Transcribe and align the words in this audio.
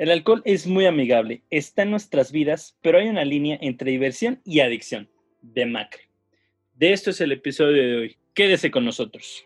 El 0.00 0.10
alcohol 0.10 0.40
es 0.46 0.66
muy 0.66 0.86
amigable, 0.86 1.42
está 1.50 1.82
en 1.82 1.90
nuestras 1.90 2.32
vidas, 2.32 2.74
pero 2.80 2.96
hay 2.96 3.08
una 3.08 3.22
línea 3.22 3.58
entre 3.60 3.90
diversión 3.90 4.40
y 4.46 4.60
adicción. 4.60 5.10
De 5.42 5.66
Macre. 5.66 6.08
De 6.74 6.94
esto 6.94 7.10
es 7.10 7.20
el 7.20 7.32
episodio 7.32 7.82
de 7.82 7.96
hoy. 7.98 8.16
Quédese 8.32 8.70
con 8.70 8.86
nosotros. 8.86 9.44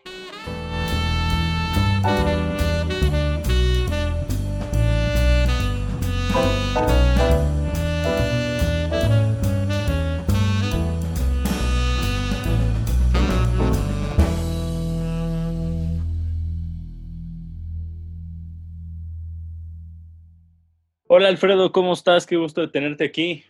Hola 21.17 21.29
Alfredo, 21.29 21.71
¿cómo 21.71 21.93
estás? 21.93 22.25
Qué 22.25 22.35
gusto 22.35 22.59
de 22.59 22.67
tenerte 22.67 23.05
aquí. 23.05 23.45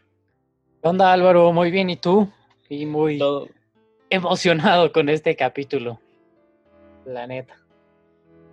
¿Qué 0.83 0.87
onda 0.87 1.11
Álvaro? 1.11 1.51
Muy 1.51 1.71
bien, 1.71 1.89
¿y 1.89 1.95
tú? 1.95 2.31
Y 2.69 2.85
muy 2.85 3.19
emocionado 4.07 4.91
con 4.91 5.09
este 5.09 5.35
capítulo. 5.35 5.99
La 7.07 7.25
neta. 7.25 7.57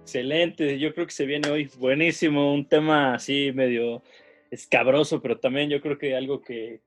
Excelente, 0.01 0.79
yo 0.79 0.95
creo 0.95 1.05
que 1.05 1.13
se 1.13 1.27
viene 1.27 1.51
hoy 1.51 1.71
buenísimo, 1.79 2.55
un 2.55 2.67
tema 2.67 3.13
así 3.13 3.53
medio 3.53 4.03
escabroso, 4.51 5.21
pero 5.21 5.39
también 5.39 5.69
yo 5.69 5.83
creo 5.83 5.99
que 5.99 6.17
algo 6.17 6.41
que, 6.41 6.81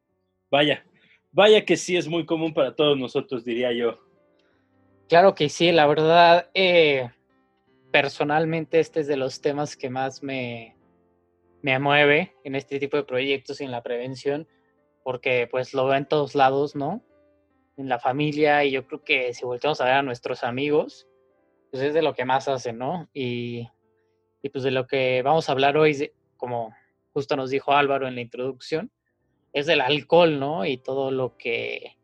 vaya, 0.49 0.83
vaya 1.31 1.63
que 1.63 1.77
sí 1.77 1.95
es 1.95 2.07
muy 2.07 2.25
común 2.25 2.55
para 2.55 2.73
todos 2.73 2.97
nosotros, 2.97 3.45
diría 3.45 3.71
yo. 3.71 3.99
Claro 5.09 5.35
que 5.35 5.47
sí, 5.47 5.71
la 5.71 5.85
verdad, 5.85 6.49
eh, 6.55 7.07
personalmente 7.91 8.79
este 8.79 9.01
es 9.01 9.07
de 9.07 9.15
los 9.15 9.41
temas 9.41 9.77
que 9.77 9.91
más 9.91 10.23
me, 10.23 10.74
me 11.65 11.79
mueve 11.79 12.35
en 12.43 12.53
este 12.53 12.77
tipo 12.77 12.95
de 12.95 13.05
proyectos 13.05 13.59
y 13.59 13.63
en 13.63 13.71
la 13.71 13.81
prevención, 13.81 14.47
porque 15.03 15.47
pues 15.49 15.73
lo 15.73 15.87
veo 15.87 15.95
en 15.95 16.05
todos 16.05 16.35
lados, 16.35 16.75
¿no? 16.75 17.01
En 17.75 17.89
la 17.89 17.97
familia 17.97 18.63
y 18.63 18.69
yo 18.69 18.85
creo 18.85 19.03
que 19.03 19.33
si 19.33 19.45
volteamos 19.45 19.81
a 19.81 19.85
ver 19.85 19.93
a 19.95 20.03
nuestros 20.03 20.43
amigos, 20.43 21.07
pues 21.71 21.81
es 21.81 21.95
de 21.95 22.03
lo 22.03 22.13
que 22.13 22.23
más 22.23 22.47
hacen, 22.47 22.77
¿no? 22.77 23.09
Y, 23.15 23.67
y 24.43 24.49
pues 24.49 24.63
de 24.63 24.69
lo 24.69 24.85
que 24.85 25.23
vamos 25.23 25.49
a 25.49 25.53
hablar 25.53 25.75
hoy, 25.75 26.11
como 26.37 26.71
justo 27.13 27.35
nos 27.35 27.49
dijo 27.49 27.71
Álvaro 27.73 28.07
en 28.07 28.13
la 28.13 28.21
introducción, 28.21 28.91
es 29.51 29.65
del 29.65 29.81
alcohol, 29.81 30.39
¿no? 30.39 30.67
Y 30.67 30.77
todo 30.77 31.09
lo 31.09 31.35
que, 31.35 31.97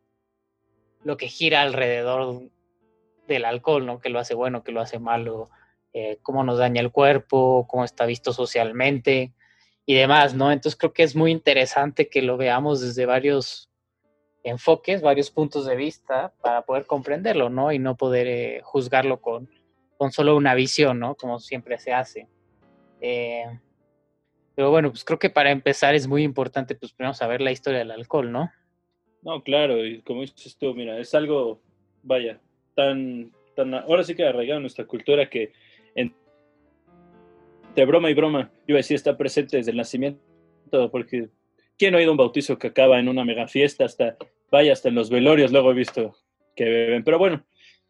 lo 1.04 1.18
que 1.18 1.28
gira 1.28 1.62
alrededor 1.62 2.50
del 3.28 3.46
alcohol, 3.46 3.86
¿no? 3.86 4.00
Que 4.00 4.10
lo 4.10 4.18
hace 4.18 4.34
bueno, 4.34 4.64
que 4.64 4.72
lo 4.72 4.82
hace 4.82 4.98
malo, 4.98 5.52
eh, 5.94 6.18
cómo 6.24 6.44
nos 6.44 6.58
daña 6.58 6.82
el 6.82 6.92
cuerpo, 6.92 7.68
cómo 7.70 7.86
está 7.86 8.08
visto 8.08 8.34
socialmente, 8.34 9.36
y 9.86 9.96
demás, 9.96 10.34
¿no? 10.34 10.52
Entonces 10.52 10.78
creo 10.78 10.94
que 10.94 11.04
es 11.04 11.16
muy 11.16 11.32
interesante 11.32 12.10
que 12.10 12.22
lo 12.22 12.38
veamos 12.38 12.82
desde 12.82 13.06
varios 13.06 13.70
enfoques, 14.44 15.02
varios 15.02 15.30
puntos 15.30 15.66
de 15.66 15.76
vista 15.76 16.34
para 16.42 16.64
poder 16.64 16.86
comprenderlo, 16.86 17.50
¿no? 17.50 17.72
Y 17.72 17.80
no 17.80 17.96
poder 17.96 18.28
eh, 18.28 18.62
juzgarlo 18.64 19.22
con, 19.22 19.50
con 19.98 20.12
solo 20.12 20.36
una 20.36 20.56
visión, 20.56 21.00
¿no? 21.00 21.16
Como 21.16 21.40
siempre 21.40 21.78
se 21.78 21.94
hace. 21.94 22.28
Eh, 23.02 23.46
pero 24.56 24.72
bueno, 24.72 24.90
pues 24.90 25.04
creo 25.04 25.20
que 25.20 25.30
para 25.30 25.52
empezar 25.52 25.96
es 25.96 26.08
muy 26.08 26.24
importante, 26.24 26.76
pues 26.76 26.94
primero 26.94 27.14
saber 27.14 27.42
la 27.42 27.52
historia 27.52 27.80
del 27.80 27.92
alcohol, 27.92 28.32
¿no? 28.32 28.52
No, 29.24 29.44
claro, 29.44 29.86
y 29.86 30.02
como 30.02 30.22
dices 30.22 30.58
tú, 30.58 30.74
mira, 30.74 30.98
es 30.98 31.14
algo, 31.14 31.62
vaya, 32.02 32.40
tan, 32.76 33.32
tan, 33.56 33.74
ahora 33.74 34.04
sí 34.04 34.16
que 34.16 34.26
arraigado 34.26 34.58
en 34.58 34.64
nuestra 34.64 34.86
cultura 34.86 35.30
que 35.30 35.54
de 37.76 37.86
broma 37.86 38.10
y 38.10 38.14
broma, 38.14 38.52
yo 38.68 38.76
decía, 38.76 38.96
está 38.96 39.18
presente 39.18 39.58
desde 39.58 39.72
el 39.72 39.78
nacimiento, 39.78 40.20
porque 40.92 41.30
¿quién 41.78 41.92
no 41.92 41.98
ha 41.98 42.02
ido 42.02 42.12
a 42.12 42.14
un 42.14 42.18
bautizo 42.18 42.58
que 42.58 42.68
acaba 42.68 43.00
en 43.00 43.08
una 43.08 43.24
mega 43.26 43.48
fiesta? 43.48 43.86
Hasta, 43.86 44.18
vaya, 44.52 44.74
hasta 44.74 44.90
en 44.90 44.96
los 44.96 45.10
velorios 45.10 45.52
luego 45.52 45.72
he 45.72 45.76
visto 45.76 46.16
que 46.56 46.66
beben. 46.66 47.04
Pero 47.04 47.18
bueno, 47.18 47.46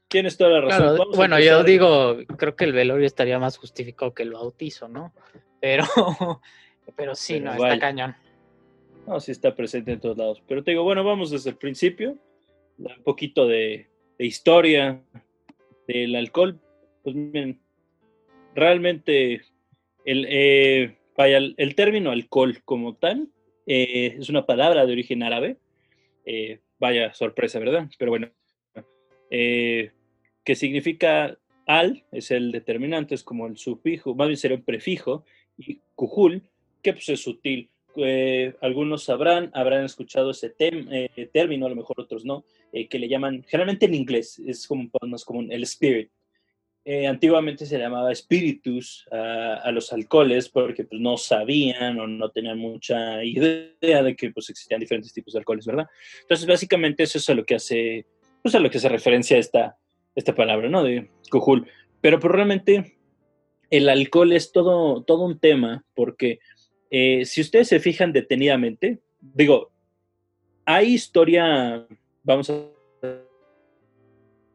tienes 0.07 0.37
toda 0.37 0.51
la 0.51 0.61
razón. 0.61 1.07
bueno, 1.15 1.39
yo 1.39 1.63
digo, 1.63 2.17
creo 2.37 2.55
que 2.55 2.65
el 2.65 2.73
velorio 2.73 3.05
estaría 3.05 3.39
más 3.39 3.57
justificado 3.57 4.13
que 4.13 4.23
el 4.23 4.31
bautizo, 4.31 4.87
¿no? 4.87 5.13
Pero, 5.59 5.85
pero 6.95 7.15
sí, 7.15 7.39
no, 7.39 7.53
está 7.53 7.79
cañón. 7.79 8.15
No, 9.07 9.19
sí 9.19 9.31
está 9.31 9.55
presente 9.55 9.93
en 9.93 9.99
todos 9.99 10.17
lados. 10.17 10.43
Pero 10.47 10.63
te 10.63 10.71
digo, 10.71 10.83
bueno, 10.83 11.03
vamos 11.03 11.31
desde 11.31 11.49
el 11.49 11.57
principio, 11.57 12.17
un 12.77 13.03
poquito 13.03 13.47
de, 13.47 13.87
de 14.17 14.25
historia 14.25 15.01
del 15.87 16.15
alcohol. 16.15 16.59
Pues 17.03 17.15
miren, 17.15 17.59
realmente 18.53 19.41
el, 20.05 20.25
eh, 20.29 20.97
vaya, 21.15 21.37
el, 21.37 21.75
término 21.75 22.11
alcohol 22.11 22.61
como 22.65 22.95
tal 22.95 23.29
eh, 23.65 24.17
es 24.19 24.29
una 24.29 24.45
palabra 24.45 24.85
de 24.85 24.91
origen 24.91 25.23
árabe. 25.23 25.57
Eh, 26.25 26.59
vaya 26.79 27.13
sorpresa, 27.13 27.59
¿verdad? 27.59 27.89
Pero 27.97 28.11
bueno, 28.11 28.31
que 29.29 30.55
significa 30.55 31.37
al, 31.67 32.03
es 32.11 32.31
el 32.31 32.51
determinante, 32.51 33.15
es 33.15 33.23
como 33.23 33.47
el 33.47 33.57
sufijo, 33.57 34.15
más 34.15 34.27
bien 34.27 34.37
sería 34.37 34.57
un 34.57 34.63
prefijo, 34.63 35.23
y 35.57 35.79
cujul, 35.95 36.41
que 36.81 36.93
pues 36.93 37.07
es 37.09 37.21
sutil. 37.21 37.69
algunos 38.61 39.03
sabrán, 39.03 39.51
habrán 39.53 39.85
escuchado 39.85 40.31
ese 40.31 40.49
término, 40.49 41.65
a 41.67 41.69
lo 41.69 41.75
mejor 41.75 42.01
otros 42.01 42.25
no, 42.25 42.45
que 42.71 42.99
le 42.99 43.07
llaman, 43.07 43.43
generalmente 43.47 43.85
en 43.85 43.93
inglés, 43.93 44.41
es 44.45 44.67
como 44.67 44.89
más 45.07 45.23
común, 45.23 45.51
el 45.51 45.63
spirit. 45.63 46.09
Eh, 46.83 47.05
antiguamente 47.05 47.67
se 47.67 47.77
llamaba 47.77 48.13
spiritus 48.15 49.07
a, 49.11 49.71
los 49.71 49.93
alcoholes 49.93 50.49
porque 50.49 50.83
pues, 50.83 50.99
no 50.99 51.15
sabían 51.15 51.99
o 51.99 52.07
no 52.07 52.31
tenían 52.31 52.57
mucha 52.57 53.23
idea 53.23 54.01
de 54.01 54.15
que 54.15 54.31
pues, 54.31 54.49
existían 54.49 54.79
diferentes 54.79 55.13
tipos 55.13 55.33
de 55.33 55.39
alcoholes, 55.39 55.65
¿verdad? 55.65 55.87
Entonces, 56.21 56.47
básicamente 56.47 57.03
eso 57.03 57.19
es 57.19 57.29
a 57.29 57.35
lo 57.35 57.45
que 57.45 57.55
hace, 57.55 58.07
pues, 58.41 58.55
a 58.55 58.59
lo 58.59 58.71
que 58.71 58.79
se 58.79 58.89
referencia 58.89 59.37
esta, 59.37 59.77
esta 60.15 60.33
palabra, 60.33 60.69
¿no? 60.69 60.83
De 60.83 61.09
cujul. 61.29 61.67
Pero 62.01 62.19
probablemente 62.19 62.81
pues, 62.81 63.01
el 63.69 63.87
alcohol 63.87 64.33
es 64.33 64.51
todo, 64.51 65.03
todo 65.03 65.23
un 65.23 65.39
tema 65.39 65.85
porque 65.93 66.39
eh, 66.89 67.25
si 67.25 67.41
ustedes 67.41 67.69
se 67.69 67.79
fijan 67.79 68.11
detenidamente, 68.11 68.99
digo, 69.21 69.71
hay 70.65 70.93
historia, 70.93 71.87
vamos 72.23 72.49
a 72.49 72.65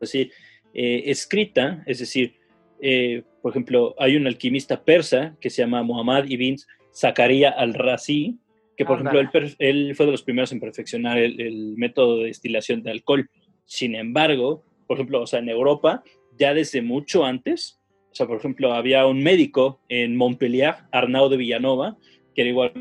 decir, 0.00 0.32
eh, 0.78 1.10
escrita, 1.10 1.82
es 1.86 2.00
decir, 2.00 2.34
eh, 2.82 3.22
por 3.40 3.50
ejemplo, 3.50 3.94
hay 3.98 4.14
un 4.14 4.26
alquimista 4.26 4.84
persa 4.84 5.34
que 5.40 5.48
se 5.48 5.62
llama 5.62 5.82
Muhammad 5.82 6.26
ibn 6.28 6.56
Zakaria 6.94 7.48
al-Razi, 7.48 8.36
que 8.76 8.84
por 8.84 9.00
ejemplo 9.00 9.20
él, 9.58 9.94
fue 9.94 10.04
de 10.04 10.12
los 10.12 10.22
primeros 10.22 10.52
en 10.52 10.60
perfeccionar 10.60 11.16
el, 11.16 11.74
método 11.78 12.18
de 12.18 12.26
destilación 12.26 12.82
de 12.82 12.90
alcohol. 12.90 13.30
Sin 13.64 13.94
embargo, 13.94 14.64
por 14.86 14.98
ejemplo, 14.98 15.22
o 15.22 15.26
sea, 15.26 15.38
en 15.38 15.48
Europa, 15.48 16.04
ya 16.38 16.52
desde 16.52 16.82
mucho 16.82 17.24
antes, 17.24 17.80
o 18.12 18.14
sea, 18.14 18.26
por 18.26 18.36
ejemplo, 18.36 18.74
había 18.74 19.06
un 19.06 19.22
médico 19.22 19.80
en 19.88 20.14
Montpellier, 20.14 20.74
Arnaud 20.92 21.30
de 21.30 21.38
Villanova, 21.38 21.96
que 22.34 22.42
era 22.42 22.50
igual 22.50 22.72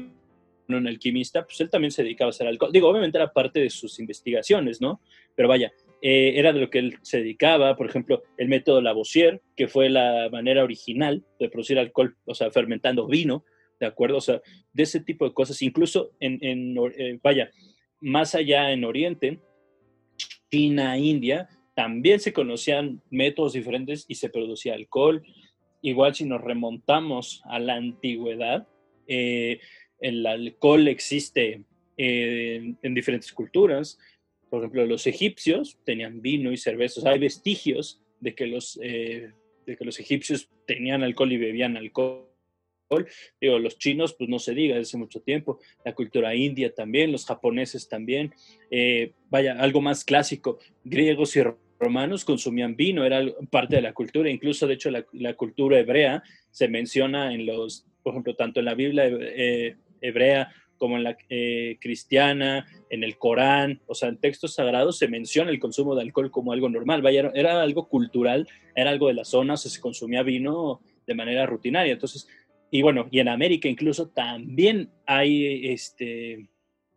un 0.67 0.85
alquimista, 0.85 1.45
pues 1.45 1.61
él 1.61 1.69
también 1.69 1.91
se 1.91 2.03
dedicaba 2.03 2.27
a 2.27 2.31
hacer 2.31 2.45
alcohol. 2.45 2.73
Digo, 2.73 2.89
obviamente 2.89 3.17
era 3.17 3.31
parte 3.31 3.61
de 3.61 3.69
sus 3.69 3.99
investigaciones, 3.99 4.81
¿no? 4.81 4.99
Pero 5.33 5.47
vaya, 5.47 5.71
eh, 6.01 6.33
era 6.35 6.53
de 6.53 6.59
lo 6.59 6.69
que 6.69 6.79
él 6.79 6.97
se 7.01 7.17
dedicaba, 7.17 7.75
por 7.75 7.89
ejemplo, 7.89 8.23
el 8.37 8.47
método 8.47 8.81
Lavoisier, 8.81 9.41
que 9.55 9.67
fue 9.67 9.89
la 9.89 10.29
manera 10.31 10.63
original 10.63 11.23
de 11.39 11.49
producir 11.49 11.79
alcohol, 11.79 12.15
o 12.25 12.35
sea, 12.35 12.51
fermentando 12.51 13.07
vino, 13.07 13.43
¿de 13.79 13.87
acuerdo? 13.87 14.17
O 14.17 14.21
sea, 14.21 14.41
de 14.73 14.83
ese 14.83 14.99
tipo 14.99 15.25
de 15.25 15.33
cosas, 15.33 15.61
incluso 15.61 16.11
en, 16.19 16.77
eh, 16.97 17.19
vaya, 17.23 17.49
más 18.01 18.35
allá 18.35 18.71
en 18.71 18.83
Oriente, 18.83 19.39
China, 20.51 20.97
India, 20.97 21.49
también 21.75 22.19
se 22.19 22.33
conocían 22.33 23.01
métodos 23.09 23.53
diferentes 23.53 24.05
y 24.07 24.15
se 24.15 24.29
producía 24.29 24.75
alcohol. 24.75 25.23
Igual 25.81 26.15
si 26.15 26.25
nos 26.25 26.41
remontamos 26.41 27.41
a 27.45 27.59
la 27.59 27.75
antigüedad, 27.75 28.67
eh, 29.07 29.59
el 29.99 30.25
alcohol 30.25 30.87
existe 30.87 31.63
en 31.97 32.93
diferentes 32.93 33.31
culturas, 33.31 33.97
por 34.55 34.63
ejemplo, 34.63 34.85
los 34.85 35.05
egipcios 35.05 35.77
tenían 35.83 36.21
vino 36.21 36.53
y 36.53 36.55
cervezas. 36.55 37.05
Hay 37.05 37.19
vestigios 37.19 38.01
de 38.21 38.35
que 38.35 38.47
los, 38.47 38.79
eh, 38.81 39.33
de 39.65 39.75
que 39.75 39.83
los 39.83 39.99
egipcios 39.99 40.49
tenían 40.65 41.03
alcohol 41.03 41.33
y 41.33 41.37
bebían 41.37 41.75
alcohol. 41.75 42.29
Digo, 43.41 43.59
los 43.59 43.77
chinos, 43.77 44.13
pues 44.13 44.29
no 44.29 44.39
se 44.39 44.53
diga, 44.53 44.75
desde 44.75 44.87
hace 44.91 44.97
mucho 44.97 45.19
tiempo. 45.19 45.59
La 45.83 45.93
cultura 45.93 46.33
india 46.35 46.73
también, 46.73 47.11
los 47.11 47.25
japoneses 47.25 47.89
también. 47.89 48.33
Eh, 48.71 49.11
vaya, 49.29 49.59
algo 49.59 49.81
más 49.81 50.05
clásico. 50.05 50.59
Griegos 50.85 51.35
y 51.35 51.41
romanos 51.77 52.23
consumían 52.23 52.77
vino, 52.77 53.03
era 53.03 53.25
parte 53.49 53.75
de 53.75 53.81
la 53.81 53.91
cultura. 53.91 54.29
Incluso, 54.29 54.67
de 54.67 54.75
hecho, 54.75 54.89
la, 54.89 55.33
cultura 55.33 55.77
hebrea 55.77 56.23
se 56.51 56.69
menciona 56.69 57.33
en 57.33 57.45
los, 57.45 57.85
por 58.03 58.13
ejemplo, 58.13 58.37
tanto 58.37 58.61
en 58.61 58.67
la 58.67 58.75
Biblia 58.75 59.05
eh, 59.05 59.75
hebrea 59.99 60.49
como 60.77 60.97
en 60.97 61.03
la 61.03 61.17
eh, 61.29 61.77
cristiana, 61.79 62.65
en 62.89 63.03
el 63.03 63.17
Corán, 63.17 63.81
o 63.87 63.95
sea, 63.95 64.09
en 64.09 64.17
textos 64.17 64.55
sagrados 64.55 64.97
se 64.97 65.07
menciona 65.07 65.51
el 65.51 65.59
consumo 65.59 65.95
de 65.95 66.01
alcohol 66.01 66.31
como 66.31 66.51
algo 66.51 66.69
normal, 66.69 67.01
vaya, 67.01 67.31
era 67.33 67.61
algo 67.61 67.87
cultural, 67.87 68.47
era 68.75 68.89
algo 68.89 69.07
de 69.07 69.13
la 69.13 69.25
zona, 69.25 69.53
o 69.53 69.57
sea, 69.57 69.71
se 69.71 69.81
consumía 69.81 70.23
vino 70.23 70.81
de 71.05 71.15
manera 71.15 71.45
rutinaria. 71.45 71.93
Entonces, 71.93 72.27
y 72.71 72.81
bueno, 72.81 73.07
y 73.11 73.19
en 73.19 73.29
América 73.29 73.67
incluso 73.67 74.09
también 74.09 74.89
hay 75.05 75.67
este, 75.67 76.49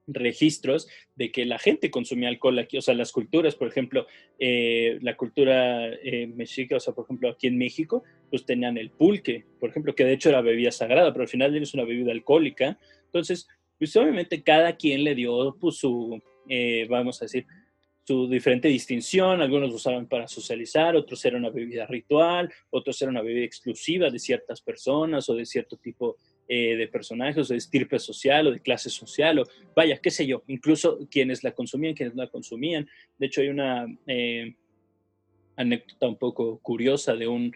registros 0.09 0.89
de 1.15 1.31
que 1.31 1.45
la 1.45 1.59
gente 1.59 1.91
consumía 1.91 2.29
alcohol 2.29 2.59
aquí, 2.59 2.79
o 2.79 2.83
sea, 2.83 2.95
las 2.95 3.13
culturas, 3.13 3.55
por 3.55 3.69
ejemplo, 3.69 4.07
eh, 4.39 4.99
la 5.03 5.17
cultura 5.17 5.89
eh, 5.89 6.27
mexica, 6.27 6.77
o 6.77 6.81
sea, 6.81 6.95
por 6.95 7.05
ejemplo, 7.05 7.29
aquí 7.29 7.47
en 7.47 7.59
México, 7.59 8.03
pues 8.31 8.45
tenían 8.45 8.79
el 8.79 8.91
pulque, 8.91 9.45
por 9.61 9.71
ejemplo, 9.71 9.95
que 9.95 10.05
de 10.05 10.15
hecho 10.15 10.31
era 10.31 10.41
bebida 10.41 10.73
sagrada, 10.73 11.13
pero 11.13 11.23
al 11.23 11.29
final 11.29 11.55
es 11.57 11.75
una 11.75 11.85
bebida 11.85 12.13
alcohólica. 12.13 12.79
Entonces, 13.05 13.49
pues 13.79 13.97
obviamente 13.97 14.43
cada 14.43 14.77
quien 14.77 15.05
le 15.05 15.15
dio 15.15 15.57
pues, 15.61 15.77
su, 15.77 16.21
eh, 16.49 16.87
vamos 16.89 17.21
a 17.23 17.27
decir, 17.27 17.47
su 18.09 18.27
diferente 18.27 18.69
distinción, 18.69 19.43
algunos 19.43 19.73
usaban 19.73 20.09
para 20.09 20.27
socializar, 20.27 20.97
otros 20.97 21.23
era 21.27 21.37
una 21.37 21.51
bebida 21.51 21.87
ritual, 21.87 22.51
otros 22.71 23.01
era 23.03 23.11
una 23.11 23.21
bebida 23.21 23.45
exclusiva 23.45 24.09
de 24.09 24.19
ciertas 24.19 24.63
personas 24.63 25.29
o 25.29 25.35
de 25.35 25.45
cierto 25.45 25.77
tipo 25.77 26.17
eh, 26.49 26.77
de 26.77 26.89
personajes, 26.89 27.51
o 27.51 27.53
de 27.53 27.59
estirpe 27.59 27.99
social 27.99 28.47
o 28.47 28.53
de 28.53 28.61
clase 28.61 28.89
social, 28.89 29.41
o 29.41 29.45
vaya, 29.77 29.99
qué 29.99 30.11
sé 30.11 30.27
yo, 30.27 30.43
incluso 30.47 30.99
quienes 31.11 31.45
la 31.45 31.53
consumían, 31.53 31.93
quienes 31.93 32.15
no 32.15 32.23
la 32.23 32.31
consumían. 32.31 32.89
De 33.19 33.27
hecho, 33.27 33.43
hay 33.43 33.49
una 33.49 33.87
eh, 34.07 34.55
anécdota 35.57 36.09
un 36.09 36.17
poco 36.17 36.59
curiosa 36.61 37.15
de 37.15 37.29
un 37.29 37.55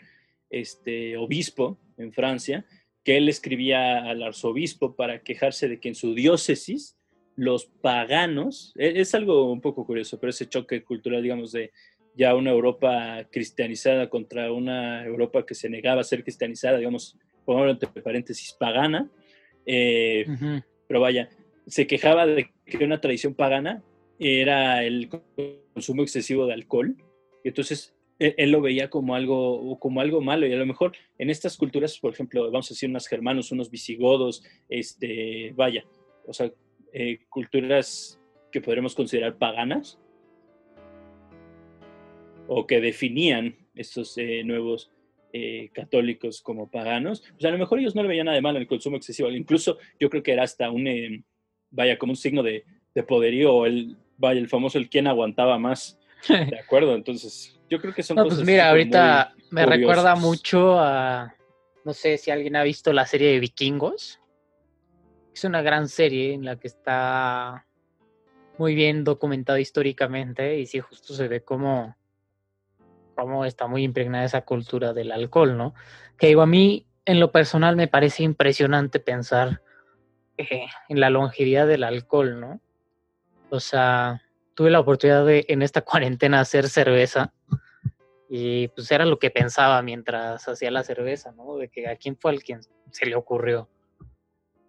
este, 0.50 1.16
obispo 1.16 1.78
en 1.96 2.12
Francia, 2.12 2.66
que 3.04 3.16
él 3.16 3.28
escribía 3.28 4.08
al 4.08 4.22
arzobispo 4.22 4.94
para 4.94 5.22
quejarse 5.22 5.68
de 5.68 5.80
que 5.80 5.88
en 5.88 5.94
su 5.94 6.14
diócesis 6.14 6.96
los 7.36 7.66
paganos, 7.66 8.72
e, 8.76 9.00
es, 9.00 9.14
algo 9.14 9.50
un 9.50 9.60
poco 9.60 9.86
curioso, 9.86 10.18
pero 10.20 10.30
ese 10.30 10.48
choque 10.48 10.84
cultural, 10.84 11.22
digamos, 11.22 11.52
de 11.52 11.72
ya 12.14 12.34
una 12.34 12.50
Europa 12.50 13.26
cristianizada 13.30 14.10
contra 14.10 14.52
una 14.52 15.04
Europa 15.04 15.46
que 15.46 15.54
se 15.54 15.70
negaba 15.70 16.02
a 16.02 16.04
ser 16.04 16.22
cristianizada, 16.22 16.78
digamos, 16.78 17.16
pongámoslo 17.44 17.72
entre 17.72 18.02
paréntesis, 18.02 18.52
pagana, 18.52 19.10
eh, 19.64 20.26
pero 20.86 21.00
vaya, 21.00 21.30
se 21.66 21.86
quejaba 21.86 22.26
de 22.26 22.50
que 22.66 22.84
una 22.84 23.00
tradición 23.00 23.34
pagana 23.34 23.82
era 24.18 24.84
el 24.84 25.08
consumo 25.72 26.02
excesivo 26.02 26.46
de 26.46 26.52
alcohol, 26.52 26.96
y 27.42 27.48
entonces 27.48 27.94
e, 28.18 28.34
él, 28.38 28.50
lo 28.50 28.60
veía 28.60 28.90
como 28.90 29.14
algo, 29.14 29.78
como 29.78 30.00
algo 30.00 30.20
malo, 30.20 30.46
y 30.46 30.52
a 30.52 30.56
lo 30.56 30.66
mejor 30.66 30.92
en 31.18 31.30
estas 31.30 31.56
culturas, 31.56 31.98
por 31.98 32.12
ejemplo, 32.12 32.50
vamos 32.50 32.70
a 32.70 32.74
decir 32.74 32.88
unos 32.88 33.06
germanos, 33.06 33.52
unos 33.52 33.70
visigodos, 33.70 34.44
este, 34.68 35.52
vaya, 35.54 35.84
o 36.26 36.32
sea, 36.32 36.50
eh, 36.92 37.20
culturas 37.28 38.20
que 38.50 38.60
podremos 38.60 38.94
considerar 38.94 39.38
paganas, 39.38 39.98
o 42.48 42.66
que 42.66 42.80
definían 42.80 43.56
estos 43.74 44.16
eh, 44.18 44.42
nuevos 44.44 44.90
eh, 45.32 45.70
católicos 45.72 46.42
como 46.42 46.70
paganos, 46.70 47.22
pues 47.32 47.44
a 47.46 47.50
lo 47.50 47.58
mejor 47.58 47.78
ellos 47.78 47.94
no 47.94 48.02
le 48.02 48.08
veían 48.08 48.26
nada 48.26 48.36
de 48.36 48.42
malo 48.42 48.58
en 48.58 48.62
el 48.62 48.68
consumo 48.68 48.96
excesivo. 48.96 49.30
Incluso 49.30 49.78
yo 49.98 50.10
creo 50.10 50.22
que 50.22 50.32
era 50.32 50.42
hasta 50.42 50.70
un, 50.70 50.86
eh, 50.86 51.24
vaya, 51.70 51.96
como 51.98 52.12
un 52.12 52.16
signo 52.16 52.42
de, 52.42 52.64
poderío, 53.08 53.54
o 53.54 53.66
el, 53.66 53.96
vaya, 54.18 54.38
el 54.38 54.48
famoso 54.48 54.76
el 54.76 54.90
quien 54.90 55.06
aguantaba 55.06 55.58
más. 55.58 55.98
De 56.50 56.58
acuerdo, 56.58 56.94
entonces 56.94 57.58
yo 57.68 57.80
creo 57.80 57.94
que 57.94 58.02
son 58.02 58.16
no, 58.16 58.24
Pues 58.24 58.44
mira, 58.44 58.68
ahorita 58.70 59.34
me 59.50 59.66
recuerda 59.66 60.14
mucho 60.14 60.78
a, 60.78 61.34
no 61.84 61.92
sé 61.92 62.18
si 62.18 62.30
alguien 62.30 62.56
ha 62.56 62.62
visto 62.62 62.92
la 62.92 63.06
serie 63.06 63.32
de 63.32 63.40
Vikingos. 63.40 64.20
Es 65.34 65.44
una 65.44 65.62
gran 65.62 65.88
serie 65.88 66.34
en 66.34 66.44
la 66.44 66.56
que 66.56 66.68
está 66.68 67.66
muy 68.58 68.74
bien 68.74 69.02
documentado 69.02 69.58
históricamente 69.58 70.58
y 70.58 70.66
sí, 70.66 70.80
justo 70.80 71.14
se 71.14 71.26
ve 71.28 71.42
como 71.42 71.96
cómo 73.14 73.44
está 73.44 73.66
muy 73.66 73.84
impregnada 73.84 74.24
esa 74.24 74.42
cultura 74.42 74.92
del 74.92 75.12
alcohol, 75.12 75.56
¿no? 75.56 75.74
Que 76.18 76.28
digo, 76.28 76.42
a 76.42 76.46
mí 76.46 76.86
en 77.04 77.20
lo 77.20 77.32
personal 77.32 77.76
me 77.76 77.88
parece 77.88 78.22
impresionante 78.22 79.00
pensar 79.00 79.62
eh, 80.38 80.66
en 80.88 81.00
la 81.00 81.10
longevidad 81.10 81.66
del 81.66 81.84
alcohol, 81.84 82.40
¿no? 82.40 82.60
O 83.50 83.60
sea, 83.60 84.22
tuve 84.54 84.70
la 84.70 84.80
oportunidad 84.80 85.24
de 85.26 85.44
en 85.48 85.62
esta 85.62 85.80
cuarentena 85.82 86.40
hacer 86.40 86.68
cerveza 86.68 87.32
y 88.28 88.68
pues 88.68 88.90
era 88.90 89.04
lo 89.04 89.18
que 89.18 89.30
pensaba 89.30 89.82
mientras 89.82 90.48
hacía 90.48 90.70
la 90.70 90.82
cerveza, 90.82 91.32
¿no? 91.32 91.56
De 91.56 91.68
que 91.68 91.88
a 91.88 91.96
quién 91.96 92.16
fue 92.16 92.30
al 92.30 92.42
quien 92.42 92.60
se 92.90 93.06
le 93.06 93.14
ocurrió. 93.14 93.68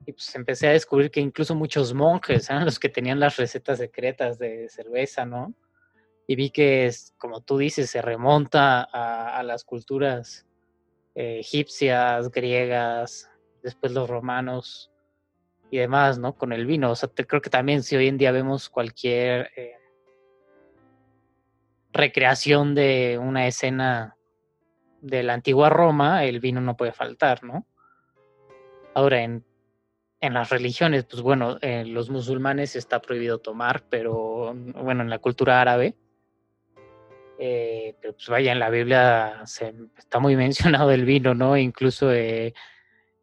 Y 0.06 0.12
pues 0.12 0.36
empecé 0.36 0.68
a 0.68 0.72
descubrir 0.72 1.10
que 1.10 1.22
incluso 1.22 1.56
muchos 1.56 1.94
monjes 1.94 2.50
eran 2.50 2.66
los 2.66 2.78
que 2.78 2.90
tenían 2.90 3.22
las 3.22 3.38
recetas 3.38 3.78
secretas 3.78 4.38
de 4.38 4.68
cerveza, 4.68 5.26
¿no? 5.26 5.54
y 6.28 6.36
vi 6.36 6.50
que, 6.50 6.86
es, 6.86 7.14
como 7.18 7.42
tú 7.42 7.58
dices, 7.58 7.90
se 7.90 8.02
remonta 8.02 8.82
a, 8.82 9.44
las 9.44 9.64
culturas 9.64 10.46
eh, 11.16 11.40
egipcias, 11.40 12.32
griegas, 12.32 13.30
después 13.62 13.92
los 13.92 14.10
romanos 14.10 14.92
y 15.74 15.78
demás, 15.78 16.20
¿no? 16.20 16.36
Con 16.36 16.54
el 16.54 16.68
vino. 16.68 16.92
O 16.92 16.96
sea, 16.96 17.10
creo 17.10 17.42
que 17.42 17.50
también 17.50 17.82
si 17.82 17.96
hoy 17.96 18.08
en 18.08 18.20
día 18.20 18.32
vemos 18.32 18.70
cualquier 18.70 19.50
eh, 19.56 19.74
recreación 21.92 22.76
de 22.76 23.20
una 23.20 23.48
escena 23.48 24.16
de 25.02 25.24
la 25.24 25.34
antigua 25.34 25.72
Roma, 25.72 26.26
el 26.26 26.40
vino 26.40 26.62
no 26.62 26.78
puede 26.78 26.92
faltar, 26.92 27.44
¿no? 27.44 27.66
Ahora, 28.94 29.24
en, 29.24 29.44
en 30.22 30.36
las 30.36 30.52
religiones, 30.52 31.06
pues 31.06 31.24
bueno, 31.24 31.58
en 31.62 31.96
los 31.96 32.12
musulmanes 32.12 32.76
está 32.76 33.02
prohibido 33.02 33.40
tomar, 33.40 33.84
pero 33.90 34.54
bueno, 34.54 35.02
en 35.02 35.10
la 35.10 35.18
cultura 35.18 35.60
árabe, 35.60 35.96
eh, 37.40 37.96
pero 38.00 38.14
pues 38.14 38.30
vaya, 38.30 38.52
en 38.52 38.60
la 38.60 38.70
Biblia 38.70 39.42
se, 39.46 39.74
está 39.98 40.20
muy 40.20 40.36
mencionado 40.38 40.92
el 40.92 41.04
vino, 41.04 41.34
¿no? 41.34 41.58
Incluso 41.58 42.14
eh, 42.14 42.54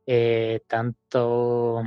eh, 0.04 0.62
tanto 0.66 1.84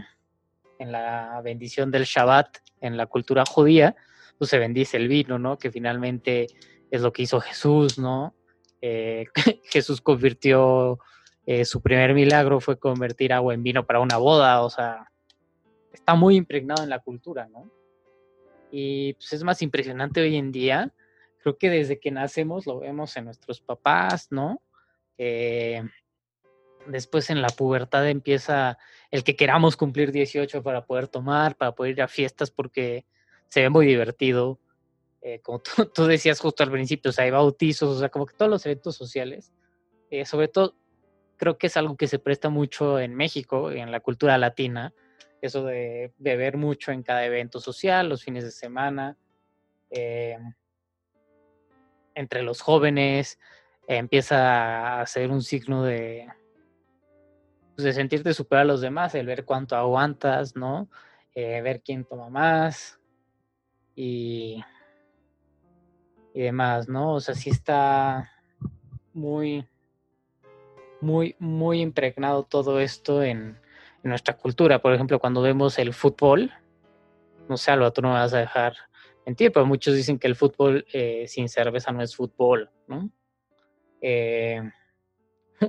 en 0.83 0.91
la 0.91 1.41
bendición 1.43 1.91
del 1.91 2.03
Shabbat, 2.03 2.57
en 2.81 2.97
la 2.97 3.07
cultura 3.07 3.43
judía, 3.45 3.95
pues 4.37 4.49
se 4.49 4.59
bendice 4.59 4.97
el 4.97 5.07
vino, 5.07 5.39
¿no? 5.39 5.57
Que 5.57 5.71
finalmente 5.71 6.47
es 6.91 7.01
lo 7.01 7.11
que 7.11 7.23
hizo 7.23 7.39
Jesús, 7.41 7.97
¿no? 7.97 8.35
Jesús 9.63 10.01
convirtió, 10.01 10.99
su 11.63 11.81
primer 11.81 12.13
milagro 12.13 12.59
fue 12.59 12.77
convertir 12.77 13.33
agua 13.33 13.53
en 13.53 13.63
vino 13.63 13.85
para 13.85 14.01
una 14.01 14.17
boda, 14.17 14.61
o 14.61 14.69
sea, 14.69 15.09
está 15.91 16.15
muy 16.15 16.35
impregnado 16.35 16.83
en 16.83 16.89
la 16.89 16.99
cultura, 16.99 17.47
¿no? 17.47 17.71
Y 18.71 19.13
pues 19.13 19.33
es 19.33 19.43
más 19.43 19.61
impresionante 19.61 20.21
hoy 20.21 20.35
en 20.35 20.51
día 20.51 20.93
creo 21.43 21.57
que 21.57 21.69
desde 21.69 21.99
que 21.99 22.09
nacemos 22.09 22.65
lo 22.65 22.79
vemos 22.79 23.15
en 23.17 23.25
nuestros 23.25 23.59
papás, 23.59 24.31
¿no? 24.31 24.61
Eh, 25.17 25.83
después 26.87 27.29
en 27.29 27.41
la 27.41 27.49
pubertad 27.49 28.07
empieza 28.09 28.77
el 29.11 29.23
que 29.23 29.35
queramos 29.35 29.77
cumplir 29.77 30.11
18 30.11 30.63
para 30.63 30.85
poder 30.85 31.07
tomar, 31.07 31.55
para 31.55 31.73
poder 31.73 31.93
ir 31.93 32.01
a 32.01 32.07
fiestas 32.07 32.51
porque 32.51 33.05
se 33.49 33.61
ve 33.61 33.69
muy 33.69 33.85
divertido. 33.85 34.59
Eh, 35.21 35.39
como 35.41 35.61
tú, 35.93 36.05
decías 36.05 36.39
justo 36.39 36.63
al 36.63 36.71
principio, 36.71 37.09
o 37.09 37.11
sea, 37.11 37.25
hay 37.25 37.31
bautizos, 37.31 37.97
o 37.97 37.99
sea, 37.99 38.09
como 38.09 38.25
que 38.25 38.35
todos 38.35 38.49
los 38.49 38.65
eventos 38.65 38.95
sociales, 38.95 39.53
eh, 40.09 40.25
sobre 40.25 40.47
todo 40.47 40.75
creo 41.37 41.57
que 41.57 41.67
es 41.67 41.77
algo 41.77 41.97
que 41.97 42.07
se 42.07 42.19
presta 42.19 42.49
mucho 42.49 42.99
en 42.99 43.15
México, 43.15 43.71
en 43.71 43.91
la 43.91 43.99
cultura 43.99 44.37
latina, 44.37 44.93
eso 45.41 45.65
de 45.65 46.13
beber 46.17 46.57
mucho 46.57 46.91
en 46.91 47.03
cada 47.03 47.25
evento 47.25 47.59
social, 47.59 48.07
los 48.07 48.23
fines 48.23 48.43
de 48.43 48.51
semana 48.51 49.17
entre 52.15 52.41
los 52.41 52.61
jóvenes, 52.61 53.39
empieza 53.87 55.01
a 55.01 55.05
ser 55.05 55.29
un 55.29 55.43
signo 55.43 55.83
de, 55.83 56.27
pues, 57.75 57.85
de 57.85 57.93
sentirte 57.93 58.33
superar 58.33 58.63
a 58.63 58.65
los 58.65 58.81
demás, 58.81 59.15
el 59.15 59.25
ver 59.25 59.45
cuánto 59.45 59.75
aguantas, 59.75 60.55
¿no? 60.55 60.89
Eh, 61.35 61.61
ver 61.61 61.81
quién 61.81 62.05
toma 62.05 62.29
más 62.29 62.99
y, 63.95 64.63
y 66.33 66.41
demás, 66.41 66.87
¿no? 66.87 67.13
O 67.13 67.19
sea, 67.19 67.35
sí 67.35 67.49
está 67.49 68.31
muy, 69.13 69.67
muy, 71.01 71.35
muy 71.39 71.81
impregnado 71.81 72.43
todo 72.43 72.79
esto 72.79 73.23
en, 73.23 73.61
nuestra 74.03 74.35
cultura. 74.35 74.81
Por 74.81 74.93
ejemplo, 74.93 75.17
cuando 75.17 75.41
vemos 75.41 75.79
el 75.79 75.93
fútbol, 75.93 76.51
no 77.47 77.55
sé, 77.55 77.71
Alba, 77.71 77.91
tú 77.91 78.01
no 78.01 78.11
vas 78.11 78.33
a 78.33 78.39
dejar 78.39 78.75
Entiendo, 79.25 79.53
pero 79.53 79.65
muchos 79.65 79.95
dicen 79.95 80.19
que 80.19 80.27
el 80.27 80.35
fútbol 80.35 80.85
eh, 80.91 81.25
sin 81.27 81.47
cerveza 81.47 81.91
no 81.91 82.01
es 82.01 82.15
fútbol, 82.15 82.69
¿no? 82.87 83.09
Eh, 84.01 84.61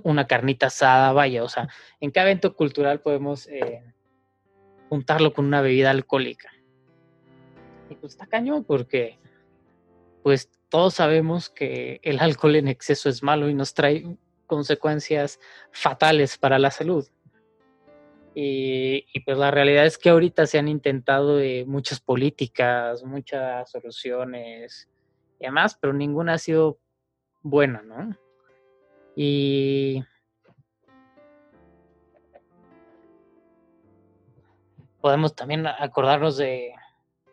una 0.03 0.27
carnita 0.27 0.67
asada, 0.67 1.13
vaya, 1.13 1.45
o 1.45 1.49
sea, 1.49 1.69
en 2.01 2.11
cada 2.11 2.27
evento 2.27 2.55
cultural 2.55 3.01
podemos 3.01 3.47
eh, 3.47 3.83
juntarlo 4.89 5.33
con 5.33 5.45
una 5.47 5.61
bebida 5.61 5.91
alcohólica. 5.91 6.51
Y 7.91 7.95
pues 7.97 8.13
está 8.13 8.27
cañón 8.27 8.65
porque, 8.65 9.19
pues 10.23 10.51
todos 10.69 10.95
sabemos 10.95 11.51
que 11.51 12.01
el 12.03 12.19
alcohol 12.21 12.57
en 12.57 12.69
exceso 12.69 13.09
es 13.09 13.23
malo 13.23 13.49
y 13.49 13.55
nos 13.55 13.75
trae 13.75 14.17
consecuencias 14.47 15.39
fatales 15.71 16.39
para 16.39 16.59
la 16.59 16.71
salud. 16.71 17.07
Y, 18.37 19.07
pues 19.25 19.39
la 19.39 19.53
realidad 19.53 19.87
es 19.87 19.97
que 19.97 20.11
ahorita 20.11 20.47
se 20.47 20.59
han 20.59 20.67
intentado 20.67 21.39
eh, 21.39 21.65
muchas 21.67 22.01
políticas, 22.01 23.05
muchas 23.05 23.71
soluciones 23.71 24.89
y 25.39 25.45
demás, 25.45 25.79
pero 25.81 25.93
ninguna 25.93 26.35
ha 26.35 26.39
sido 26.39 26.81
buena, 27.43 27.83
¿no? 27.83 28.17
Y, 29.17 30.03
podemos 35.01 35.35
también 35.35 35.67
acordarnos 35.67 36.37
de, 36.37 36.73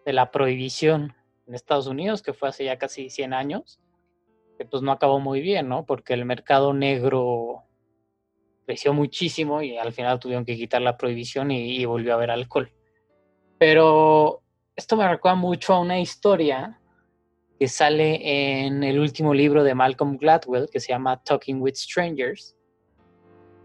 de 0.05 0.13
la 0.13 0.29
prohibición 0.31 1.15
en 1.47 1.55
Estados 1.55 1.88
Unidos, 1.88 2.21
que 2.21 2.33
fue 2.33 2.50
hace 2.50 2.65
ya 2.65 2.77
casi 2.77 3.09
100 3.09 3.33
años, 3.33 3.79
que 4.57 4.65
pues 4.65 4.83
no 4.83 4.91
acabó 4.91 5.19
muy 5.19 5.41
bien, 5.41 5.69
¿no? 5.69 5.85
Porque 5.85 6.13
el 6.13 6.25
mercado 6.25 6.73
negro 6.73 7.63
creció 8.65 8.93
muchísimo 8.93 9.61
y 9.61 9.77
al 9.77 9.93
final 9.93 10.19
tuvieron 10.19 10.45
que 10.45 10.55
quitar 10.55 10.81
la 10.81 10.97
prohibición 10.97 11.51
y, 11.51 11.83
volvió 11.85 12.13
a 12.13 12.15
haber 12.15 12.31
alcohol. 12.31 12.71
Pero 13.57 14.41
esto 14.75 14.97
me 14.97 15.07
recuerda 15.07 15.35
mucho 15.35 15.73
a 15.73 15.79
una 15.79 16.00
historia 16.00 16.80
que 17.61 17.67
sale 17.67 18.65
en 18.65 18.83
el 18.83 18.97
último 18.99 19.35
libro 19.35 19.63
de 19.63 19.75
Malcolm 19.75 20.17
Gladwell, 20.17 20.67
que 20.71 20.79
se 20.79 20.93
llama 20.93 21.21
Talking 21.21 21.61
with 21.61 21.75
Strangers, 21.75 22.55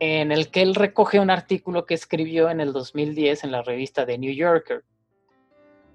en 0.01 0.33
el 0.33 0.51
que 0.51 0.61
él 0.61 0.75
recoge 0.75 1.19
un 1.19 1.31
artículo 1.31 1.87
que 1.87 1.95
escribió 1.95 2.51
en 2.51 2.61
el 2.61 2.75
2010 2.75 3.45
en 3.45 3.53
la 3.53 3.63
revista 3.63 4.05
The 4.05 4.19
New 4.19 4.35
Yorker, 4.35 4.85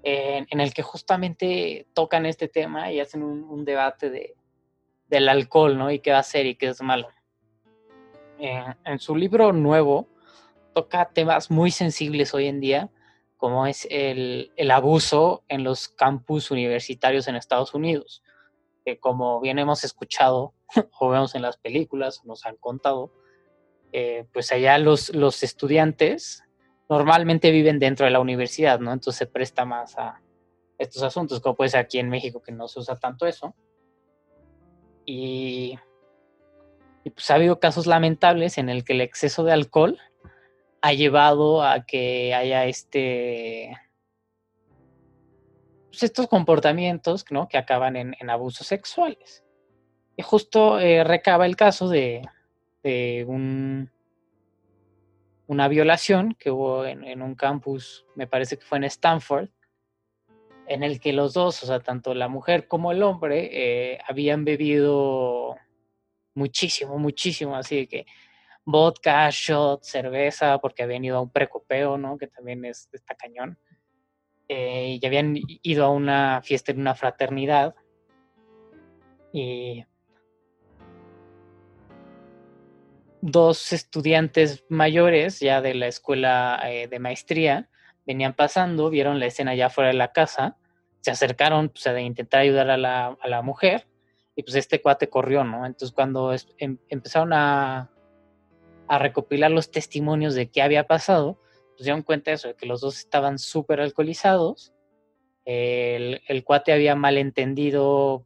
en, 0.02 0.60
el 0.60 0.74
que 0.74 0.82
justamente 0.82 1.86
tocan 1.94 2.26
este 2.26 2.48
tema 2.48 2.90
y 2.90 2.98
hacen 2.98 3.22
un, 3.22 3.64
debate 3.64 4.10
de, 4.10 4.34
del 5.08 5.28
alcohol, 5.28 5.78
¿no? 5.78 5.92
Y 5.92 6.00
qué 6.00 6.10
va 6.10 6.18
a 6.18 6.24
ser 6.24 6.44
y 6.46 6.56
qué 6.56 6.70
es 6.70 6.82
malo. 6.82 7.06
en 8.40 8.98
su 8.98 9.14
libro 9.14 9.52
nuevo 9.52 10.08
toca 10.74 11.08
temas 11.08 11.52
muy 11.52 11.70
sensibles 11.70 12.34
hoy 12.34 12.48
en 12.48 12.58
día, 12.58 12.90
como 13.42 13.66
es 13.66 13.88
el, 13.90 14.52
el 14.54 14.70
abuso 14.70 15.42
en 15.48 15.64
los 15.64 15.88
campus 15.88 16.52
universitarios 16.52 17.26
en 17.26 17.34
Estados 17.34 17.74
Unidos, 17.74 18.22
que 18.84 19.00
como 19.00 19.40
bien 19.40 19.58
hemos 19.58 19.82
escuchado 19.82 20.54
o 21.00 21.08
vemos 21.08 21.34
en 21.34 21.42
las 21.42 21.56
películas, 21.56 22.24
nos 22.24 22.46
han 22.46 22.54
contado, 22.54 23.12
eh, 23.90 24.26
pues 24.32 24.52
allá 24.52 24.78
los, 24.78 25.12
los 25.12 25.42
estudiantes 25.42 26.44
normalmente 26.88 27.50
viven 27.50 27.80
dentro 27.80 28.06
de 28.06 28.12
la 28.12 28.20
universidad, 28.20 28.78
¿no? 28.78 28.92
Entonces 28.92 29.18
se 29.18 29.26
presta 29.26 29.64
más 29.64 29.98
a 29.98 30.22
estos 30.78 31.02
asuntos, 31.02 31.40
como 31.40 31.56
puede 31.56 31.70
ser 31.70 31.80
aquí 31.80 31.98
en 31.98 32.10
México 32.10 32.40
que 32.40 32.52
no 32.52 32.68
se 32.68 32.78
usa 32.78 32.94
tanto 32.94 33.26
eso. 33.26 33.56
Y, 35.04 35.76
pues 37.12 37.28
ha 37.32 37.34
habido 37.34 37.58
casos 37.58 37.88
lamentables 37.88 38.56
en 38.56 38.68
el 38.68 38.84
que 38.84 38.92
el 38.92 39.00
exceso 39.00 39.42
de 39.42 39.50
alcohol 39.50 39.98
ha 40.82 40.92
llevado 40.92 41.62
a 41.62 41.86
que 41.86 42.34
haya 42.34 42.66
este 42.66 43.78
pues 45.88 46.02
estos 46.02 46.26
comportamientos 46.26 47.24
¿no? 47.30 47.48
que 47.48 47.58
acaban 47.58 47.96
en, 47.96 48.30
abusos 48.30 48.66
sexuales. 48.66 49.44
Y 50.16 50.22
justo 50.22 50.80
eh, 50.80 51.04
recaba 51.04 51.44
el 51.46 51.54
caso 51.54 51.88
de, 51.88 52.22
de 52.82 53.24
un, 53.28 53.90
una 55.46 55.68
violación 55.68 56.34
que 56.38 56.50
hubo 56.50 56.86
en, 56.86 57.20
un 57.20 57.34
campus, 57.34 58.06
me 58.14 58.26
parece 58.26 58.56
que 58.56 58.64
fue 58.64 58.78
en 58.78 58.84
Stanford, 58.84 59.50
en 60.66 60.82
el 60.82 60.98
que 60.98 61.12
los 61.12 61.34
dos, 61.34 61.62
o 61.62 61.66
sea, 61.66 61.80
tanto 61.80 62.14
la 62.14 62.28
mujer 62.28 62.66
como 62.66 62.90
el 62.90 63.02
hombre, 63.02 63.50
eh, 63.52 63.98
habían 64.08 64.46
bebido 64.46 65.56
muchísimo, 66.34 66.98
muchísimo, 66.98 67.54
así 67.54 67.86
que 67.86 68.06
vodka, 68.64 69.28
shot, 69.30 69.82
cerveza, 69.82 70.58
porque 70.58 70.82
habían 70.82 71.04
ido 71.04 71.18
a 71.18 71.22
un 71.22 71.30
precopeo, 71.30 71.98
¿no? 71.98 72.16
Que 72.18 72.26
también 72.26 72.64
es, 72.64 72.88
está 72.92 73.14
cañón. 73.14 73.58
Eh, 74.48 74.98
y 75.00 75.06
habían 75.06 75.36
ido 75.62 75.84
a 75.84 75.90
una 75.90 76.40
fiesta 76.42 76.72
en 76.72 76.80
una 76.80 76.94
fraternidad. 76.94 77.74
Y 79.32 79.84
dos 83.22 83.72
estudiantes 83.72 84.64
mayores 84.68 85.40
ya 85.40 85.62
de 85.62 85.74
la 85.74 85.86
escuela 85.86 86.60
eh, 86.64 86.88
de 86.88 86.98
maestría 86.98 87.70
venían 88.04 88.34
pasando, 88.34 88.90
vieron 88.90 89.20
la 89.20 89.26
escena 89.26 89.54
ya 89.54 89.70
fuera 89.70 89.88
de 89.88 89.96
la 89.96 90.12
casa, 90.12 90.56
se 91.00 91.12
acercaron 91.12 91.68
pues, 91.68 91.86
a 91.86 91.98
intentar 92.00 92.40
ayudar 92.40 92.68
a 92.70 92.76
la, 92.76 93.16
a 93.20 93.28
la, 93.28 93.42
mujer 93.42 93.86
y 94.34 94.42
pues 94.42 94.56
este 94.56 94.82
cuate 94.82 95.08
corrió, 95.08 95.44
¿no? 95.44 95.64
Entonces 95.64 95.94
cuando 95.94 96.34
em, 96.58 96.78
empezaron 96.88 97.32
a, 97.32 97.90
a, 98.88 98.98
recopilar 98.98 99.50
los 99.50 99.70
testimonios 99.70 100.34
de 100.34 100.50
qué 100.50 100.62
había 100.62 100.86
pasado, 100.86 101.38
pues 101.70 101.84
dieron 101.84 102.02
cuenta 102.02 102.30
de 102.30 102.36
eso, 102.36 102.48
de 102.48 102.54
que 102.54 102.66
los 102.66 102.80
dos 102.80 102.98
estaban 102.98 103.38
súper 103.38 103.80
alcoholizados, 103.80 104.72
el, 105.44 106.20
el, 106.28 106.44
cuate 106.44 106.72
había 106.72 106.94
malentendido 106.94 108.24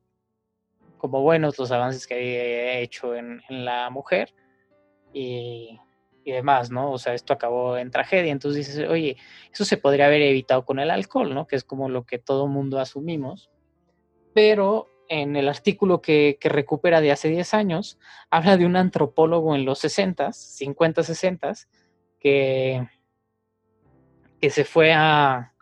como 0.99 1.23
buenos 1.23 1.59
los 1.59 1.73
avances 1.73 2.07
que 2.07 2.15
había 2.15 2.79
hecho 2.81 3.15
en, 3.15 3.43
en 3.49 3.65
la 3.65 3.89
mujer, 3.91 4.35
y, 5.17 5.79
demás, 6.25 6.71
¿no? 6.71 6.93
O 6.93 6.99
sea, 6.99 7.15
esto 7.15 7.33
acabó 7.33 7.79
en 7.79 7.91
tragedia. 7.91 8.33
Entonces 8.33 8.67
dices, 8.67 8.89
oye, 8.89 9.17
eso 9.53 9.65
se 9.65 9.77
podría 9.77 10.07
haber 10.07 10.23
evitado 10.23 10.65
con 10.65 10.79
el 10.81 10.91
alcohol, 10.91 11.33
¿no? 11.33 11.47
Que 11.47 11.57
es 11.57 11.65
como 11.65 11.89
lo 11.89 12.05
que 12.05 12.19
todo 12.19 12.49
mundo 12.49 12.81
asumimos. 12.81 13.51
Pero 14.35 14.91
en 15.09 15.37
el 15.37 15.49
artículo 15.49 16.01
que, 16.01 16.39
recupera 16.43 17.01
de 17.01 17.13
hace 17.13 17.29
10 17.29 17.55
años, 17.55 17.99
habla 18.31 18.57
de 18.57 18.67
un 18.67 18.77
antropólogo 18.77 19.55
en 19.55 19.65
los 19.65 19.79
60, 19.81 20.33
50, 20.33 21.03
60, 21.03 21.53
que, 22.21 22.87
que 24.41 24.51
se 24.51 24.65
fue 24.65 24.93
a, 24.93 25.53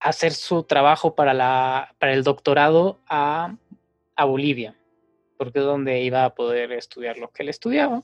hacer 0.00 0.32
su 0.32 0.62
trabajo 0.62 1.14
para, 1.14 1.34
la, 1.34 1.94
para 1.98 2.12
el 2.12 2.22
doctorado 2.22 3.00
a, 3.08 3.56
a 4.14 4.24
Bolivia 4.24 4.78
porque 5.38 5.60
es 5.60 5.64
donde 5.64 6.02
iba 6.02 6.24
a 6.24 6.34
poder 6.34 6.72
estudiar 6.72 7.16
lo 7.16 7.30
que 7.30 7.44
él 7.44 7.48
estudiaba. 7.48 8.02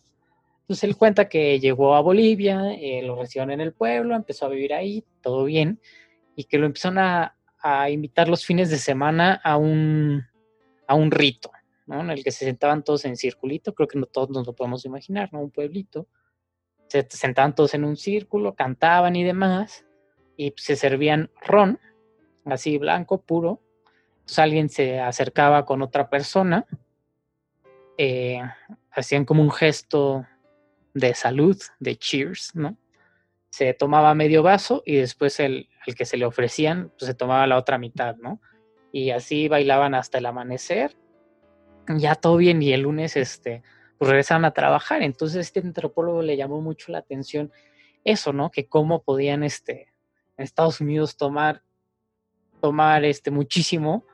Entonces 0.60 0.84
él 0.84 0.96
cuenta 0.96 1.28
que 1.28 1.60
llegó 1.60 1.94
a 1.94 2.00
Bolivia, 2.00 2.72
eh, 2.72 3.02
lo 3.02 3.16
recibieron 3.16 3.50
en 3.50 3.60
el 3.60 3.74
pueblo, 3.74 4.14
empezó 4.14 4.46
a 4.46 4.48
vivir 4.48 4.72
ahí, 4.72 5.04
todo 5.20 5.44
bien, 5.44 5.80
y 6.36 6.44
que 6.44 6.56
lo 6.56 6.64
empezaron 6.64 6.98
a, 6.98 7.36
invitar 7.88 8.28
los 8.28 8.44
fines 8.44 8.70
de 8.70 8.78
semana 8.78 9.40
a 9.42 9.56
un, 9.56 10.24
a 10.86 10.94
un 10.94 11.10
rito, 11.10 11.50
¿no? 11.86 12.00
En 12.00 12.10
el 12.10 12.22
que 12.22 12.30
se 12.30 12.44
sentaban 12.44 12.84
todos 12.84 13.04
en 13.04 13.16
circulito, 13.16 13.74
creo 13.74 13.88
que 13.88 13.98
no 13.98 14.06
todos 14.06 14.30
nos 14.30 14.46
lo 14.46 14.54
podemos 14.54 14.84
imaginar, 14.84 15.32
¿no? 15.32 15.40
Un 15.40 15.50
pueblito. 15.50 16.06
Se 16.88 17.06
sentaban 17.08 17.54
todos 17.54 17.74
en 17.74 17.84
un 17.84 17.96
círculo, 17.96 18.54
cantaban 18.54 19.16
y 19.16 19.24
demás, 19.24 19.84
y 20.36 20.52
se 20.56 20.76
servían 20.76 21.30
ron, 21.40 21.78
así 22.44 22.78
blanco, 22.78 23.22
puro. 23.22 23.60
Alguien 24.36 24.68
se 24.68 25.00
acercaba 25.00 25.64
con 25.64 25.82
otra 25.82 26.08
persona 26.08 26.66
eh, 27.96 28.40
hacían 28.90 29.24
como 29.24 29.42
un 29.42 29.50
gesto 29.50 30.26
de 30.94 31.14
salud, 31.14 31.60
de 31.78 31.96
cheers, 31.96 32.54
¿no? 32.54 32.76
Se 33.54 33.72
tomaba 33.72 34.16
medio 34.16 34.42
vaso 34.42 34.82
y 34.84 34.96
después 34.96 35.38
el, 35.38 35.68
que 35.96 36.04
se 36.06 36.16
le 36.16 36.26
ofrecían, 36.26 36.90
pues 36.98 37.06
se 37.06 37.14
tomaba 37.14 37.46
la 37.46 37.56
otra 37.56 37.78
mitad, 37.78 38.16
¿no? 38.16 38.40
Y 38.90 39.10
así 39.10 39.46
bailaban 39.46 39.94
hasta 39.94 40.18
el 40.18 40.26
amanecer. 40.26 40.96
Ya 41.86 42.16
todo 42.16 42.36
bien 42.36 42.60
y 42.62 42.72
el 42.72 42.80
lunes, 42.80 43.16
este, 43.16 43.62
pues 43.96 44.08
regresaban 44.08 44.44
a 44.44 44.50
trabajar. 44.50 45.04
Entonces 45.04 45.46
este 45.46 45.60
antropólogo 45.60 46.20
le 46.20 46.36
llamó 46.36 46.60
mucho 46.60 46.90
la 46.90 46.98
atención 46.98 47.52
eso, 48.02 48.32
¿no? 48.32 48.50
Que 48.50 48.66
cómo 48.66 49.04
podían, 49.04 49.44
este, 49.44 49.92
en 50.36 50.42
Estados 50.42 50.80
Unidos 50.80 51.16
tomar, 51.16 51.62
tomar, 52.60 53.04
este, 53.04 53.30
muchísimo 53.30 54.04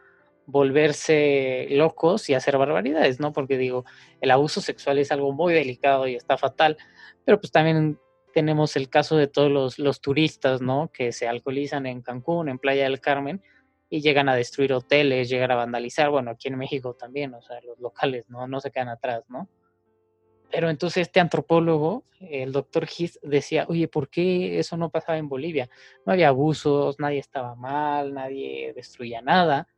volverse 0.44 1.66
locos 1.70 2.28
y 2.28 2.34
hacer 2.34 2.58
barbaridades, 2.58 3.20
¿no? 3.20 3.32
Porque 3.32 3.56
digo, 3.56 3.86
el 4.20 4.32
abuso 4.32 4.60
sexual 4.60 4.98
es 4.98 5.10
algo 5.10 5.32
muy 5.32 5.54
delicado 5.54 6.06
y 6.06 6.14
está 6.14 6.36
fatal, 6.36 6.76
pero 7.24 7.40
pues 7.40 7.50
también 7.50 7.98
tenemos 8.32 8.76
el 8.76 8.88
caso 8.88 9.16
de 9.16 9.26
todos 9.26 9.78
los, 9.78 10.00
turistas, 10.00 10.60
¿no? 10.60 10.90
Que 10.92 11.12
se 11.12 11.28
alcoholizan 11.28 11.86
en 11.86 12.02
Cancún, 12.02 12.48
en 12.48 12.58
Playa 12.58 12.84
del 12.84 13.00
Carmen, 13.00 13.42
y 13.88 14.00
llegan 14.00 14.28
a 14.28 14.34
destruir 14.34 14.72
hoteles, 14.72 15.28
llegan 15.28 15.50
a 15.50 15.56
vandalizar, 15.56 16.10
bueno, 16.10 16.30
aquí 16.30 16.48
en 16.48 16.58
México 16.58 16.94
también, 16.94 17.34
o 17.34 17.42
sea, 17.42 17.60
los 17.62 17.78
locales, 17.80 18.28
¿no? 18.28 18.46
No 18.46 18.60
se 18.60 18.70
quedan 18.70 18.88
atrás, 18.88 19.24
¿no? 19.28 19.48
Pero 20.50 20.68
entonces 20.68 21.02
este 21.02 21.20
antropólogo, 21.20 22.04
el 22.20 22.52
doctor 22.52 22.86
Heath, 22.86 23.16
decía, 23.22 23.66
oye, 23.68 23.88
¿por 23.88 24.08
qué 24.08 24.58
eso 24.58 24.76
no 24.76 24.90
pasaba 24.90 25.18
en 25.18 25.28
Bolivia? 25.28 25.68
No 26.04 26.12
había 26.12 26.28
abusos, 26.28 26.98
nadie 26.98 27.18
estaba 27.18 27.54
mal, 27.54 28.14
nadie 28.14 28.72
destruía 28.74 29.20
nada 29.22 29.68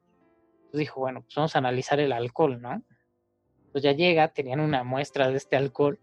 dijo, 0.78 1.00
bueno, 1.00 1.22
pues 1.22 1.34
vamos 1.34 1.54
a 1.54 1.58
analizar 1.58 2.00
el 2.00 2.12
alcohol, 2.12 2.60
¿no? 2.60 2.82
Pues 3.72 3.84
ya 3.84 3.92
llega, 3.92 4.28
tenían 4.28 4.60
una 4.60 4.84
muestra 4.84 5.28
de 5.28 5.36
este 5.36 5.56
alcohol, 5.56 5.98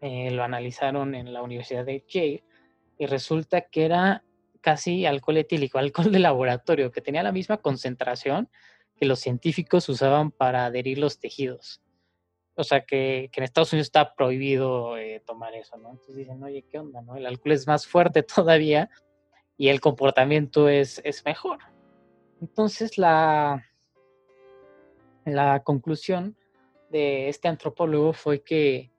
eh, 0.00 0.30
lo 0.30 0.44
analizaron 0.44 1.14
en 1.14 1.32
la 1.32 1.42
Universidad 1.42 1.84
de 1.84 2.04
Yale 2.08 2.44
y 2.98 3.06
resulta 3.06 3.62
que 3.62 3.84
era 3.84 4.24
casi 4.60 5.06
alcohol 5.06 5.38
etílico, 5.38 5.78
alcohol 5.78 6.12
de 6.12 6.18
laboratorio, 6.18 6.90
que 6.92 7.00
tenía 7.00 7.22
la 7.22 7.32
misma 7.32 7.58
concentración 7.58 8.48
que 8.96 9.06
los 9.06 9.20
científicos 9.20 9.88
usaban 9.88 10.30
para 10.30 10.66
adherir 10.66 10.98
los 10.98 11.18
tejidos. 11.18 11.80
O 12.56 12.64
sea, 12.64 12.84
que, 12.84 13.30
en 13.32 13.44
Estados 13.44 13.72
Unidos 13.72 13.86
está 13.86 14.14
prohibido 14.14 14.96
eh, 14.96 15.22
tomar 15.24 15.54
eso, 15.54 15.76
¿no? 15.76 15.90
Entonces 15.90 16.16
dicen, 16.16 16.42
oye, 16.42 16.64
¿qué 16.68 16.80
onda, 16.80 17.00
no? 17.02 17.16
El 17.16 17.26
alcohol 17.26 17.52
es 17.52 17.68
más 17.68 17.86
fuerte 17.86 18.22
todavía 18.34 18.90
y 19.56 19.68
el 19.68 19.80
comportamiento 19.80 20.68
es, 20.68 21.00
es 21.04 21.24
mejor. 21.24 21.58
Entonces 22.40 22.98
la, 22.98 23.64
la 25.24 25.62
conclusión 25.62 26.36
de 26.90 27.28
este 27.28 27.48
antropólogo 27.48 28.12
fue 28.12 28.42
que, 28.42 28.90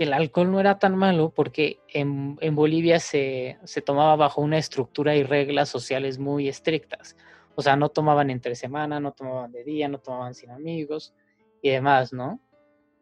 el 0.00 0.14
alcohol 0.14 0.50
no 0.50 0.60
era 0.60 0.78
tan 0.78 0.96
malo 0.96 1.30
porque 1.30 1.78
en, 1.86 2.36
Bolivia 2.54 2.98
se, 2.98 3.58
se, 3.64 3.82
tomaba 3.82 4.16
bajo 4.16 4.40
una 4.40 4.56
estructura 4.56 5.14
y 5.14 5.24
reglas 5.24 5.68
sociales 5.68 6.18
muy 6.18 6.48
estrictas. 6.48 7.16
O 7.54 7.60
sea, 7.60 7.76
no 7.76 7.90
tomaban 7.90 8.30
entre 8.30 8.54
semana, 8.54 8.98
no 8.98 9.12
tomaban 9.12 9.52
de 9.52 9.62
día, 9.62 9.88
no 9.88 9.98
tomaban 9.98 10.34
sin 10.34 10.52
amigos 10.52 11.12
y 11.60 11.68
demás, 11.68 12.14
¿no? 12.14 12.40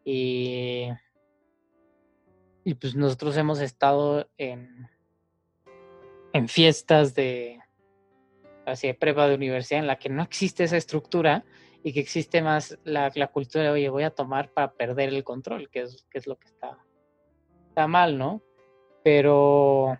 Y, 0.04 0.88
y 2.64 2.74
pues 2.74 2.96
nosotros 2.96 3.36
hemos 3.36 3.60
estado 3.60 4.28
en, 4.36 4.88
en 6.32 6.48
fiestas 6.48 7.14
de, 7.14 7.60
así 8.66 8.88
de 8.88 8.94
prueba 8.94 9.28
de 9.28 9.36
universidad 9.36 9.78
en 9.78 9.86
la 9.86 10.00
que 10.00 10.08
no 10.08 10.24
existe 10.24 10.64
esa 10.64 10.76
estructura 10.76 11.44
y 11.84 11.92
que 11.92 12.00
existe 12.00 12.42
más 12.42 12.76
la, 12.82 13.12
la 13.14 13.28
cultura 13.28 13.62
de, 13.62 13.70
oye, 13.70 13.88
voy 13.88 14.02
a 14.02 14.10
tomar 14.10 14.50
para 14.50 14.72
perder 14.72 15.10
el 15.10 15.22
control, 15.22 15.70
que 15.70 15.82
es, 15.82 16.04
que 16.10 16.18
es 16.18 16.26
lo 16.26 16.36
que 16.36 16.48
está 16.48 16.76
mal, 17.86 18.18
¿no? 18.18 18.42
Pero, 19.04 19.98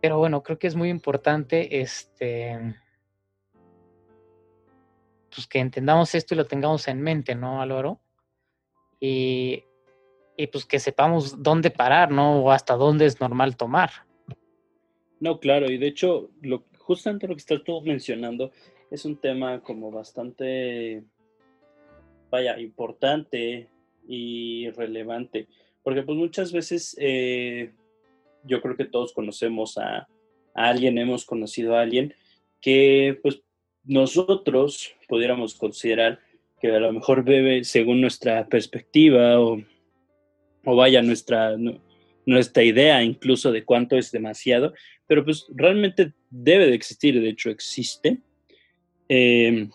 pero 0.00 0.18
bueno, 0.18 0.42
creo 0.42 0.58
que 0.58 0.66
es 0.66 0.74
muy 0.74 0.88
importante 0.88 1.80
este, 1.80 2.74
pues 5.34 5.46
que 5.46 5.58
entendamos 5.58 6.14
esto 6.14 6.34
y 6.34 6.38
lo 6.38 6.46
tengamos 6.46 6.88
en 6.88 7.02
mente, 7.02 7.34
¿no, 7.34 7.60
Álvaro? 7.60 8.00
Y, 8.98 9.64
y 10.36 10.46
pues 10.48 10.64
que 10.64 10.78
sepamos 10.78 11.42
dónde 11.42 11.70
parar, 11.70 12.10
¿no? 12.10 12.42
O 12.42 12.50
hasta 12.50 12.74
dónde 12.74 13.06
es 13.06 13.20
normal 13.20 13.56
tomar. 13.56 13.90
No, 15.20 15.38
claro, 15.40 15.70
y 15.70 15.78
de 15.78 15.86
hecho, 15.86 16.30
lo, 16.42 16.64
justamente 16.78 17.26
lo 17.26 17.34
que 17.34 17.40
estás 17.40 17.62
tú 17.64 17.80
mencionando 17.82 18.50
es 18.90 19.04
un 19.04 19.16
tema 19.16 19.60
como 19.62 19.90
bastante, 19.90 21.04
vaya, 22.30 22.58
importante 22.58 23.68
y 24.06 24.70
relevante. 24.70 25.48
Porque 25.86 26.02
pues 26.02 26.18
muchas 26.18 26.50
veces 26.50 26.96
eh, 26.98 27.70
yo 28.42 28.60
creo 28.60 28.76
que 28.76 28.86
todos 28.86 29.12
conocemos 29.12 29.78
a, 29.78 30.08
alguien, 30.52 30.98
hemos 30.98 31.24
conocido 31.24 31.76
a 31.76 31.82
alguien 31.82 32.12
que 32.60 33.20
pues 33.22 33.40
nosotros 33.84 34.92
pudiéramos 35.06 35.54
considerar 35.54 36.18
que 36.60 36.74
a 36.74 36.80
lo 36.80 36.92
mejor 36.92 37.22
bebe 37.22 37.62
según 37.62 38.00
nuestra 38.00 38.48
perspectiva 38.48 39.38
o, 39.40 39.62
vaya 40.64 41.02
nuestra, 41.02 41.56
nuestra 42.26 42.64
idea 42.64 43.04
incluso 43.04 43.52
de 43.52 43.64
cuánto 43.64 43.96
es 43.96 44.10
demasiado, 44.10 44.74
pero 45.06 45.24
pues 45.24 45.46
realmente 45.54 46.14
debe 46.30 46.66
de 46.66 46.74
existir, 46.74 47.20
de 47.20 47.28
hecho 47.28 47.48
existe, 47.48 48.18
eh, 49.08 49.68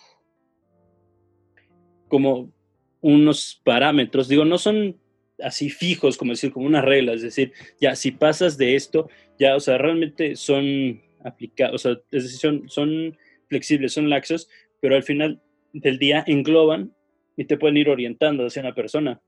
como 2.09 2.51
unos 2.99 3.61
parámetros, 3.63 4.27
digo, 4.27 4.43
no 4.43 4.57
son 4.57 4.99
así 5.43 5.69
fijos, 5.69 6.17
como 6.17 6.31
decir, 6.31 6.51
como 6.51 6.65
una 6.65 6.81
regla, 6.81 7.13
es 7.13 7.21
decir, 7.21 7.53
ya 7.79 7.95
si 7.95 8.11
pasas 8.11 8.57
de 8.57 8.75
esto, 8.75 9.09
ya, 9.39 9.55
o 9.55 9.59
sea, 9.59 9.77
realmente 9.77 10.35
son 10.35 11.01
aplicados, 11.23 11.75
o 11.75 11.77
sea, 11.77 12.01
es 12.11 12.23
decir, 12.23 12.39
son, 12.39 12.69
son 12.69 13.17
flexibles, 13.47 13.93
son 13.93 14.09
laxos, 14.09 14.49
pero 14.79 14.95
al 14.95 15.03
final 15.03 15.41
del 15.73 15.99
día 15.99 16.23
engloban 16.27 16.93
y 17.37 17.45
te 17.45 17.57
pueden 17.57 17.77
ir 17.77 17.89
orientando 17.89 18.45
hacia 18.45 18.61
una 18.61 18.75
persona. 18.75 19.21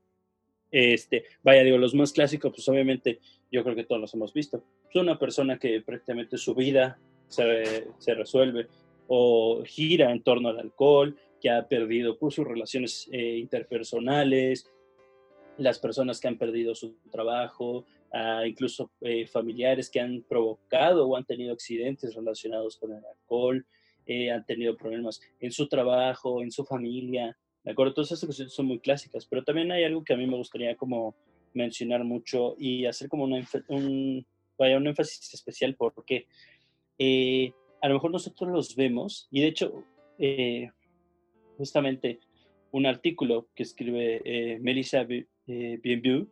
Este, 0.70 1.24
vaya, 1.42 1.62
digo, 1.62 1.78
los 1.78 1.94
más 1.94 2.12
clásicos, 2.12 2.52
pues 2.52 2.68
obviamente 2.68 3.20
yo 3.50 3.62
creo 3.62 3.76
que 3.76 3.84
todos 3.84 4.00
los 4.00 4.12
hemos 4.14 4.32
visto. 4.32 4.64
Es 4.88 4.96
una 4.96 5.18
persona 5.18 5.58
que 5.58 5.80
prácticamente 5.82 6.36
su 6.36 6.54
vida 6.54 6.98
se, 7.28 7.86
se 7.98 8.14
resuelve 8.14 8.66
o 9.06 9.62
gira 9.64 10.10
en 10.10 10.22
torno 10.22 10.48
al 10.48 10.58
alcohol, 10.58 11.16
que 11.40 11.50
ha 11.50 11.68
perdido 11.68 12.18
pues, 12.18 12.34
sus 12.34 12.46
relaciones 12.46 13.08
eh, 13.12 13.36
interpersonales, 13.36 14.70
las 15.58 15.78
personas 15.78 16.20
que 16.20 16.28
han 16.28 16.38
perdido 16.38 16.74
su 16.74 16.96
trabajo, 17.10 17.84
incluso 18.46 18.90
eh, 19.00 19.26
familiares 19.26 19.90
que 19.90 20.00
han 20.00 20.22
provocado 20.22 21.08
o 21.08 21.16
han 21.16 21.24
tenido 21.24 21.52
accidentes 21.52 22.14
relacionados 22.14 22.76
con 22.76 22.92
el 22.92 23.04
alcohol, 23.04 23.66
eh, 24.06 24.30
han 24.30 24.44
tenido 24.44 24.76
problemas 24.76 25.20
en 25.40 25.50
su 25.50 25.66
trabajo, 25.68 26.42
en 26.42 26.52
su 26.52 26.64
familia, 26.64 27.36
¿de 27.62 27.72
acuerdo? 27.72 27.94
Todas 27.94 28.12
esas 28.12 28.26
cosas 28.26 28.52
son 28.52 28.66
muy 28.66 28.78
clásicas, 28.78 29.26
pero 29.26 29.42
también 29.42 29.72
hay 29.72 29.84
algo 29.84 30.04
que 30.04 30.12
a 30.12 30.16
mí 30.16 30.26
me 30.26 30.36
gustaría 30.36 30.76
como 30.76 31.16
mencionar 31.54 32.04
mucho 32.04 32.54
y 32.58 32.84
hacer 32.86 33.08
como 33.08 33.24
un, 33.24 34.26
vaya, 34.58 34.76
un 34.76 34.86
énfasis 34.86 35.32
especial 35.34 35.74
porque 35.76 36.26
eh, 36.98 37.52
a 37.80 37.88
lo 37.88 37.94
mejor 37.94 38.10
nosotros 38.10 38.50
los 38.50 38.76
vemos 38.76 39.28
y 39.30 39.40
de 39.40 39.46
hecho 39.48 39.84
justamente 41.56 42.20
un 42.74 42.86
artículo 42.86 43.48
que 43.54 43.62
escribe 43.62 44.20
eh, 44.24 44.58
Melissa 44.60 45.06
eh, 45.46 45.78
Bienview, 45.82 46.26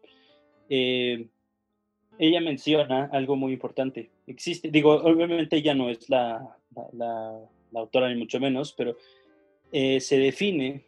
eh, 0.70 1.26
ella 2.18 2.40
menciona 2.40 3.10
algo 3.12 3.36
muy 3.36 3.52
importante. 3.52 4.10
Existe, 4.26 4.70
digo, 4.70 4.92
obviamente 4.94 5.56
ella 5.56 5.74
no 5.74 5.90
es 5.90 6.08
la, 6.08 6.56
la, 6.92 7.38
autora 7.74 8.08
ni 8.08 8.16
mucho 8.16 8.40
menos, 8.40 8.72
pero 8.72 8.96
eh, 9.70 10.00
se 10.00 10.18
define 10.18 10.84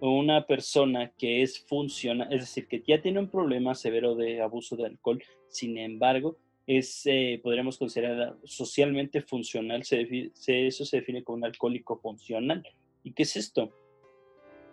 una 0.00 0.46
persona 0.46 1.12
que 1.18 1.42
es 1.42 1.60
funcional, 1.66 2.32
es 2.32 2.40
decir, 2.40 2.66
que 2.66 2.82
ya 2.86 3.02
tiene 3.02 3.18
un 3.18 3.28
problema 3.28 3.74
severo 3.74 4.14
de 4.14 4.40
abuso 4.40 4.76
de 4.76 4.86
alcohol, 4.86 5.22
sin 5.48 5.76
embargo, 5.76 6.38
es, 6.66 7.04
podríamos 7.42 7.78
considerar 7.78 8.36
socialmente 8.44 9.22
funcional, 9.22 9.84
se, 9.84 10.30
eso 10.34 10.84
se 10.84 10.98
define 10.98 11.24
como 11.24 11.38
un 11.38 11.44
alcohólico 11.44 11.98
funcional. 11.98 12.66
¿Y 13.02 13.12
qué 13.12 13.24
es 13.24 13.36
esto? 13.36 13.72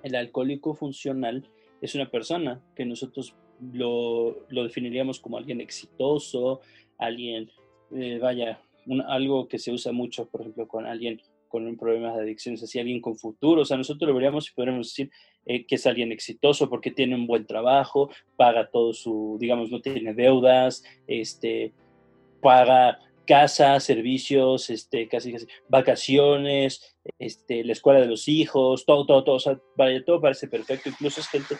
El 0.03 0.15
alcohólico 0.15 0.73
funcional 0.73 1.49
es 1.85 1.95
una 1.95 2.09
persona 2.09 2.61
que 2.75 2.85
nosotros 2.85 3.35
lo, 3.73 4.45
definiríamos 4.49 5.19
como 5.19 5.37
alguien 5.37 5.61
exitoso, 5.61 6.61
alguien, 6.97 7.49
eh, 7.91 8.19
vaya, 8.21 8.59
algo 9.07 9.47
que 9.47 9.59
se 9.59 9.71
usa 9.71 9.91
mucho, 9.91 10.27
por 10.27 10.41
ejemplo, 10.41 10.67
con 10.67 10.85
alguien 10.85 11.21
con 11.47 11.67
un 11.67 11.77
problema 11.77 12.13
de 12.13 12.23
adicciones, 12.23 12.63
así 12.63 12.79
alguien 12.79 12.99
con 12.99 13.15
futuro, 13.15 13.61
o 13.61 13.65
sea, 13.65 13.77
nosotros 13.77 14.09
lo 14.09 14.15
veríamos 14.15 14.49
y 14.49 14.53
podríamos 14.53 14.89
decir 14.89 15.09
eh, 15.45 15.65
que 15.65 15.75
es 15.75 15.87
alguien 15.87 16.11
exitoso 16.11 16.69
porque 16.69 16.91
tiene 16.91 17.15
un 17.15 17.27
buen 17.27 17.45
trabajo, 17.45 18.09
paga 18.35 18.69
todo 18.69 18.91
su, 18.93 19.37
digamos, 19.39 19.71
no 19.71 19.79
tiene 19.79 20.13
deudas, 20.13 20.83
este, 21.07 21.71
paga 22.41 22.99
casa, 23.25 23.79
servicios, 23.79 24.69
este, 24.69 25.07
casi, 25.07 25.31
casi, 25.31 25.47
vacaciones, 25.67 26.95
este, 27.19 27.63
la 27.63 27.73
escuela 27.73 27.99
de 27.99 28.07
los 28.07 28.27
hijos, 28.27 28.85
todo, 28.85 29.05
todo, 29.05 29.23
todo, 29.23 29.61
vaya, 29.75 30.03
todo 30.03 30.21
parece 30.21 30.47
perfecto, 30.47 30.89
incluso 30.89 31.21
es 31.21 31.27
gente 31.27 31.55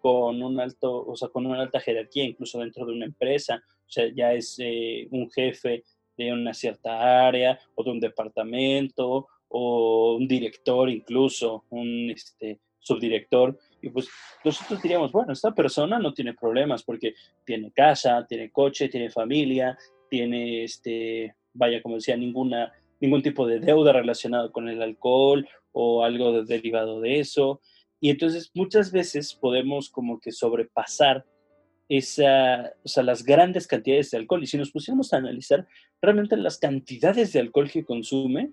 con 0.00 0.42
un 0.42 0.60
alto, 0.60 1.06
o 1.06 1.16
sea, 1.16 1.28
con 1.28 1.46
una 1.46 1.60
alta 1.60 1.80
jerarquía, 1.80 2.24
incluso 2.24 2.58
dentro 2.58 2.86
de 2.86 2.92
una 2.92 3.06
empresa, 3.06 3.62
o 3.66 3.90
sea, 3.90 4.06
ya 4.14 4.32
es 4.32 4.56
eh, 4.58 5.06
un 5.10 5.30
jefe 5.30 5.84
de 6.16 6.32
una 6.32 6.54
cierta 6.54 7.26
área 7.26 7.58
o 7.74 7.84
de 7.84 7.90
un 7.90 8.00
departamento 8.00 9.28
o 9.48 10.16
un 10.16 10.28
director 10.28 10.88
incluso, 10.88 11.64
un 11.70 12.10
este, 12.10 12.60
subdirector, 12.78 13.58
y 13.82 13.90
pues 13.90 14.08
nosotros 14.44 14.82
diríamos, 14.82 15.12
bueno, 15.12 15.32
esta 15.32 15.54
persona 15.54 15.98
no 15.98 16.12
tiene 16.12 16.34
problemas 16.34 16.82
porque 16.82 17.14
tiene 17.44 17.70
casa, 17.72 18.26
tiene 18.28 18.50
coche, 18.50 18.88
tiene 18.88 19.10
familia, 19.10 19.76
tiene, 20.08 20.64
este, 20.64 21.34
vaya, 21.52 21.82
como 21.82 21.96
decía, 21.96 22.16
ninguna, 22.16 22.72
ningún 23.00 23.22
tipo 23.22 23.46
de 23.46 23.60
deuda 23.60 23.92
relacionada 23.92 24.50
con 24.50 24.68
el 24.68 24.82
alcohol 24.82 25.46
o 25.72 26.04
algo 26.04 26.42
derivado 26.44 27.00
de 27.00 27.20
eso. 27.20 27.60
Y 28.00 28.10
entonces 28.10 28.50
muchas 28.54 28.92
veces 28.92 29.34
podemos 29.34 29.90
como 29.90 30.20
que 30.20 30.32
sobrepasar 30.32 31.24
esa, 31.88 32.72
o 32.84 32.88
sea, 32.88 33.02
las 33.02 33.24
grandes 33.24 33.66
cantidades 33.66 34.10
de 34.10 34.18
alcohol. 34.18 34.42
Y 34.42 34.46
si 34.46 34.56
nos 34.56 34.70
pusiéramos 34.70 35.12
a 35.12 35.18
analizar, 35.18 35.66
realmente 36.00 36.36
las 36.36 36.58
cantidades 36.58 37.32
de 37.32 37.40
alcohol 37.40 37.70
que 37.70 37.84
consume 37.84 38.52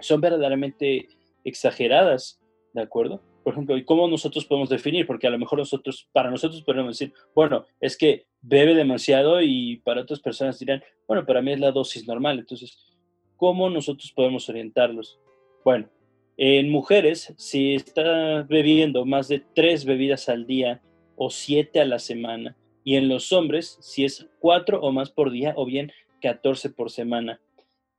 son 0.00 0.20
verdaderamente 0.20 1.08
exageradas, 1.44 2.40
¿de 2.72 2.82
acuerdo? 2.82 3.20
por 3.44 3.52
ejemplo, 3.52 3.76
¿y 3.76 3.84
cómo 3.84 4.08
nosotros 4.08 4.46
podemos 4.46 4.70
definir? 4.70 5.06
Porque 5.06 5.26
a 5.26 5.30
lo 5.30 5.38
mejor 5.38 5.58
nosotros, 5.58 6.08
para 6.12 6.30
nosotros 6.30 6.62
podemos 6.62 6.98
decir, 6.98 7.12
bueno, 7.34 7.66
es 7.78 7.96
que 7.96 8.26
bebe 8.40 8.74
demasiado 8.74 9.42
y 9.42 9.76
para 9.84 10.00
otras 10.00 10.20
personas 10.20 10.58
dirán, 10.58 10.82
bueno, 11.06 11.26
para 11.26 11.42
mí 11.42 11.52
es 11.52 11.60
la 11.60 11.70
dosis 11.70 12.08
normal. 12.08 12.38
Entonces, 12.38 12.96
¿cómo 13.36 13.68
nosotros 13.68 14.10
podemos 14.12 14.48
orientarlos? 14.48 15.20
Bueno, 15.62 15.90
en 16.36 16.70
mujeres, 16.70 17.32
si 17.36 17.74
está 17.74 18.42
bebiendo 18.42 19.04
más 19.04 19.28
de 19.28 19.42
tres 19.54 19.84
bebidas 19.84 20.28
al 20.28 20.46
día 20.46 20.80
o 21.16 21.30
siete 21.30 21.80
a 21.80 21.84
la 21.84 21.98
semana, 21.98 22.56
y 22.82 22.96
en 22.96 23.08
los 23.08 23.32
hombres, 23.32 23.78
si 23.80 24.04
es 24.04 24.26
cuatro 24.40 24.80
o 24.80 24.92
más 24.92 25.10
por 25.10 25.30
día 25.30 25.54
o 25.56 25.64
bien 25.64 25.90
14 26.20 26.70
por 26.70 26.90
semana. 26.90 27.40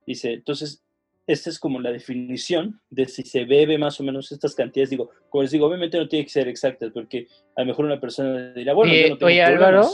Dice, 0.05 0.33
entonces, 0.33 0.83
esta 1.27 1.49
es 1.49 1.59
como 1.59 1.79
la 1.79 1.91
definición 1.91 2.79
de 2.89 3.05
si 3.05 3.23
se 3.23 3.45
bebe 3.45 3.79
más 3.79 3.99
o 3.99 4.03
menos 4.03 4.31
estas 4.31 4.53
cantidades. 4.53 4.91
Digo, 4.91 5.09
como 5.29 5.41
les 5.41 5.51
digo, 5.51 5.65
obviamente 5.65 5.97
no 5.97 6.07
tiene 6.07 6.25
que 6.25 6.31
ser 6.31 6.47
exactas, 6.47 6.91
porque 6.93 7.27
a 7.55 7.61
lo 7.61 7.67
mejor 7.67 7.85
una 7.85 7.99
persona 7.99 8.53
dirá, 8.53 8.73
bueno, 8.73 8.93
yo 8.93 9.09
no 9.09 9.17
tengo 9.17 9.27
oye 9.27 9.41
Álvaro, 9.41 9.87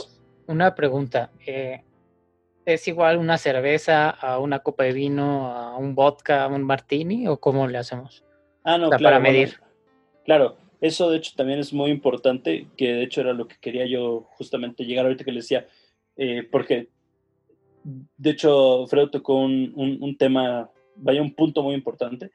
una 0.46 0.74
pregunta. 0.74 1.30
Eh, 1.46 1.82
¿Es 2.64 2.86
igual 2.86 3.16
una 3.16 3.38
cerveza 3.38 4.10
a 4.10 4.38
una 4.38 4.60
copa 4.60 4.84
de 4.84 4.92
vino, 4.92 5.48
a 5.48 5.76
un 5.78 5.94
vodka, 5.94 6.44
a 6.44 6.48
un 6.48 6.62
martini, 6.62 7.26
o 7.26 7.38
cómo 7.38 7.66
le 7.66 7.78
hacemos? 7.78 8.24
Ah, 8.64 8.78
no, 8.78 8.88
claro. 8.90 9.02
Para 9.02 9.18
medir. 9.20 9.54
claro, 10.24 10.56
eso 10.80 11.10
de 11.10 11.18
hecho 11.18 11.32
también 11.36 11.58
es 11.58 11.72
muy 11.72 11.90
importante, 11.90 12.68
que 12.76 12.92
de 12.92 13.02
hecho 13.04 13.20
era 13.20 13.32
lo 13.32 13.46
que 13.46 13.56
quería 13.60 13.86
yo 13.86 14.26
justamente 14.36 14.84
llegar 14.84 15.04
ahorita 15.04 15.24
que 15.24 15.32
le 15.32 15.40
decía, 15.40 15.66
eh, 16.16 16.46
porque 16.50 16.88
de 17.84 18.30
hecho 18.30 18.86
Freud 18.86 19.08
tocó 19.08 19.36
un, 19.36 19.72
un, 19.76 20.16
tema, 20.16 20.70
vaya 20.96 21.22
un 21.22 21.34
punto 21.34 21.62
muy 21.62 21.74
importante. 21.74 22.30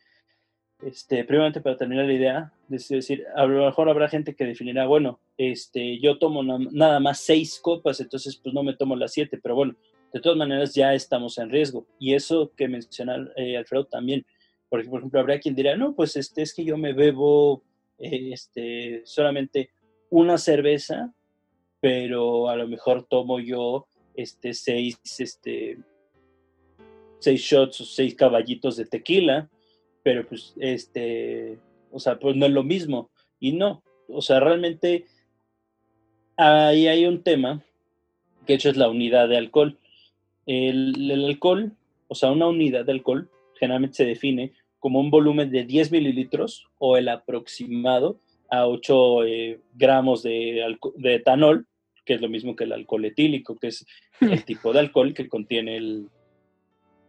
Este, 0.82 1.24
primeramente 1.24 1.60
para 1.60 1.76
terminar 1.76 2.06
la 2.06 2.14
idea, 2.14 2.54
es 2.70 2.88
decir, 2.88 3.26
a 3.36 3.46
lo 3.46 3.66
mejor 3.66 3.90
habrá 3.90 4.08
gente 4.10 4.36
que 4.36 4.46
definirá, 4.46 4.86
bueno, 4.86 5.20
este, 5.36 6.00
yo 6.00 6.20
tomo 6.20 6.44
nada 6.44 7.00
más 7.00 7.20
seis 7.20 7.60
copas, 7.60 8.00
entonces 8.00 8.36
pues 8.38 8.54
no 8.54 8.62
me 8.62 8.76
tomo 8.76 8.96
las 8.96 9.12
siete, 9.12 9.40
pero 9.42 9.56
bueno, 9.56 9.76
de 10.14 10.20
todas 10.20 10.38
maneras 10.38 10.76
ya 10.76 10.94
estamos 10.94 11.38
en 11.38 11.50
riesgo. 11.50 11.88
Y 12.00 12.14
eso 12.14 12.52
que 12.56 12.68
menciona 12.68 13.28
eh, 13.36 13.58
Alfredo 13.58 13.86
también, 13.86 14.26
por 14.70 14.82
ejemplo 14.82 15.20
habrá 15.20 15.40
quien 15.40 15.56
dirá, 15.56 15.76
no, 15.76 15.94
pues 15.96 16.16
este, 16.16 16.42
es 16.42 16.54
que 16.54 16.66
yo 16.66 16.78
me 16.78 16.94
bebo 16.94 17.64
este, 17.98 19.02
solamente 19.06 19.70
una 20.10 20.38
cerveza, 20.38 21.14
pero 21.80 22.50
a 22.50 22.56
lo 22.56 22.68
mejor 22.68 23.04
tomo 23.04 23.40
yo 23.40 23.88
este, 24.16 24.54
seis, 24.54 24.98
este, 25.20 25.78
seis 27.20 27.42
shots 27.42 27.82
o 27.82 27.86
seis 27.86 28.16
caballitos 28.16 28.78
de 28.78 28.86
tequila, 28.86 29.50
pero 30.04 30.28
pues, 30.28 30.54
este, 30.60 31.60
o 31.92 32.00
sea, 32.00 32.20
pues 32.20 32.36
no 32.36 32.46
es 32.46 32.52
lo 32.52 32.64
mismo. 32.64 33.10
Y 33.40 33.54
no, 33.54 33.84
o 34.08 34.22
sea, 34.22 34.40
realmente 34.40 35.06
ahí 36.36 36.88
hay 36.88 37.06
un 37.06 37.24
tema, 37.24 37.64
que 38.46 38.54
hecho 38.54 38.70
es 38.70 38.78
la 38.78 38.90
unidad 38.90 39.28
de 39.28 39.38
alcohol. 39.38 39.78
El, 40.46 41.12
alcohol, 41.26 41.74
o 42.08 42.16
sea, 42.16 42.32
una 42.32 42.48
unidad 42.48 42.86
de 42.86 42.94
alcohol 42.94 43.30
generalmente 43.60 43.98
se 43.98 44.06
define 44.06 44.54
como 44.80 45.00
un 45.00 45.10
volumen 45.10 45.52
de 45.52 45.64
10 45.64 45.92
mililitros 45.92 46.68
o 46.78 46.98
el 46.98 47.10
aproximado 47.10 48.20
a 48.50 48.68
8 48.68 49.24
eh, 49.26 49.60
gramos 49.74 50.24
de, 50.24 50.78
de, 50.96 51.16
etanol, 51.16 51.68
que 52.06 52.14
es 52.14 52.22
lo 52.22 52.30
mismo 52.30 52.56
que 52.56 52.64
el 52.64 52.74
alcohol 52.74 53.06
etílico, 53.06 53.58
que 53.58 53.68
es 53.68 53.86
el 54.22 54.46
tipo 54.46 54.72
de 54.72 54.80
alcohol 54.80 55.14
que 55.14 55.28
contiene 55.28 55.78
el, 55.78 56.08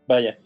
vaya, 0.07 0.39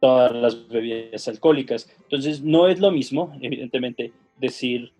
todas 0.00 0.32
las 0.32 0.68
bebidas 0.68 1.28
alcohólicas. 1.28 1.88
Entonces, 2.02 2.42
no 2.42 2.66
es 2.66 2.80
lo 2.80 2.90
mismo, 2.90 3.38
evidentemente, 3.40 4.12
decir, 4.36 4.92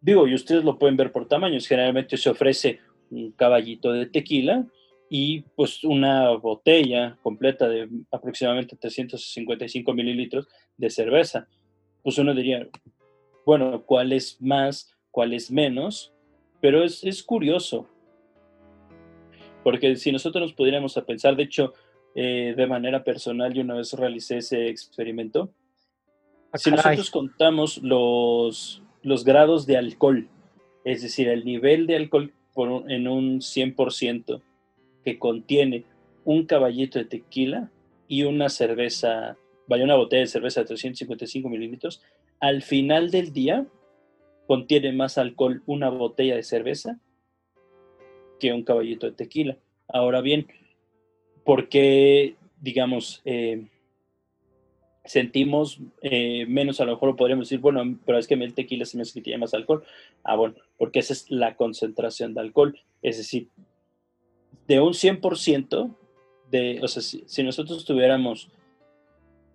digo, 0.00 0.26
y 0.26 0.34
ustedes 0.34 0.64
lo 0.64 0.78
pueden 0.78 0.96
ver 0.96 1.12
por 1.12 1.28
tamaños, 1.28 1.68
generalmente 1.68 2.16
se 2.16 2.28
ofrece 2.28 2.80
un 3.10 3.30
caballito 3.30 3.92
de 3.92 4.06
tequila, 4.06 4.66
y 5.14 5.42
pues 5.56 5.84
una 5.84 6.30
botella 6.30 7.18
completa 7.22 7.68
de 7.68 7.86
aproximadamente 8.10 8.76
355 8.76 9.92
mililitros 9.92 10.48
de 10.78 10.88
cerveza. 10.88 11.46
Pues 12.02 12.16
uno 12.16 12.34
diría, 12.34 12.66
bueno, 13.44 13.84
¿cuál 13.84 14.14
es 14.14 14.40
más, 14.40 14.90
cuál 15.10 15.34
es 15.34 15.50
menos? 15.50 16.14
Pero 16.62 16.82
es, 16.82 17.04
es 17.04 17.22
curioso, 17.22 17.86
porque 19.62 19.96
si 19.96 20.10
nosotros 20.12 20.40
nos 20.40 20.54
pudiéramos 20.54 20.96
a 20.96 21.04
pensar, 21.04 21.36
de 21.36 21.42
hecho, 21.42 21.74
eh, 22.14 22.54
de 22.56 22.66
manera 22.66 23.04
personal, 23.04 23.52
yo 23.52 23.60
una 23.60 23.74
vez 23.74 23.92
realicé 23.92 24.38
ese 24.38 24.70
experimento, 24.70 25.52
ah, 26.52 26.56
si 26.56 26.70
nosotros 26.70 27.10
contamos 27.10 27.82
los, 27.82 28.82
los 29.02 29.24
grados 29.24 29.66
de 29.66 29.76
alcohol, 29.76 30.26
es 30.86 31.02
decir, 31.02 31.28
el 31.28 31.44
nivel 31.44 31.86
de 31.86 31.96
alcohol 31.96 32.32
por 32.54 32.90
en 32.90 33.08
un 33.08 33.40
100%, 33.40 34.40
que 35.04 35.18
contiene 35.18 35.84
un 36.24 36.46
caballito 36.46 36.98
de 36.98 37.04
tequila 37.04 37.70
y 38.08 38.24
una 38.24 38.48
cerveza, 38.48 39.36
vaya, 39.66 39.84
una 39.84 39.96
botella 39.96 40.20
de 40.20 40.26
cerveza 40.26 40.60
de 40.60 40.66
355 40.66 41.48
mililitros, 41.48 42.02
al 42.40 42.62
final 42.62 43.10
del 43.10 43.32
día 43.32 43.66
contiene 44.46 44.92
más 44.92 45.18
alcohol 45.18 45.62
una 45.66 45.88
botella 45.88 46.36
de 46.36 46.42
cerveza 46.42 46.98
que 48.38 48.52
un 48.52 48.64
caballito 48.64 49.06
de 49.06 49.12
tequila. 49.12 49.56
Ahora 49.88 50.20
bien, 50.20 50.48
¿por 51.44 51.68
qué, 51.68 52.36
digamos, 52.60 53.22
eh, 53.24 53.66
sentimos 55.04 55.80
eh, 56.00 56.46
menos, 56.46 56.80
a 56.80 56.84
lo 56.84 56.92
mejor 56.92 57.16
podríamos 57.16 57.48
decir, 57.48 57.60
bueno, 57.60 57.98
pero 58.04 58.18
es 58.18 58.26
que 58.26 58.34
el 58.34 58.54
tequila 58.54 58.84
se 58.84 58.96
me 58.96 59.04
tiene 59.04 59.38
más 59.38 59.54
alcohol. 59.54 59.84
Ah, 60.22 60.36
bueno, 60.36 60.54
porque 60.78 61.00
esa 61.00 61.12
es 61.12 61.30
la 61.30 61.56
concentración 61.56 62.34
de 62.34 62.40
alcohol. 62.40 62.78
Es 63.02 63.16
decir, 63.18 63.48
de 64.72 64.80
un 64.80 64.94
100%, 64.94 65.94
de, 66.50 66.80
o 66.82 66.88
sea, 66.88 67.02
si, 67.02 67.42
nosotros 67.42 67.84
tuviéramos 67.84 68.48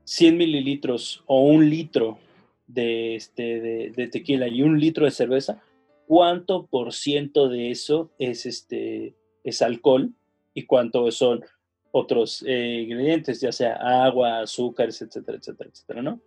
100 0.03 0.37
mililitros 0.37 1.23
o 1.25 1.41
un 1.41 1.69
litro 1.69 2.19
de, 2.67 3.15
este, 3.15 3.91
de, 3.95 4.07
tequila 4.09 4.47
y 4.47 4.61
un 4.61 4.79
litro 4.79 5.05
de 5.05 5.11
cerveza, 5.11 5.63
¿cuánto 6.05 6.67
por 6.67 6.93
ciento 6.93 7.49
de 7.49 7.71
eso 7.71 8.11
es, 8.19 8.45
este, 8.45 9.15
es 9.43 9.63
alcohol 9.63 10.11
y 10.53 10.65
cuánto 10.65 11.09
son 11.11 11.43
otros 11.91 12.43
eh, 12.45 12.83
ingredientes, 12.83 13.41
ya 13.41 13.51
sea 13.51 13.73
agua, 14.05 14.41
azúcares, 14.41 15.01
etcétera, 15.01 15.39
etcétera, 15.39 15.69
etcétera, 15.73 16.01
¿no? 16.03 16.21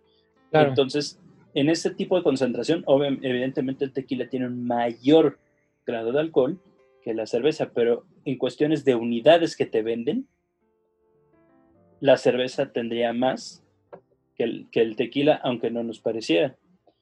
Entonces, 0.51 1.17
en 1.53 1.69
este 1.69 1.91
tipo 1.91 2.17
de 2.17 2.23
concentración, 2.23 2.83
evidentemente 3.21 3.85
el 3.85 3.93
tequila 3.93 4.27
tiene 4.27 4.47
un 4.47 4.65
mayor 4.65 5.39
grado 5.85 6.11
de 6.11 6.19
alcohol 6.19 6.59
que 7.01 7.13
la 7.13 7.25
cerveza, 7.25 7.71
pero 7.73 8.05
en 8.25 8.37
cuestiones 8.37 8.85
de 8.85 8.95
unidades 8.95 9.55
que 9.55 9.65
te 9.65 9.81
venden, 9.81 10.27
la 11.99 12.17
cerveza 12.17 12.71
tendría 12.71 13.13
más 13.13 13.63
que 14.35 14.43
el, 14.43 14.67
que 14.71 14.81
el 14.81 14.95
tequila, 14.95 15.39
aunque 15.43 15.71
no 15.71 15.83
nos 15.83 15.99
pareciera. 15.99 16.57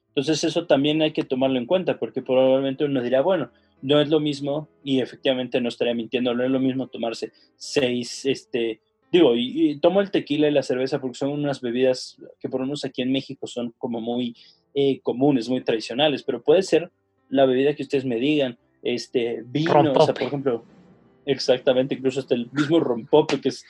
Entonces 0.08 0.44
eso 0.44 0.66
también 0.66 1.02
hay 1.02 1.12
que 1.12 1.24
tomarlo 1.24 1.58
en 1.58 1.66
cuenta, 1.66 1.98
porque 1.98 2.22
probablemente 2.22 2.84
uno 2.84 3.02
dirá, 3.02 3.22
bueno, 3.22 3.50
no 3.82 4.00
es 4.00 4.08
lo 4.08 4.20
mismo, 4.20 4.68
y 4.84 5.00
efectivamente 5.00 5.60
no 5.60 5.68
estaría 5.68 5.94
mintiendo, 5.94 6.34
no 6.34 6.44
es 6.44 6.50
lo 6.50 6.60
mismo 6.60 6.88
tomarse 6.88 7.32
seis, 7.56 8.26
este, 8.26 8.80
digo, 9.10 9.34
y, 9.36 9.78
tomo 9.80 10.00
el 10.00 10.10
tequila 10.10 10.48
y 10.48 10.52
la 10.52 10.62
cerveza 10.62 11.00
porque 11.00 11.18
son 11.18 11.30
unas 11.30 11.60
bebidas 11.60 12.20
que 12.38 12.48
por 12.48 12.60
lo 12.60 12.66
menos 12.66 12.84
aquí 12.84 13.02
en 13.02 13.12
México 13.12 13.46
son 13.46 13.72
como 13.78 14.00
muy 14.00 14.36
eh, 14.74 15.00
comunes, 15.00 15.48
muy 15.48 15.62
tradicionales, 15.62 16.22
pero 16.22 16.42
puede 16.42 16.62
ser 16.62 16.90
la 17.28 17.46
bebida 17.46 17.74
que 17.74 17.82
ustedes 17.82 18.04
me 18.04 18.16
digan, 18.16 18.58
este, 18.82 19.42
vino, 19.46 19.92
o 19.92 20.04
sea, 20.04 20.14
por 20.14 20.22
ejemplo, 20.22 20.64
exactamente, 21.24 21.94
incluso 21.94 22.20
hasta 22.20 22.34
el 22.34 22.50
mismo 22.52 22.80
rompope, 22.80 23.40
que 23.40 23.50
es 23.50 23.64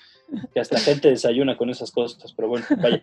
que 0.55 0.61
hasta 0.61 0.79
gente 0.79 1.09
desayuna 1.09 1.57
con 1.57 1.71
esas 1.71 1.91
cosas, 1.91 2.33
pero 2.33 2.49
bueno, 2.49 2.67
vaya. 2.81 3.03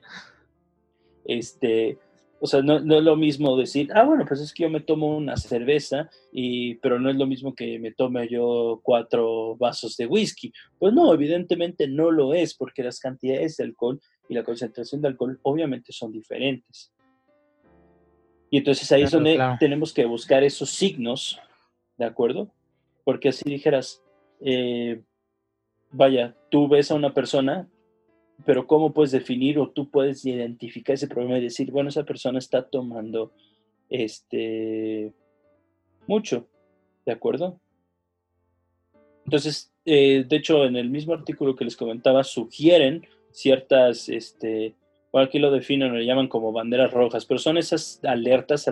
Este, 1.26 1.98
o 2.40 2.48
sea, 2.48 2.62
no, 2.62 2.80
no, 2.80 2.98
es 2.98 3.04
lo 3.04 3.16
mismo 3.16 3.58
decir, 3.58 3.90
ah, 3.94 4.04
bueno, 4.04 4.26
pues 4.26 4.40
es 4.40 4.54
que 4.54 4.64
yo 4.64 4.70
me 4.70 4.80
tomo 4.80 5.18
una 5.18 5.36
cerveza, 5.36 6.10
y, 6.32 6.76
pero 6.76 7.00
no 7.00 7.10
es 7.10 7.18
lo 7.18 7.26
mismo 7.26 7.54
que 7.54 7.80
me 7.80 7.92
tome 7.92 8.28
yo 8.30 8.80
cuatro 8.82 9.58
vasos 9.58 9.98
de 9.98 10.06
whisky. 10.06 10.54
Pues 10.80 10.94
no, 10.94 11.14
evidentemente 11.14 11.88
no 11.88 12.12
lo 12.12 12.34
es, 12.34 12.54
porque 12.54 12.84
las 12.84 13.00
cantidades 13.00 13.58
de 13.58 13.66
alcohol 13.66 14.00
y 14.30 14.36
la 14.36 14.44
concentración 14.44 15.02
de 15.02 15.10
alcohol 15.10 15.40
obviamente 15.44 15.92
son 15.92 16.14
diferentes. 16.14 16.94
Y 18.50 18.60
entonces 18.60 18.90
ahí 18.94 19.04
es 19.04 19.12
donde 19.12 19.38
tenemos 19.60 19.92
que 19.92 20.06
buscar 20.06 20.42
esos 20.46 20.70
signos 20.70 21.38
¿de 21.98 22.06
acuerdo? 22.06 22.52
Porque 23.04 23.30
así 23.30 23.50
dijeras, 23.50 24.04
eh, 24.42 25.02
vaya, 25.92 26.36
tú 26.50 26.68
ves 26.68 26.92
a 26.92 26.96
una 26.96 27.14
persona, 27.14 27.68
pero 28.46 28.68
¿cómo 28.68 28.94
puedes 28.94 29.12
definir 29.12 29.60
o 29.60 29.70
tú 29.70 29.90
puedes 29.90 30.26
identificar 30.26 30.94
ese 30.94 31.08
problema 31.08 31.38
y 31.38 31.44
decir, 31.44 31.72
bueno, 31.72 31.90
esa 31.90 32.04
persona 32.04 32.40
está 32.40 32.64
tomando 32.64 33.32
este 33.90 35.14
mucho, 36.06 36.48
¿de 37.06 37.12
acuerdo? 37.12 37.60
Entonces, 39.26 39.74
eh, 39.86 40.26
de 40.28 40.36
hecho, 40.36 40.66
en 40.66 40.76
el 40.78 40.90
mismo 40.90 41.14
artículo 41.14 41.56
que 41.56 41.66
les 41.66 41.76
comentaba, 41.76 42.24
sugieren 42.24 43.06
ciertas 43.32 44.08
este, 44.08 44.76
aquí 45.20 45.40
lo 45.40 45.52
definen 45.52 45.92
o 45.92 45.96
le 45.96 46.06
llaman 46.06 46.28
como 46.28 46.52
banderas 46.52 46.92
rojas, 46.92 47.26
pero 47.26 47.40
son 47.40 47.58
esas 47.58 48.00
alertas 48.04 48.66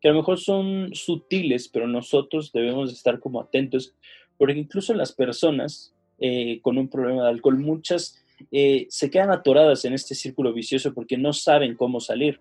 que 0.00 0.08
a 0.08 0.12
lo 0.12 0.18
mejor 0.18 0.38
son 0.38 0.90
sutiles, 0.94 1.68
pero 1.68 1.86
nosotros 1.86 2.52
debemos 2.52 2.92
estar 2.92 3.20
como 3.20 3.40
atentos, 3.40 3.94
porque 4.38 4.58
incluso 4.58 4.94
las 4.94 5.12
personas 5.12 5.92
eh, 6.18 6.60
con 6.62 6.78
un 6.78 6.88
problema 6.88 7.24
de 7.24 7.30
alcohol, 7.30 7.58
muchas 7.58 8.24
eh, 8.50 8.86
se 8.88 9.10
quedan 9.10 9.30
atoradas 9.30 9.84
en 9.84 9.94
este 9.94 10.14
círculo 10.14 10.52
vicioso 10.52 10.94
porque 10.94 11.18
no 11.18 11.32
saben 11.32 11.74
cómo 11.74 12.00
salir, 12.00 12.40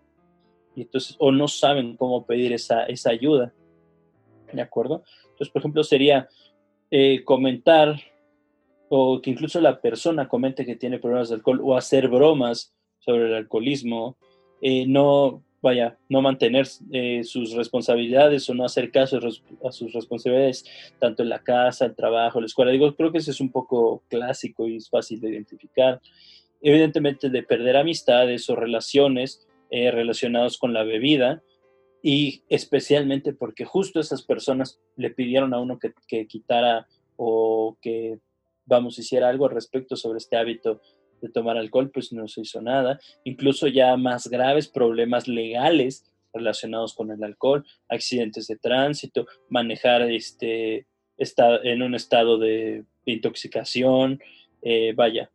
y 0.75 0.81
entonces, 0.81 1.15
o 1.19 1.31
no 1.31 1.47
saben 1.47 1.97
cómo 1.97 2.25
pedir 2.25 2.53
esa, 2.53 2.83
esa 2.85 3.09
ayuda, 3.09 3.51
¿de 4.53 4.61
acuerdo? 4.61 5.03
Entonces, 5.23 5.49
por 5.49 5.61
ejemplo, 5.61 5.83
sería 5.83 6.27
eh, 6.91 7.23
comentar 7.23 7.99
o 8.89 9.21
que 9.21 9.31
incluso 9.31 9.59
la 9.59 9.81
persona 9.81 10.27
comente 10.27 10.65
que 10.65 10.75
tiene 10.75 10.99
problemas 10.99 11.29
de 11.29 11.35
alcohol 11.35 11.59
o 11.63 11.75
hacer 11.75 12.07
bromas 12.07 12.73
sobre 12.99 13.25
el 13.25 13.33
alcoholismo, 13.33 14.17
eh, 14.61 14.85
no, 14.87 15.43
vaya, 15.61 15.97
no 16.09 16.21
mantener 16.21 16.67
eh, 16.91 17.23
sus 17.23 17.53
responsabilidades 17.53 18.49
o 18.49 18.53
no 18.53 18.65
hacer 18.65 18.91
caso 18.91 19.19
a 19.63 19.71
sus 19.71 19.93
responsabilidades, 19.93 20.65
tanto 20.99 21.23
en 21.23 21.29
la 21.29 21.43
casa, 21.43 21.85
el 21.85 21.95
trabajo, 21.95 22.39
la 22.39 22.45
escuela. 22.45 22.71
Digo, 22.71 22.95
creo 22.95 23.11
que 23.11 23.17
eso 23.17 23.31
es 23.31 23.41
un 23.41 23.51
poco 23.51 24.03
clásico 24.07 24.67
y 24.67 24.77
es 24.77 24.89
fácil 24.89 25.19
de 25.19 25.29
identificar. 25.29 25.99
Evidentemente, 26.61 27.29
de 27.29 27.43
perder 27.43 27.77
amistades 27.77 28.49
o 28.49 28.55
relaciones 28.55 29.47
eh, 29.69 29.91
relacionadas 29.91 30.57
con 30.57 30.73
la 30.73 30.83
bebida. 30.83 31.41
y 32.03 32.43
especialmente 32.47 33.33
porque 33.33 33.65
justo 33.65 33.99
esas 33.99 34.21
personas 34.21 34.79
le 34.95 35.09
pidieron 35.09 35.53
a 35.53 35.59
uno 35.59 35.79
que, 35.79 35.93
que 36.07 36.27
quitara 36.27 36.87
o 37.17 37.75
que, 37.81 38.19
vamos, 38.65 38.99
hiciera 38.99 39.29
algo 39.29 39.45
al 39.45 39.55
respecto 39.55 39.95
sobre 39.95 40.19
este 40.19 40.37
hábito 40.37 40.79
de 41.21 41.29
tomar 41.29 41.57
alcohol, 41.57 41.89
pues 41.91 42.11
no 42.13 42.27
se 42.27 42.41
hizo 42.41 42.61
nada. 42.61 42.99
Incluso 43.23 43.67
ya 43.67 43.95
más 43.97 44.27
graves 44.27 44.67
problemas 44.67 45.27
legales 45.27 46.05
relacionados 46.33 46.93
con 46.93 47.11
el 47.11 47.23
alcohol, 47.23 47.65
accidentes 47.89 48.47
de 48.47 48.57
tránsito, 48.57 49.25
manejar 49.49 50.03
este, 50.03 50.85
está 51.17 51.57
en 51.63 51.81
un 51.81 51.95
estado 51.95 52.37
de 52.37 52.83
intoxicación, 53.05 54.19
eh, 54.61 54.93
vaya, 54.95 55.31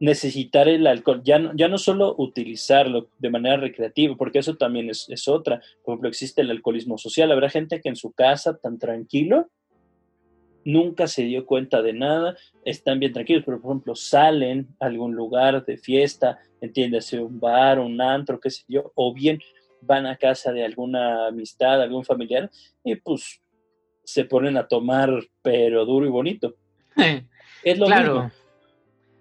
necesitar 0.00 0.68
el 0.68 0.86
alcohol, 0.86 1.22
ya 1.24 1.38
no, 1.38 1.52
ya 1.54 1.68
no 1.68 1.78
solo 1.78 2.14
utilizarlo 2.18 3.08
de 3.18 3.30
manera 3.30 3.56
recreativa, 3.56 4.16
porque 4.16 4.40
eso 4.40 4.56
también 4.56 4.90
es, 4.90 5.08
es, 5.08 5.28
otra. 5.28 5.62
Por 5.84 5.92
ejemplo, 5.92 6.08
existe 6.08 6.42
el 6.42 6.50
alcoholismo 6.50 6.98
social. 6.98 7.30
Habrá 7.30 7.48
gente 7.48 7.80
que 7.80 7.88
en 7.88 7.96
su 7.96 8.12
casa, 8.12 8.58
tan 8.58 8.78
tranquilo, 8.78 9.48
nunca 10.64 11.06
se 11.06 11.22
dio 11.22 11.46
cuenta 11.46 11.82
de 11.82 11.92
nada, 11.92 12.36
están 12.64 12.98
bien 12.98 13.12
tranquilos, 13.12 13.42
pero 13.44 13.60
por 13.60 13.70
ejemplo, 13.70 13.94
salen 13.94 14.68
a 14.80 14.86
algún 14.86 15.14
lugar 15.14 15.64
de 15.64 15.76
fiesta, 15.76 16.38
entiéndase, 16.60 17.20
un 17.20 17.40
bar, 17.40 17.78
un 17.78 18.00
antro, 18.00 18.40
qué 18.40 18.50
sé 18.50 18.64
yo, 18.68 18.92
o 18.94 19.12
bien 19.12 19.38
van 19.80 20.06
a 20.06 20.16
casa 20.16 20.52
de 20.52 20.64
alguna 20.64 21.26
amistad, 21.26 21.82
algún 21.82 22.04
familiar, 22.04 22.50
y 22.84 22.94
pues 22.96 23.40
se 24.04 24.24
ponen 24.24 24.56
a 24.56 24.68
tomar, 24.68 25.10
pero 25.42 25.84
duro 25.84 26.06
y 26.06 26.10
bonito. 26.10 26.54
es 27.64 27.78
lo 27.78 27.86
claro. 27.86 28.30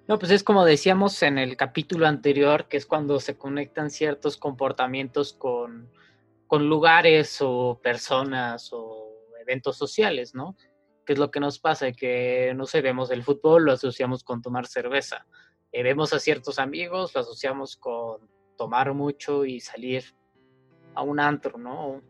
No, 0.08 0.20
pues 0.20 0.32
es 0.32 0.44
como 0.44 0.66
decíamos 0.66 1.22
en 1.24 1.38
el 1.38 1.56
capítulo 1.56 2.06
anterior, 2.06 2.68
que 2.68 2.78
es 2.78 2.86
cuando 2.86 3.20
se 3.20 3.38
conectan 3.38 3.90
ciertos 3.90 4.36
comportamientos 4.36 5.34
con, 5.34 5.90
con 6.48 6.68
lugares 6.68 7.38
o 7.40 7.80
personas 7.82 8.74
o 8.74 9.10
eventos 9.40 9.78
sociales, 9.78 10.36
¿no? 10.36 10.56
¿Qué 11.12 11.16
es 11.16 11.20
lo 11.20 11.30
que 11.30 11.42
nos 11.42 11.60
pasa? 11.60 11.92
Que, 11.92 12.54
no 12.56 12.66
sé, 12.66 12.80
vemos 12.80 13.12
el 13.12 13.22
fútbol, 13.22 13.66
lo 13.66 13.74
asociamos 13.74 14.24
con 14.24 14.42
tomar 14.42 14.66
cerveza. 14.66 15.28
Eh, 15.74 15.84
vemos 15.84 16.14
a 16.14 16.20
ciertos 16.20 16.58
amigos, 16.58 17.14
lo 17.14 17.20
asociamos 17.20 17.76
con 17.76 18.30
tomar 18.56 18.94
mucho 18.94 19.44
y 19.44 19.60
salir 19.60 20.06
a 20.96 21.02
un 21.02 21.20
antro, 21.20 21.58
¿no? 21.58 22.02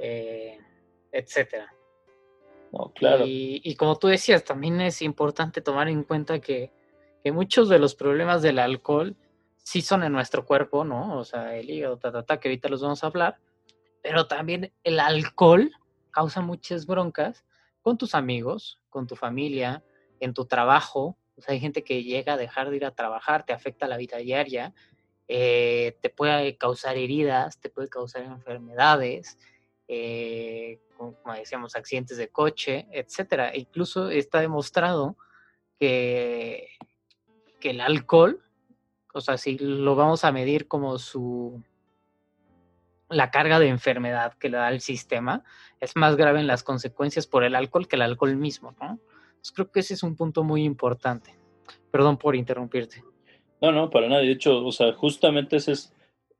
Eh, 0.00 0.58
etcétera. 1.12 1.72
claro. 2.96 3.22
Y, 3.28 3.76
como 3.76 3.96
tú 3.96 4.08
decías, 4.08 4.42
también 4.42 4.80
es 4.80 5.02
importante 5.02 5.60
tomar 5.60 5.88
en 5.88 6.02
cuenta 6.02 6.40
que, 6.40 6.72
muchos 7.26 7.68
de 7.68 7.78
los 7.78 7.94
problemas 7.94 8.42
del 8.42 8.58
alcohol 8.58 9.14
sí 9.56 9.82
son 9.82 10.02
en 10.02 10.10
nuestro 10.10 10.44
cuerpo, 10.44 10.82
¿no? 10.82 11.16
O 11.16 11.22
sea, 11.22 11.56
el 11.56 11.70
hígado, 11.70 11.96
ta, 11.96 12.10
ta, 12.10 12.24
ta, 12.24 12.40
que 12.40 12.48
ahorita 12.48 12.70
los 12.70 12.82
vamos 12.82 13.04
a 13.04 13.06
hablar, 13.06 13.38
pero 14.02 14.26
también 14.26 14.72
el 14.82 14.98
alcohol 14.98 15.70
causa 16.10 16.40
muchas 16.40 16.86
broncas 16.86 17.45
con 17.86 17.98
tus 17.98 18.16
amigos, 18.16 18.80
con 18.90 19.06
tu 19.06 19.14
familia, 19.14 19.84
en 20.18 20.34
tu 20.34 20.46
trabajo. 20.46 21.16
Hay 21.46 21.60
gente 21.60 21.84
que 21.84 22.02
llega 22.02 22.32
a 22.32 22.36
dejar 22.36 22.68
de 22.68 22.78
ir 22.78 22.84
a 22.84 22.96
trabajar, 22.96 23.46
te 23.46 23.52
afecta 23.52 23.86
la 23.86 23.96
vida 23.96 24.16
diaria, 24.16 24.74
eh, 25.28 25.96
te 26.00 26.10
puede 26.10 26.56
causar 26.56 26.96
heridas, 26.96 27.60
te 27.60 27.70
puede 27.70 27.88
causar 27.88 28.24
enfermedades, 28.24 29.38
eh, 29.86 30.80
como, 30.96 31.14
decíamos, 31.34 31.76
accidentes 31.76 32.16
de 32.16 32.28
coche, 32.28 32.88
etcétera. 32.90 33.56
Incluso 33.56 34.10
está 34.10 34.40
demostrado 34.40 35.16
que, 35.78 36.70
que 37.60 37.70
el 37.70 37.80
alcohol, 37.80 38.42
o 39.14 39.20
sea, 39.20 39.38
si 39.38 39.58
lo 39.58 39.94
vamos 39.94 40.24
a 40.24 40.32
medir 40.32 40.66
como 40.66 40.98
su 40.98 41.62
la 43.08 43.30
carga 43.30 43.58
de 43.58 43.68
enfermedad 43.68 44.34
que 44.34 44.48
le 44.48 44.56
da 44.56 44.68
el 44.68 44.80
sistema, 44.80 45.44
es 45.80 45.96
más 45.96 46.16
grave 46.16 46.40
en 46.40 46.46
las 46.46 46.62
consecuencias 46.62 47.26
por 47.26 47.44
el 47.44 47.54
alcohol 47.54 47.86
que 47.86 47.96
el 47.96 48.02
alcohol 48.02 48.36
mismo, 48.36 48.74
¿no? 48.80 48.98
creo 49.54 49.70
que 49.70 49.80
ese 49.80 49.94
es 49.94 50.02
un 50.02 50.16
punto 50.16 50.42
muy 50.42 50.64
importante. 50.64 51.34
Perdón 51.90 52.16
por 52.16 52.36
interrumpirte. 52.36 53.02
No, 53.60 53.72
no, 53.72 53.90
para 53.90 54.08
nada. 54.08 54.22
De 54.22 54.32
hecho, 54.32 54.64
o 54.64 54.72
sea, 54.72 54.92
justamente 54.92 55.56
ese 55.56 55.72
es, 55.72 55.92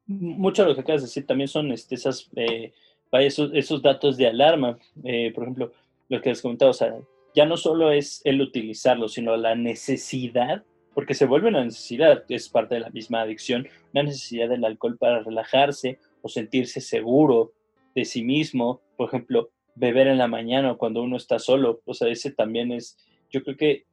mucho 0.06 0.62
de 0.62 0.68
lo 0.68 0.74
que 0.74 0.82
acabas 0.82 1.02
de 1.02 1.08
decir 1.08 1.26
también 1.26 1.48
son 1.48 1.72
este, 1.72 1.94
esas, 1.94 2.30
eh, 2.36 2.72
esos, 3.12 3.50
esos, 3.54 3.82
datos 3.82 4.16
de 4.16 4.28
alarma. 4.28 4.78
Eh, 5.04 5.32
por 5.34 5.44
ejemplo, 5.44 5.72
lo 6.08 6.20
que 6.20 6.30
les 6.30 6.42
comentaba, 6.42 6.70
o 6.70 6.74
sea, 6.74 6.94
ya 7.34 7.44
no 7.44 7.56
solo 7.56 7.90
es 7.90 8.22
el 8.24 8.40
utilizarlo, 8.40 9.08
sino 9.08 9.36
la 9.36 9.54
necesidad, 9.54 10.64
porque 10.94 11.14
se 11.14 11.26
vuelve 11.26 11.48
una 11.48 11.64
necesidad, 11.64 12.24
es 12.28 12.48
parte 12.48 12.76
de 12.76 12.80
la 12.80 12.90
misma 12.90 13.22
adicción, 13.22 13.68
la 13.92 14.02
necesidad 14.02 14.48
del 14.48 14.64
alcohol 14.64 14.96
para 14.98 15.22
relajarse 15.22 15.98
o 16.26 16.28
sentirse 16.28 16.80
seguro 16.80 17.52
de 17.94 18.04
sí 18.04 18.22
mismo. 18.22 18.80
Por 18.96 19.08
ejemplo, 19.08 19.50
beber 19.74 20.08
en 20.08 20.18
la 20.18 20.28
mañana 20.28 20.74
cuando 20.74 21.02
uno 21.02 21.16
está 21.16 21.38
solo, 21.38 21.80
o 21.84 21.94
sea, 21.94 22.08
ese 22.08 22.30
también 22.30 22.72
es, 22.72 22.98
yo 23.30 23.42
creo 23.42 23.56
que 23.56 23.86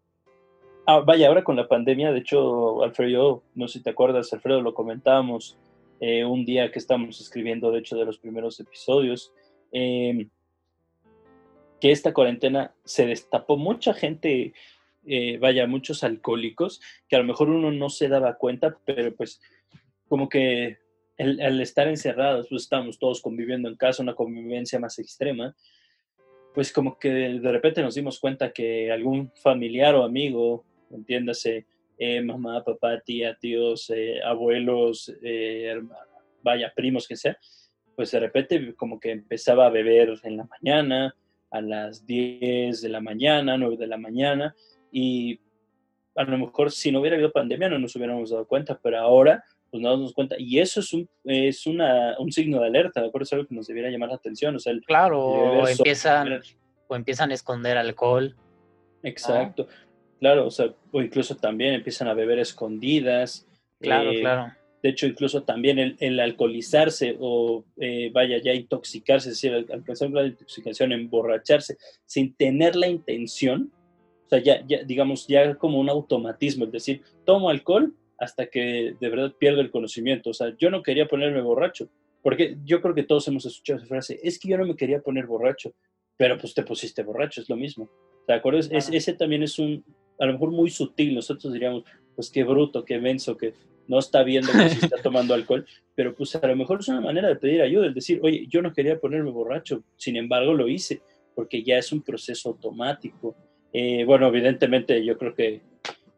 Ah, 0.86 1.00
vaya, 1.00 1.30
ahora 1.30 1.46
con 1.46 1.56
la 1.56 1.70
pandemia, 1.70 2.12
de 2.12 2.20
hecho, 2.20 2.84
Alfredo, 2.84 3.42
no 3.56 3.70
sé 3.70 3.78
si 3.78 3.84
te 3.86 3.92
acuerdas, 3.92 4.34
Alfredo, 4.34 4.62
lo 4.62 4.74
comentábamos 4.74 5.58
eh, 6.02 6.26
un 6.26 6.44
día 6.44 6.72
que 6.72 6.80
estábamos 6.80 7.22
escribiendo, 7.22 7.72
de 7.72 7.80
hecho, 7.80 7.96
de 7.96 8.04
los 8.04 8.18
primeros 8.18 8.60
episodios, 8.60 9.32
em, 9.72 10.30
que 11.80 11.92
esta 11.92 12.14
cuarentena 12.14 12.74
se 12.84 13.06
destapó 13.06 13.56
mucha 13.56 13.94
gente, 13.94 14.54
eh, 15.06 15.38
vaya, 15.38 15.68
muchos 15.68 16.04
alcohólicos, 16.04 16.82
que 17.08 17.16
a 17.16 17.20
lo 17.20 17.26
mejor 17.26 17.50
uno 17.50 17.72
no 17.72 17.90
se 17.90 18.10
daba 18.10 18.36
cuenta, 18.38 18.78
pero 18.84 19.16
pues 19.16 19.40
como 20.10 20.28
que 20.28 20.80
al 21.18 21.62
estar 21.62 21.88
encerrados, 21.88 22.48
pues 22.50 22.64
estamos 22.64 22.98
todos 22.98 23.22
conviviendo 23.22 23.70
en 23.70 23.76
casa, 23.76 24.04
una 24.04 24.16
convivencia 24.16 24.80
más 24.80 24.98
extrema, 25.00 25.56
pues 26.54 26.72
como 26.72 26.98
que 26.98 27.10
de 27.10 27.52
repente 27.52 27.82
nos 27.82 27.96
dimos 27.96 28.20
cuenta 28.20 28.52
que 28.52 28.92
algún 28.92 29.32
familiar 29.42 29.96
o 29.96 30.04
amigo 30.04 30.66
entiéndase, 30.92 31.66
eh, 31.98 32.22
mamá, 32.22 32.64
papá, 32.64 33.00
tía, 33.00 33.36
tíos, 33.36 33.90
eh, 33.90 34.22
abuelos, 34.24 35.14
eh, 35.22 35.82
vaya, 36.42 36.72
primos, 36.76 37.08
que 37.08 37.16
sea, 37.16 37.38
pues 37.96 38.12
de 38.12 38.20
repente 38.20 38.74
como 38.76 39.00
que 39.00 39.12
empezaba 39.12 39.68
a 39.68 39.70
beber 39.70 40.14
en 40.24 40.38
la 40.38 40.46
mañana, 40.46 41.16
a 41.52 41.62
las 41.62 42.06
10 42.06 42.82
de 42.82 42.90
la 42.90 43.00
mañana, 43.00 43.58
9 43.58 43.78
de 43.78 43.88
la 43.88 43.98
mañana, 43.98 44.56
y 44.92 45.40
a 46.16 46.24
lo 46.24 46.38
mejor 46.38 46.72
si 46.72 46.92
no 46.92 47.00
hubiera 47.00 47.16
habido 47.16 47.32
pandemia 47.32 47.70
no 47.70 47.80
nos 47.80 47.96
hubiéramos 47.96 48.30
dado 48.30 48.48
cuenta, 48.48 48.80
pero 48.82 49.00
ahora 49.00 49.44
pues 49.74 49.82
nos 49.82 49.98
damos 49.98 50.14
cuenta, 50.14 50.36
y 50.38 50.60
eso 50.60 50.82
es 50.82 50.94
un, 50.94 51.10
es 51.24 51.66
una, 51.66 52.16
un 52.20 52.32
signo 52.32 52.60
de 52.60 52.68
alerta, 52.68 53.02
¿de 53.02 53.08
acuerdo? 53.08 53.24
Es 53.24 53.34
algo 53.34 53.48
que 53.48 53.56
nos 53.56 53.66
debiera 53.66 53.90
llamar 53.90 54.10
la 54.10 54.18
atención, 54.18 54.56
o 54.56 54.60
sea, 54.60 54.72
claro, 54.86 55.20
o 55.20 55.68
empiezan, 55.68 56.42
o 56.88 56.96
empiezan 56.96 57.32
a 57.32 57.34
esconder 57.34 57.76
alcohol. 57.76 58.36
Exacto. 59.02 59.68
Claro, 60.20 60.46
o 60.46 60.52
sea, 60.52 60.72
o 60.92 61.02
incluso 61.02 61.38
también 61.38 61.74
empiezan 61.74 62.08
a 62.08 62.14
beber 62.14 62.38
escondidas. 62.38 63.48
Claro, 63.82 64.12
eh, 64.12 64.20
claro. 64.20 64.54
De 64.84 64.90
hecho, 64.90 65.08
incluso 65.08 65.42
también 65.42 65.98
el, 66.00 66.20
alcoholizarse 66.20 67.18
o 67.20 67.66
eh, 67.78 68.12
vaya 68.14 68.38
ya 68.44 68.54
intoxicarse, 68.54 69.30
es 69.30 69.42
decir, 69.42 69.56
alcanzar 69.74 70.12
la 70.12 70.28
intoxicación, 70.28 70.92
emborracharse 70.92 71.78
sin 72.06 72.36
tener 72.36 72.76
la 72.76 72.90
intención, 72.90 73.74
o 74.28 74.30
sea, 74.30 74.38
ya, 74.38 74.64
ya, 74.68 74.84
digamos, 74.84 75.26
ya 75.26 75.56
como 75.56 75.80
un 75.80 75.90
automatismo, 75.90 76.66
es 76.66 76.72
decir, 76.72 77.02
tomo 77.26 77.50
alcohol 77.50 77.96
hasta 78.24 78.48
que 78.48 78.96
de 79.00 79.10
verdad 79.10 79.34
pierdo 79.38 79.62
el 79.62 79.72
conocimiento. 79.72 80.30
O 80.30 80.34
sea, 80.34 80.56
yo 80.58 80.70
no 80.70 80.82
quería 80.82 81.08
ponerme 81.08 81.42
borracho, 81.42 81.90
porque 82.22 82.58
yo 82.64 82.82
creo 82.82 82.96
que 82.96 83.04
todos 83.04 83.28
hemos 83.28 83.46
escuchado 83.46 83.80
esa 83.80 83.88
frase, 83.88 84.20
es 84.24 84.40
que 84.40 84.48
yo 84.48 84.58
no 84.58 84.66
me 84.66 84.76
quería 84.76 85.02
poner 85.02 85.28
borracho, 85.28 85.74
pero 86.18 86.38
pues 86.38 86.54
te 86.54 86.64
pusiste 86.64 87.04
borracho, 87.04 87.42
es 87.42 87.50
lo 87.50 87.56
mismo. 87.56 87.90
¿Te 88.26 88.34
acuerdas? 88.34 88.70
ese 88.72 89.14
también 89.14 89.44
es 89.44 89.60
un, 89.60 89.84
a 90.18 90.26
lo 90.26 90.34
mejor 90.34 90.52
muy 90.52 90.70
sutil, 90.70 91.14
nosotros 91.14 91.52
diríamos, 91.52 91.84
pues 92.16 92.30
qué 92.30 92.44
bruto, 92.44 92.86
qué 92.86 92.98
menso, 92.98 93.36
que 93.36 93.54
no 93.88 94.00
está 94.00 94.24
viendo 94.24 94.52
que 94.54 94.70
se 94.70 94.86
está 94.86 95.02
tomando 95.02 95.34
alcohol, 95.34 95.66
pero 95.94 96.16
pues 96.16 96.34
a 96.36 96.48
lo 96.48 96.56
mejor 96.56 96.80
es 96.80 96.88
una 96.88 97.02
manera 97.02 97.28
de 97.28 97.36
pedir 97.36 97.62
ayuda, 97.62 97.88
es 97.88 97.96
decir, 97.96 98.22
oye, 98.24 98.46
yo 98.48 98.62
no 98.62 98.72
quería 98.72 99.00
ponerme 99.00 99.32
borracho, 99.32 99.84
sin 99.98 100.16
embargo 100.16 100.54
lo 100.54 100.70
hice, 100.70 101.02
porque 101.36 101.62
ya 101.62 101.78
es 101.78 101.92
un 101.92 102.02
proceso 102.02 102.50
automático. 102.50 103.36
Eh, 103.74 104.06
bueno, 104.06 104.28
evidentemente 104.28 105.04
yo 105.04 105.18
creo 105.18 105.34
que 105.34 105.62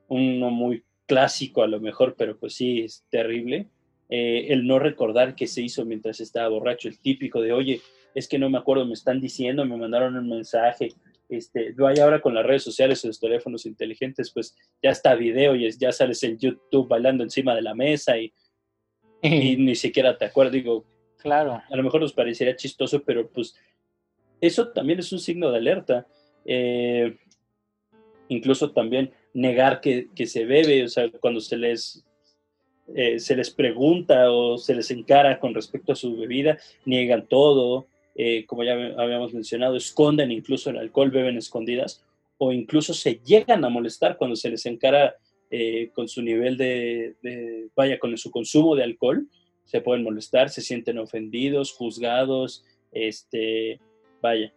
uno 0.09 0.51
muy 0.51 0.83
clásico 1.05 1.63
a 1.63 1.67
lo 1.67 1.79
mejor, 1.79 2.15
pero 2.17 2.37
pues 2.37 2.55
sí, 2.55 2.81
es 2.81 3.05
terrible, 3.09 3.67
eh, 4.09 4.47
el 4.49 4.67
no 4.67 4.79
recordar 4.79 5.35
qué 5.35 5.47
se 5.47 5.61
hizo 5.61 5.85
mientras 5.85 6.19
estaba 6.19 6.49
borracho, 6.49 6.87
el 6.87 6.99
típico 6.99 7.41
de, 7.41 7.53
oye, 7.53 7.81
es 8.13 8.27
que 8.27 8.39
no 8.39 8.49
me 8.49 8.57
acuerdo, 8.57 8.85
me 8.85 8.93
están 8.93 9.19
diciendo, 9.19 9.65
me 9.65 9.77
mandaron 9.77 10.15
un 10.15 10.29
mensaje, 10.29 10.89
este, 11.27 11.73
hay 11.85 11.99
ahora 11.99 12.21
con 12.21 12.35
las 12.35 12.45
redes 12.45 12.63
sociales 12.63 13.03
y 13.03 13.07
los 13.07 13.19
teléfonos 13.19 13.65
inteligentes, 13.65 14.31
pues 14.31 14.55
ya 14.81 14.91
está 14.91 15.15
video 15.15 15.55
y 15.55 15.69
ya 15.71 15.91
sales 15.91 16.21
en 16.23 16.37
YouTube 16.37 16.87
bailando 16.87 17.23
encima 17.23 17.55
de 17.55 17.61
la 17.61 17.73
mesa 17.73 18.17
y, 18.17 18.31
ni 19.23 19.75
siquiera 19.75 20.17
te 20.17 20.25
acuerdas. 20.25 20.53
Digo, 20.53 20.85
claro. 21.17 21.61
A 21.67 21.75
lo 21.75 21.83
mejor 21.83 22.01
nos 22.01 22.13
parecería 22.13 22.55
chistoso, 22.55 23.01
pero 23.03 23.27
pues 23.27 23.55
eso 24.39 24.69
también 24.69 24.99
es 24.99 25.11
un 25.11 25.19
signo 25.19 25.51
de 25.51 25.57
alerta. 25.57 26.05
Eh, 26.45 27.17
incluso 28.27 28.71
también 28.71 29.11
negar 29.35 29.81
que, 29.81 30.07
se 30.25 30.45
bebe, 30.45 30.85
o 30.85 30.87
sea, 30.87 31.11
cuando 31.19 31.41
se 31.41 31.57
les 31.57 32.03
eh, 32.95 33.19
se 33.19 33.35
les 33.35 33.49
pregunta 33.49 34.31
o 34.31 34.57
se 34.57 34.75
les 34.75 34.89
encara 34.91 35.39
con 35.39 35.53
respecto 35.53 35.91
a 35.91 35.95
su 35.95 36.15
bebida, 36.15 36.57
niegan 36.85 37.27
todo, 37.27 37.87
eh, 38.15 38.45
como 38.45 38.63
ya 38.63 38.73
habíamos 38.73 39.33
mencionado, 39.33 39.75
esconden 39.75 40.31
incluso 40.31 40.69
el 40.69 40.77
alcohol, 40.77 41.11
beben 41.11 41.37
escondidas, 41.37 42.03
o 42.37 42.53
incluso 42.53 42.93
se 42.93 43.19
llegan 43.25 43.65
a 43.65 43.69
molestar 43.69 44.17
cuando 44.17 44.35
se 44.35 44.49
les 44.49 44.65
encara 44.65 45.15
eh, 45.51 45.89
con 45.93 46.07
su 46.07 46.21
nivel 46.21 46.57
de, 46.57 47.15
vaya, 47.75 47.99
con 47.99 48.17
su 48.17 48.31
consumo 48.31 48.75
de 48.75 48.83
alcohol, 48.83 49.27
se 49.65 49.81
pueden 49.81 50.03
molestar, 50.03 50.49
se 50.49 50.61
sienten 50.61 50.97
ofendidos, 50.97 51.73
juzgados, 51.73 52.63
este, 52.91 53.79
vaya. 54.21 54.53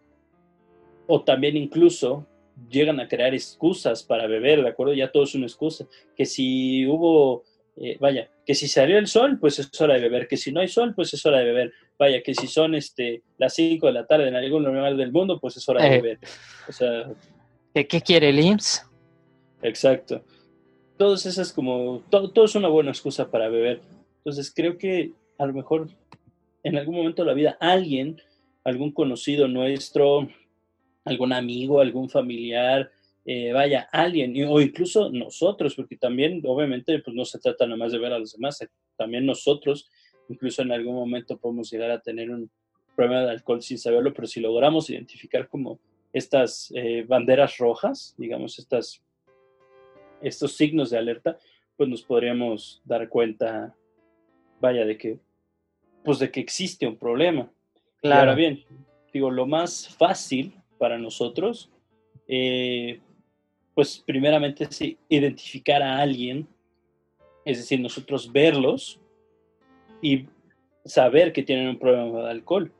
O 1.07 1.21
también 1.21 1.57
incluso 1.57 2.27
llegan 2.69 2.99
a 2.99 3.07
crear 3.07 3.33
excusas 3.33 4.03
para 4.03 4.27
beber, 4.27 4.61
¿de 4.61 4.69
acuerdo? 4.69 4.93
Ya 4.93 5.11
todo 5.11 5.23
es 5.23 5.35
una 5.35 5.45
excusa. 5.45 5.87
Que 6.15 6.25
si 6.25 6.85
hubo, 6.87 7.43
eh, 7.77 7.97
vaya, 7.99 8.29
que 8.45 8.55
si 8.55 8.67
salió 8.67 8.97
el 8.97 9.07
sol, 9.07 9.37
pues 9.39 9.59
es 9.59 9.69
hora 9.81 9.95
de 9.95 10.01
beber. 10.01 10.27
Que 10.27 10.37
si 10.37 10.51
no 10.51 10.59
hay 10.59 10.67
sol, 10.67 10.93
pues 10.95 11.13
es 11.13 11.25
hora 11.25 11.39
de 11.39 11.45
beber. 11.45 11.73
Vaya, 11.97 12.21
que 12.21 12.33
si 12.33 12.47
son 12.47 12.75
este, 12.75 13.23
las 13.37 13.53
5 13.53 13.87
de 13.87 13.93
la 13.93 14.05
tarde 14.05 14.27
en 14.27 14.35
algún 14.35 14.63
lugar 14.63 14.95
del 14.95 15.11
mundo, 15.11 15.39
pues 15.39 15.57
es 15.57 15.67
hora 15.69 15.83
de 15.83 15.95
eh. 15.95 16.01
beber. 16.01 16.19
O 16.67 16.71
sea... 16.71 17.11
¿Qué, 17.73 17.85
quiere 18.01 18.29
el 18.29 18.39
IMSS? 18.39 18.85
Exacto. 19.61 20.23
Todas 20.97 21.25
esas 21.25 21.53
como, 21.53 22.03
todo, 22.09 22.31
todo 22.31 22.45
es 22.45 22.55
una 22.55 22.67
buena 22.67 22.91
excusa 22.91 23.29
para 23.29 23.47
beber. 23.47 23.81
Entonces 24.17 24.51
creo 24.53 24.77
que 24.77 25.13
a 25.37 25.45
lo 25.45 25.53
mejor 25.53 25.87
en 26.63 26.77
algún 26.77 26.95
momento 26.95 27.23
de 27.23 27.27
la 27.27 27.33
vida 27.33 27.57
alguien, 27.59 28.21
algún 28.63 28.91
conocido 28.91 29.47
nuestro, 29.47 30.27
algún 31.09 31.33
amigo, 31.33 31.81
algún 31.81 32.09
familiar, 32.09 32.91
eh, 33.25 33.51
vaya, 33.51 33.87
alguien, 33.91 34.33
o 34.47 34.61
incluso 34.61 35.09
nosotros, 35.11 35.75
porque 35.75 35.97
también 35.97 36.41
obviamente 36.45 36.97
pues 36.99 37.15
no 37.15 37.25
se 37.25 37.39
trata 37.39 37.65
nada 37.65 37.77
más 37.77 37.91
de 37.91 37.99
ver 37.99 38.13
a 38.13 38.19
los 38.19 38.33
demás, 38.33 38.59
también 38.95 39.25
nosotros, 39.25 39.89
incluso 40.29 40.61
en 40.61 40.71
algún 40.71 40.95
momento 40.95 41.37
podemos 41.37 41.69
llegar 41.69 41.91
a 41.91 41.99
tener 41.99 42.29
un 42.31 42.49
problema 42.95 43.21
de 43.21 43.31
alcohol 43.31 43.61
sin 43.61 43.77
saberlo, 43.77 44.13
pero 44.13 44.27
si 44.27 44.39
logramos 44.39 44.89
identificar 44.89 45.47
como 45.47 45.79
estas 46.11 46.71
eh, 46.75 47.05
banderas 47.07 47.57
rojas, 47.57 48.15
digamos, 48.17 48.57
estas, 48.57 49.01
estos 50.21 50.53
signos 50.53 50.89
de 50.89 50.97
alerta, 50.97 51.37
pues 51.77 51.87
nos 51.89 52.01
podríamos 52.01 52.81
dar 52.83 53.07
cuenta, 53.09 53.75
vaya, 54.59 54.85
de 54.85 54.97
que, 54.97 55.19
pues 56.03 56.19
de 56.19 56.31
que 56.31 56.39
existe 56.39 56.87
un 56.87 56.97
problema. 56.97 57.51
Claro. 58.01 58.21
ahora 58.21 58.35
bien, 58.35 58.63
digo, 59.13 59.29
lo 59.29 59.45
más 59.45 59.87
fácil 59.87 60.58
para 60.79 60.97
nosotros, 60.97 61.69
eh, 62.27 62.99
pues 63.75 64.03
primeramente 64.05 64.63
es 64.63 64.81
identificar 65.07 65.83
a 65.83 65.99
alguien, 65.99 66.47
es 67.45 67.57
decir, 67.59 67.79
nosotros 67.79 68.31
verlos 68.31 68.99
y 70.01 70.25
saber 70.85 71.31
que 71.31 71.43
tienen 71.43 71.69
un 71.69 71.79
problema 71.79 72.23
de 72.23 72.31
alcohol. 72.31 72.71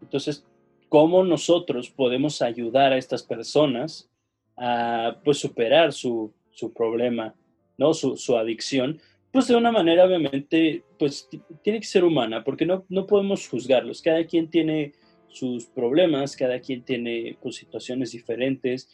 Entonces, 0.00 0.46
¿cómo 0.88 1.24
nosotros 1.24 1.90
podemos 1.90 2.42
ayudar 2.42 2.92
a 2.92 2.98
estas 2.98 3.22
personas 3.22 4.10
a 4.56 5.16
pues, 5.24 5.38
superar 5.38 5.92
su, 5.92 6.32
problema, 6.74 7.34
¿no? 7.76 7.94
Su, 7.94 8.16
su, 8.16 8.36
adicción? 8.36 9.00
Pues 9.32 9.48
de 9.48 9.56
una 9.56 9.72
manera, 9.72 10.04
obviamente, 10.04 10.84
pues 10.98 11.28
tiene 11.62 11.80
que 11.80 11.86
ser 11.86 12.04
humana, 12.04 12.42
porque 12.44 12.64
no, 12.64 12.84
no 12.88 13.06
podemos 13.06 13.46
juzgarlos. 13.48 14.02
Cada 14.02 14.24
quien 14.24 14.48
tiene 14.48 14.94
sus 15.28 15.66
problemas, 15.66 16.36
cada 16.36 16.60
quien 16.60 16.82
tiene 16.82 17.36
pues, 17.40 17.56
situaciones 17.56 18.12
diferentes. 18.12 18.88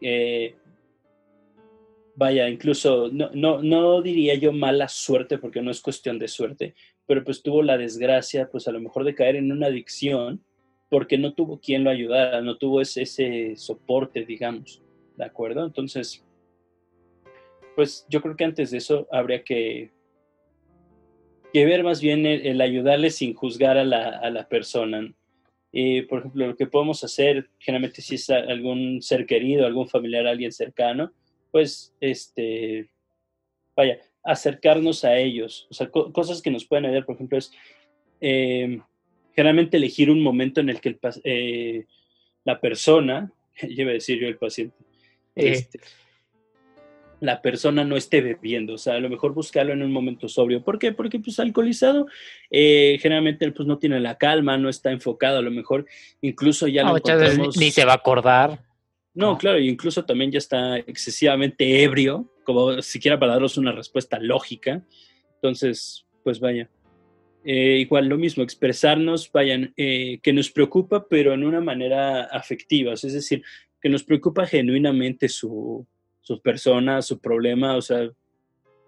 Eh, 0.00 0.54
vaya, 2.16 2.48
incluso 2.48 3.08
no, 3.12 3.30
no, 3.32 3.62
no, 3.62 4.02
diría 4.02 4.34
yo 4.34 4.52
mala 4.52 4.88
suerte, 4.88 5.38
porque 5.38 5.62
no 5.62 5.70
es 5.70 5.80
cuestión 5.80 6.18
de 6.18 6.28
suerte, 6.28 6.74
pero 7.06 7.24
pues 7.24 7.42
tuvo 7.42 7.62
la 7.62 7.76
desgracia, 7.76 8.48
pues 8.50 8.68
a 8.68 8.72
lo 8.72 8.80
mejor 8.80 9.04
de 9.04 9.14
caer 9.14 9.36
en 9.36 9.52
una 9.52 9.66
adicción, 9.66 10.42
porque 10.90 11.18
no 11.18 11.34
tuvo 11.34 11.60
quien 11.60 11.84
lo 11.84 11.90
ayudara, 11.90 12.40
no 12.40 12.56
tuvo 12.56 12.80
ese, 12.80 13.02
ese 13.02 13.56
soporte, 13.56 14.24
digamos, 14.24 14.82
¿de 15.16 15.24
acuerdo? 15.24 15.64
Entonces, 15.64 16.24
pues 17.74 18.06
yo 18.08 18.22
creo 18.22 18.36
que 18.36 18.44
antes 18.44 18.70
de 18.70 18.78
eso 18.78 19.08
habría 19.10 19.42
que, 19.42 19.90
que 21.52 21.64
ver 21.64 21.82
más 21.82 22.00
bien 22.00 22.26
el, 22.26 22.60
ayudarle 22.60 23.10
sin 23.10 23.34
juzgar 23.34 23.76
a 23.76 23.84
la, 23.84 24.08
a 24.18 24.30
la 24.30 24.48
persona. 24.48 25.12
Eh, 25.76 26.06
por 26.08 26.20
ejemplo, 26.20 26.46
lo 26.46 26.56
que 26.56 26.68
podemos 26.68 27.02
hacer, 27.02 27.50
generalmente 27.58 28.00
si 28.00 28.14
es 28.14 28.30
algún 28.30 29.02
ser 29.02 29.26
querido, 29.26 29.66
algún 29.66 29.88
familiar, 29.88 30.24
alguien 30.24 30.52
cercano, 30.52 31.12
pues, 31.50 31.92
este, 32.00 32.90
vaya, 33.74 33.98
acercarnos 34.22 35.04
a 35.04 35.16
ellos. 35.16 35.66
O 35.70 35.74
sea, 35.74 35.90
cosas 35.90 36.40
que 36.40 36.52
nos 36.52 36.64
pueden 36.64 36.86
ayudar, 36.86 37.04
por 37.04 37.16
ejemplo, 37.16 37.38
es 37.38 37.50
eh, 38.20 38.78
generalmente 39.34 39.76
elegir 39.76 40.12
un 40.12 40.22
momento 40.22 40.60
en 40.60 40.68
el 40.68 40.80
que 40.80 40.96
eh, 41.24 41.86
la 42.44 42.60
persona, 42.60 43.32
lleva 43.62 43.90
a 43.90 43.94
decir 43.94 44.20
yo 44.20 44.28
el 44.28 44.38
paciente, 44.38 44.76
este, 45.34 45.80
la 47.24 47.42
persona 47.42 47.84
no 47.84 47.96
esté 47.96 48.20
bebiendo, 48.20 48.74
o 48.74 48.78
sea, 48.78 48.94
a 48.94 49.00
lo 49.00 49.08
mejor 49.08 49.34
buscarlo 49.34 49.72
en 49.72 49.82
un 49.82 49.92
momento 49.92 50.28
sobrio. 50.28 50.62
¿Por 50.62 50.78
qué? 50.78 50.92
Porque 50.92 51.18
pues 51.18 51.40
alcoholizado 51.40 52.06
eh, 52.50 52.98
generalmente 53.00 53.50
pues 53.52 53.66
no 53.66 53.78
tiene 53.78 53.98
la 54.00 54.16
calma, 54.16 54.58
no 54.58 54.68
está 54.68 54.90
enfocado, 54.90 55.38
a 55.38 55.42
lo 55.42 55.50
mejor 55.50 55.86
incluso 56.20 56.68
ya 56.68 56.84
no, 56.84 56.96
ni 57.56 57.70
se 57.70 57.84
va 57.84 57.92
a 57.92 57.96
acordar. 57.96 58.60
No, 59.14 59.38
claro, 59.38 59.58
incluso 59.58 60.04
también 60.04 60.32
ya 60.32 60.38
está 60.38 60.76
excesivamente 60.78 61.82
ebrio, 61.82 62.30
como 62.44 62.82
siquiera 62.82 63.18
para 63.18 63.32
daros 63.32 63.56
una 63.56 63.72
respuesta 63.72 64.18
lógica. 64.18 64.82
Entonces, 65.36 66.04
pues 66.22 66.40
vaya. 66.40 66.68
Eh, 67.44 67.76
igual 67.78 68.06
lo 68.06 68.16
mismo, 68.16 68.42
expresarnos, 68.42 69.30
vayan, 69.30 69.72
eh, 69.76 70.18
que 70.22 70.32
nos 70.32 70.50
preocupa, 70.50 71.06
pero 71.08 71.34
en 71.34 71.44
una 71.44 71.60
manera 71.60 72.24
afectiva, 72.24 72.94
es 72.94 73.02
decir, 73.02 73.42
que 73.80 73.90
nos 73.90 74.02
preocupa 74.02 74.46
genuinamente 74.46 75.28
su, 75.28 75.86
su 76.24 76.40
persona, 76.40 77.02
su 77.02 77.20
problema, 77.20 77.76
o 77.76 77.82
sea, 77.82 78.10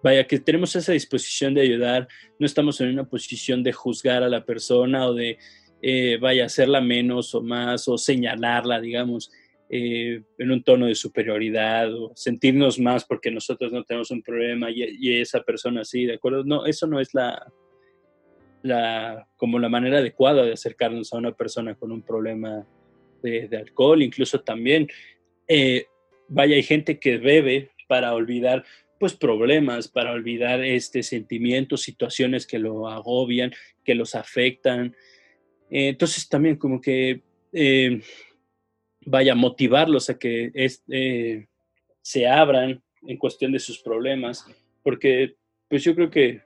vaya, 0.02 0.26
que 0.26 0.40
tenemos 0.40 0.74
esa 0.74 0.92
disposición 0.92 1.52
de 1.52 1.60
ayudar, 1.60 2.08
no 2.38 2.46
estamos 2.46 2.80
en 2.80 2.88
una 2.88 3.04
posición 3.04 3.62
de 3.62 3.72
juzgar 3.72 4.22
a 4.22 4.28
la 4.28 4.44
persona 4.44 5.06
o 5.06 5.12
de, 5.12 5.38
eh, 5.82 6.16
vaya, 6.18 6.46
hacerla 6.46 6.80
menos 6.80 7.34
o 7.34 7.42
más 7.42 7.88
o 7.88 7.98
señalarla, 7.98 8.80
digamos, 8.80 9.30
eh, 9.68 10.22
en 10.38 10.50
un 10.50 10.62
tono 10.62 10.86
de 10.86 10.94
superioridad 10.94 11.92
o 11.92 12.12
sentirnos 12.14 12.78
más 12.78 13.04
porque 13.04 13.30
nosotros 13.30 13.70
no 13.70 13.84
tenemos 13.84 14.10
un 14.10 14.22
problema 14.22 14.70
y, 14.70 15.20
esa 15.20 15.42
persona 15.42 15.84
sí, 15.84 16.06
¿de 16.06 16.14
acuerdo? 16.14 16.42
No, 16.44 16.64
eso 16.64 16.86
no 16.86 17.00
es 17.00 17.12
la, 17.12 17.52
la, 18.62 19.28
como 19.36 19.58
la 19.58 19.68
manera 19.68 19.98
adecuada 19.98 20.42
de 20.44 20.52
acercarnos 20.54 21.12
a 21.12 21.18
una 21.18 21.32
persona 21.32 21.74
con 21.74 21.92
un 21.92 22.00
problema 22.00 22.66
de, 23.22 23.48
alcohol, 23.58 24.02
incluso 24.02 24.40
también 24.40 24.88
eh, 25.48 25.86
vaya, 26.28 26.56
hay 26.56 26.62
gente 26.62 26.98
que 26.98 27.18
bebe 27.18 27.70
para 27.88 28.14
olvidar 28.14 28.64
pues 28.98 29.14
problemas, 29.14 29.88
para 29.88 30.12
olvidar 30.12 30.64
este 30.64 31.02
sentimientos, 31.02 31.82
situaciones 31.82 32.46
que 32.46 32.58
lo 32.58 32.88
agobian, 32.88 33.52
que 33.84 33.94
los 33.94 34.14
afectan. 34.14 34.96
Eh, 35.70 35.88
entonces 35.88 36.28
también 36.28 36.56
como 36.56 36.80
que 36.80 37.22
eh, 37.52 38.00
vaya 39.04 39.32
a 39.32 39.36
motivarlos 39.36 40.08
a 40.08 40.18
que 40.18 40.50
eh, 40.88 41.46
se 42.00 42.26
abran 42.26 42.82
en 43.06 43.18
cuestión 43.18 43.52
de 43.52 43.58
sus 43.58 43.80
problemas, 43.80 44.46
porque 44.82 45.34
pues 45.68 45.84
yo 45.84 45.94
creo 45.94 46.10
que 46.10 46.42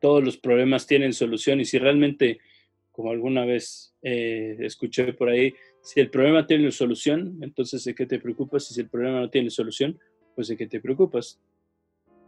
todos 0.00 0.22
los 0.22 0.36
problemas 0.36 0.86
tienen 0.86 1.12
solución 1.12 1.60
y 1.60 1.64
si 1.64 1.78
realmente, 1.78 2.40
como 2.90 3.12
alguna 3.12 3.44
vez 3.44 3.94
escuché 4.02 5.12
por 5.12 5.28
ahí, 5.28 5.54
si 5.82 6.00
el 6.00 6.10
problema 6.10 6.46
tiene 6.46 6.70
solución, 6.70 7.38
entonces 7.42 7.84
¿de 7.84 7.94
qué 7.94 8.06
te 8.06 8.18
preocupas? 8.18 8.66
Si 8.66 8.80
el 8.80 8.88
problema 8.88 9.20
no 9.20 9.30
tiene 9.30 9.50
solución, 9.50 9.98
pues 10.34 10.48
¿de 10.48 10.56
qué 10.56 10.66
te 10.66 10.80
preocupas? 10.80 11.40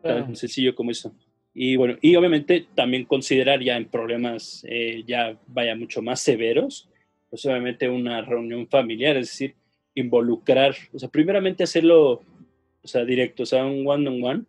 Tan 0.02 0.36
sencillo 0.36 0.74
como 0.74 0.90
eso. 0.90 1.14
Y 1.54 1.76
bueno, 1.76 1.96
y 2.02 2.16
obviamente 2.16 2.66
también 2.74 3.04
considerar 3.04 3.62
ya 3.62 3.76
en 3.76 3.86
problemas 3.86 4.66
eh, 4.68 5.04
ya 5.06 5.38
vaya 5.46 5.76
mucho 5.76 6.02
más 6.02 6.20
severos, 6.20 6.90
pues 7.30 7.46
obviamente 7.46 7.88
una 7.88 8.22
reunión 8.22 8.66
familiar, 8.66 9.16
es 9.16 9.28
decir, 9.28 9.54
involucrar, 9.94 10.74
o 10.92 10.98
sea, 10.98 11.08
primeramente 11.08 11.62
hacerlo, 11.62 12.22
o 12.82 12.88
sea, 12.88 13.04
directo, 13.04 13.44
o 13.44 13.46
sea, 13.46 13.64
un 13.64 13.86
one-on-one 13.86 14.44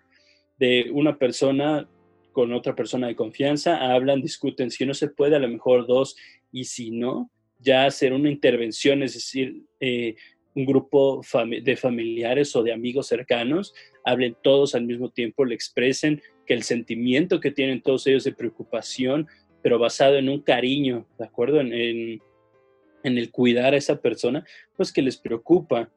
de 0.57 0.89
una 0.91 1.17
persona 1.17 1.87
con 2.31 2.51
otra 2.53 2.75
persona 2.75 3.07
de 3.07 3.15
confianza, 3.15 3.93
hablan, 3.93 4.21
discuten, 4.21 4.71
si 4.71 4.85
no 4.85 4.93
se 4.93 5.09
puede, 5.09 5.35
a 5.35 5.39
lo 5.39 5.47
mejor 5.47 5.85
dos, 5.85 6.17
y 6.51 6.65
si 6.65 6.91
no, 6.91 7.29
ya 7.65 7.85
hacer 7.85 8.13
una 8.13 8.29
intervención, 8.29 9.03
es 9.03 9.15
decir, 9.15 9.63
eh, 9.79 10.15
un 10.53 10.65
grupo 10.65 11.21
de 11.63 11.75
familiares 11.75 12.55
o 12.55 12.63
de 12.63 12.71
amigos 12.71 13.07
cercanos, 13.07 13.73
hablen 14.05 14.37
todos 14.41 14.73
al 14.73 14.85
mismo 14.85 15.09
tiempo, 15.09 15.43
le 15.43 15.55
expresen 15.55 16.21
que 16.45 16.53
el 16.53 16.63
sentimiento 16.63 17.41
que 17.41 17.51
tienen 17.51 17.81
todos 17.81 18.07
ellos 18.07 18.23
de 18.23 18.31
preocupación, 18.31 19.27
pero 19.61 19.79
basado 19.79 20.17
en 20.17 20.29
un 20.29 20.41
cariño, 20.41 21.07
¿de 21.17 21.25
acuerdo? 21.25 21.59
En, 21.59 21.73
en, 21.73 22.21
el 23.03 23.31
cuidar 23.31 23.73
a 23.73 23.77
esa 23.77 24.01
persona, 24.01 24.45
pues 24.77 24.93
que 24.93 25.01
les 25.01 25.17
preocupa, 25.17 25.91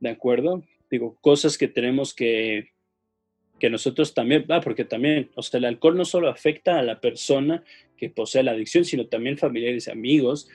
¿de 0.00 0.10
acuerdo? 0.10 0.62
Digo, 0.90 1.16
cosas 1.20 1.56
que 1.56 1.68
tenemos 1.68 2.12
que, 2.12 2.72
que 3.58 3.70
nosotros 3.70 4.12
también, 4.12 4.44
ah, 4.50 4.60
porque 4.60 4.84
también, 4.84 5.30
o 5.34 5.42
sea, 5.42 5.58
el 5.58 5.64
alcohol 5.64 5.96
no 5.96 6.04
solo 6.04 6.28
afecta 6.28 6.78
a 6.78 6.82
la 6.82 7.00
persona 7.00 7.64
que 7.96 8.10
posee 8.10 8.42
la 8.42 8.50
adicción, 8.50 8.84
sino 8.84 9.06
también 9.06 9.38
familiares 9.38 9.88
amigos. 9.88 10.48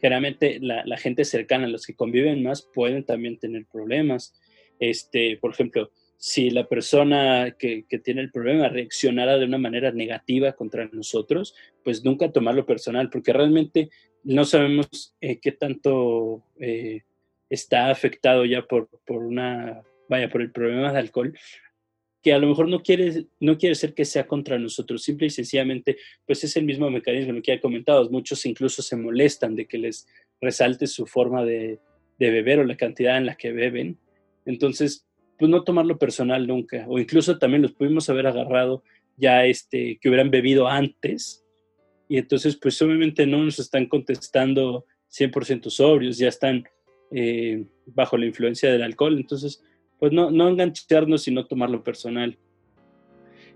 Generalmente 0.00 0.58
la, 0.60 0.96
gente 0.96 1.24
cercana, 1.24 1.66
los 1.66 1.86
que 1.86 1.94
conviven 1.94 2.42
más, 2.42 2.62
pueden 2.62 3.04
también 3.04 3.38
tener 3.38 3.66
problemas. 3.66 4.34
Este, 4.78 5.38
por 5.38 5.52
ejemplo, 5.52 5.90
si 6.18 6.50
la 6.50 6.66
persona 6.68 7.56
que, 7.58 7.84
tiene 8.02 8.22
el 8.22 8.30
problema 8.30 8.68
reaccionara 8.68 9.38
de 9.38 9.44
una 9.44 9.58
manera 9.58 9.92
negativa 9.92 10.52
contra 10.52 10.88
nosotros, 10.92 11.54
pues 11.84 12.04
nunca 12.04 12.32
tomarlo 12.32 12.66
personal, 12.66 13.10
porque 13.10 13.32
realmente 13.32 13.90
no 14.24 14.44
sabemos 14.44 15.14
eh, 15.20 15.38
qué 15.40 15.52
tanto 15.52 16.42
eh, 16.58 17.02
está 17.48 17.90
afectado 17.90 18.44
ya 18.44 18.62
por, 18.62 18.88
por, 19.06 19.22
una, 19.22 19.82
vaya, 20.08 20.28
por 20.28 20.42
el 20.42 20.50
problema 20.50 20.92
de 20.92 20.98
alcohol, 20.98 21.36
que 22.26 22.32
a 22.32 22.40
lo 22.40 22.48
mejor 22.48 22.68
no 22.68 22.82
quiere, 22.82 23.26
no 23.38 23.56
quiere 23.56 23.76
ser 23.76 23.94
que 23.94 24.04
sea 24.04 24.26
contra 24.26 24.58
nosotros, 24.58 25.04
simple 25.04 25.28
y 25.28 25.30
sencillamente, 25.30 25.96
pues 26.26 26.42
es 26.42 26.56
el 26.56 26.64
mismo 26.64 26.90
mecanismo 26.90 27.40
que 27.40 27.54
ya 27.54 27.60
comentado, 27.60 28.10
muchos 28.10 28.44
incluso 28.46 28.82
se 28.82 28.96
molestan 28.96 29.54
de 29.54 29.66
que 29.66 29.78
les 29.78 30.08
resalte 30.40 30.88
su 30.88 31.06
forma 31.06 31.44
de, 31.44 31.78
de 32.18 32.30
beber 32.32 32.58
o 32.58 32.64
la 32.64 32.76
cantidad 32.76 33.16
en 33.16 33.26
la 33.26 33.36
que 33.36 33.52
beben, 33.52 33.96
entonces 34.44 35.06
pues 35.38 35.48
no 35.48 35.62
tomarlo 35.62 35.98
personal 35.98 36.48
nunca, 36.48 36.84
o 36.88 36.98
incluso 36.98 37.38
también 37.38 37.62
los 37.62 37.74
pudimos 37.74 38.10
haber 38.10 38.26
agarrado 38.26 38.82
ya 39.16 39.46
este, 39.46 39.96
que 40.00 40.08
hubieran 40.08 40.32
bebido 40.32 40.66
antes, 40.66 41.44
y 42.08 42.18
entonces 42.18 42.56
pues 42.56 42.82
obviamente 42.82 43.24
no 43.24 43.44
nos 43.44 43.60
están 43.60 43.86
contestando 43.86 44.84
100% 45.16 45.70
sobrios, 45.70 46.18
ya 46.18 46.26
están 46.26 46.64
eh, 47.12 47.66
bajo 47.86 48.16
la 48.16 48.26
influencia 48.26 48.72
del 48.72 48.82
alcohol, 48.82 49.16
entonces 49.16 49.62
pues 49.98 50.12
no, 50.12 50.30
no 50.30 50.48
engancharnos 50.48 51.26
y 51.28 51.32
no 51.32 51.46
tomarlo 51.46 51.82
personal. 51.82 52.38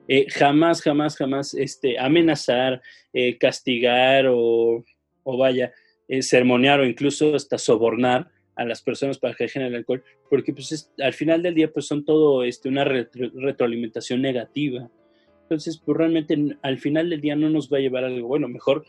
Eh, 0.08 0.26
jamás, 0.30 0.82
jamás, 0.82 1.16
jamás 1.16 1.54
este, 1.54 1.98
amenazar, 1.98 2.82
eh, 3.12 3.38
castigar 3.38 4.26
o, 4.28 4.84
vaya, 5.24 5.72
sermonear 6.20 6.80
o 6.80 6.86
incluso 6.86 7.36
hasta 7.36 7.58
sobornar 7.58 8.28
a 8.56 8.64
las 8.64 8.82
personas 8.82 9.18
para 9.18 9.34
que 9.34 9.44
dejen 9.44 9.62
el 9.62 9.74
alcohol, 9.74 10.02
porque 10.28 10.52
pues 10.52 10.92
al 10.98 11.12
final 11.12 11.42
del 11.42 11.54
día 11.54 11.72
pues 11.72 11.86
son 11.86 12.04
todo 12.04 12.42
este, 12.42 12.68
una 12.68 12.84
retroalimentación 12.84 14.20
negativa. 14.20 14.90
Entonces, 15.42 15.80
pues 15.84 15.96
realmente 15.96 16.36
al 16.62 16.78
final 16.78 17.10
del 17.10 17.20
día 17.20 17.36
no 17.36 17.48
nos 17.48 17.72
va 17.72 17.78
a 17.78 17.80
llevar 17.80 18.04
algo 18.04 18.28
bueno, 18.28 18.48
mejor 18.48 18.84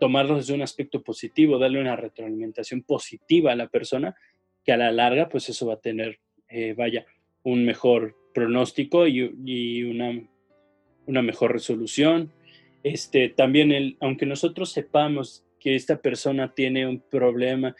tomarlo 0.00 0.36
desde 0.36 0.52
un 0.52 0.62
aspecto 0.62 1.02
positivo, 1.02 1.58
darle 1.58 1.80
una 1.80 1.94
retroalimentación 1.94 2.82
positiva 2.82 3.52
a 3.52 3.56
la 3.56 3.68
persona, 3.68 4.16
que 4.64 4.72
a 4.72 4.76
la 4.76 4.90
larga 4.90 5.28
pues 5.28 5.48
eso 5.48 5.66
va 5.66 5.74
a 5.74 5.80
tener, 5.80 6.18
eh, 6.52 6.74
vaya, 6.76 7.06
un 7.42 7.64
mejor 7.64 8.16
pronóstico 8.34 9.06
y, 9.06 9.82
una, 9.84 10.22
una 11.06 11.22
mejor 11.22 11.52
resolución. 11.52 12.32
Este, 12.82 13.28
también 13.28 13.72
el, 13.72 13.96
aunque 14.00 14.26
nosotros 14.26 14.72
sepamos 14.72 15.44
que 15.58 15.76
esta 15.76 16.00
persona 16.00 16.52
tiene 16.54 16.86
un 16.86 17.00
problema 17.00 17.74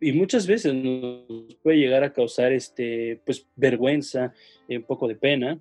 y 0.00 0.12
muchas 0.12 0.46
veces 0.46 0.74
nos 0.74 1.56
puede 1.62 1.78
llegar 1.78 2.04
a 2.04 2.12
causar 2.12 2.52
este, 2.52 3.20
pues, 3.24 3.46
vergüenza, 3.56 4.32
un 4.68 4.82
poco 4.84 5.08
de 5.08 5.16
pena, 5.16 5.60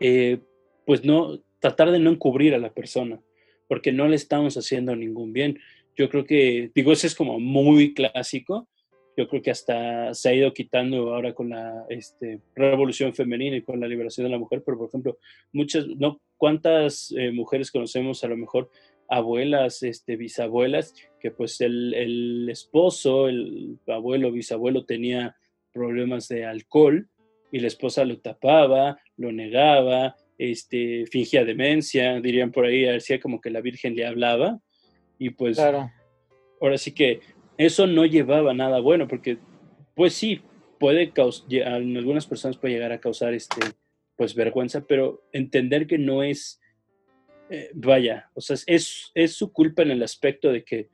eh, 0.00 0.38
pues 0.84 1.04
no, 1.04 1.40
tratar 1.60 1.90
de 1.92 1.98
no 1.98 2.10
encubrir 2.10 2.54
a 2.54 2.58
la 2.58 2.72
persona, 2.72 3.20
porque 3.68 3.92
no 3.92 4.08
le 4.08 4.16
estamos 4.16 4.56
haciendo 4.56 4.96
ningún 4.96 5.32
bien. 5.32 5.60
Yo 5.96 6.08
creo 6.08 6.24
que, 6.24 6.70
digo, 6.74 6.92
eso 6.92 7.06
es 7.06 7.14
como 7.14 7.38
muy 7.38 7.94
clásico, 7.94 8.68
yo 9.16 9.28
creo 9.28 9.42
que 9.42 9.50
hasta 9.50 10.12
se 10.14 10.28
ha 10.28 10.34
ido 10.34 10.52
quitando 10.52 11.14
ahora 11.14 11.34
con 11.34 11.50
la 11.50 11.86
este, 11.88 12.40
revolución 12.54 13.14
femenina 13.14 13.56
y 13.56 13.62
con 13.62 13.80
la 13.80 13.86
liberación 13.86 14.24
de 14.26 14.30
la 14.30 14.38
mujer, 14.38 14.62
pero 14.64 14.78
por 14.78 14.88
ejemplo, 14.88 15.18
muchas, 15.52 15.86
¿no? 15.86 16.20
¿Cuántas 16.36 17.14
eh, 17.16 17.30
mujeres 17.30 17.70
conocemos 17.70 18.24
a 18.24 18.28
lo 18.28 18.36
mejor 18.36 18.70
abuelas, 19.08 19.82
este, 19.82 20.16
bisabuelas, 20.16 20.94
que 21.20 21.30
pues 21.30 21.60
el, 21.60 22.48
esposo, 22.50 23.28
el 23.28 23.78
abuelo, 23.86 24.32
bisabuelo 24.32 24.84
tenía 24.84 25.36
problemas 25.72 26.28
de 26.28 26.44
alcohol 26.44 27.08
y 27.52 27.60
la 27.60 27.68
esposa 27.68 28.04
lo 28.04 28.18
tapaba, 28.18 28.98
lo 29.16 29.30
negaba, 29.32 30.16
este, 30.38 31.06
fingía 31.06 31.44
demencia, 31.44 32.20
dirían 32.20 32.50
por 32.50 32.66
ahí, 32.66 32.82
decía 32.82 33.20
como 33.20 33.40
que 33.40 33.50
la 33.50 33.60
Virgen 33.60 33.94
le 33.94 34.06
hablaba 34.06 34.60
y 35.18 35.30
pues 35.30 35.58
ahora 35.58 36.78
sí 36.78 36.92
que 36.92 37.20
eso 37.58 37.86
no 37.86 38.04
llevaba 38.04 38.54
nada 38.54 38.80
bueno 38.80 39.08
porque 39.08 39.38
pues 39.94 40.14
sí, 40.14 40.40
puede 40.78 41.12
causar, 41.12 41.46
en 41.50 41.96
algunas 41.96 42.26
personas 42.26 42.56
puede 42.56 42.74
llegar 42.74 42.92
a 42.92 43.00
causar 43.00 43.32
este, 43.32 43.60
pues 44.16 44.34
vergüenza, 44.34 44.84
pero 44.86 45.22
entender 45.32 45.86
que 45.86 45.98
no 45.98 46.22
es 46.22 46.60
eh, 47.50 47.70
vaya, 47.74 48.30
o 48.34 48.40
sea, 48.40 48.56
es, 48.66 49.10
es 49.14 49.34
su 49.34 49.52
culpa 49.52 49.82
en 49.82 49.90
el 49.90 50.02
aspecto 50.02 50.50
de 50.50 50.64
que 50.64 50.88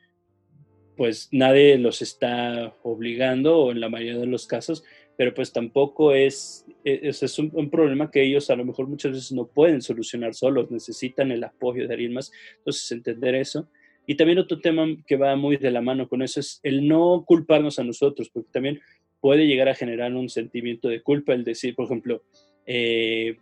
pues 0.96 1.28
nadie 1.32 1.78
los 1.78 2.02
está 2.02 2.76
obligando 2.82 3.56
o 3.56 3.72
en 3.72 3.80
la 3.80 3.88
mayoría 3.88 4.18
de 4.18 4.26
los 4.26 4.46
casos, 4.46 4.84
pero 5.16 5.32
pues 5.32 5.52
tampoco 5.52 6.12
es, 6.12 6.66
e, 6.84 7.00
es, 7.04 7.22
es 7.22 7.38
un, 7.38 7.70
problema 7.70 8.11
que 8.11 8.22
ellos 8.22 8.50
a 8.50 8.56
lo 8.56 8.64
mejor 8.64 8.88
muchas 8.88 9.12
veces 9.12 9.32
no 9.32 9.46
pueden 9.46 9.80
solucionar 9.80 10.34
solos, 10.34 10.70
necesitan 10.70 11.30
el 11.30 11.44
apoyo 11.44 11.86
de 11.86 11.94
alguien 11.94 12.12
más, 12.12 12.32
entonces 12.58 12.90
entender 12.92 13.34
eso. 13.34 13.68
Y 14.11 14.16
también 14.16 14.40
otro 14.40 14.58
tema 14.58 14.88
que 15.06 15.14
va 15.14 15.36
muy 15.36 15.56
de 15.56 15.70
la 15.70 15.80
mano 15.80 16.08
con 16.08 16.20
eso 16.20 16.40
es 16.40 16.58
el 16.64 16.88
no 16.88 17.24
culparnos 17.24 17.78
a 17.78 17.84
nosotros, 17.84 18.28
porque 18.28 18.50
también 18.50 18.80
puede 19.20 19.46
llegar 19.46 19.68
a 19.68 19.74
generar 19.76 20.12
un 20.12 20.28
sentimiento 20.28 20.88
de 20.88 21.00
culpa, 21.00 21.32
el 21.32 21.44
decir, 21.44 21.76
por 21.76 21.84
ejemplo, 21.84 22.24
eh, 22.66 23.36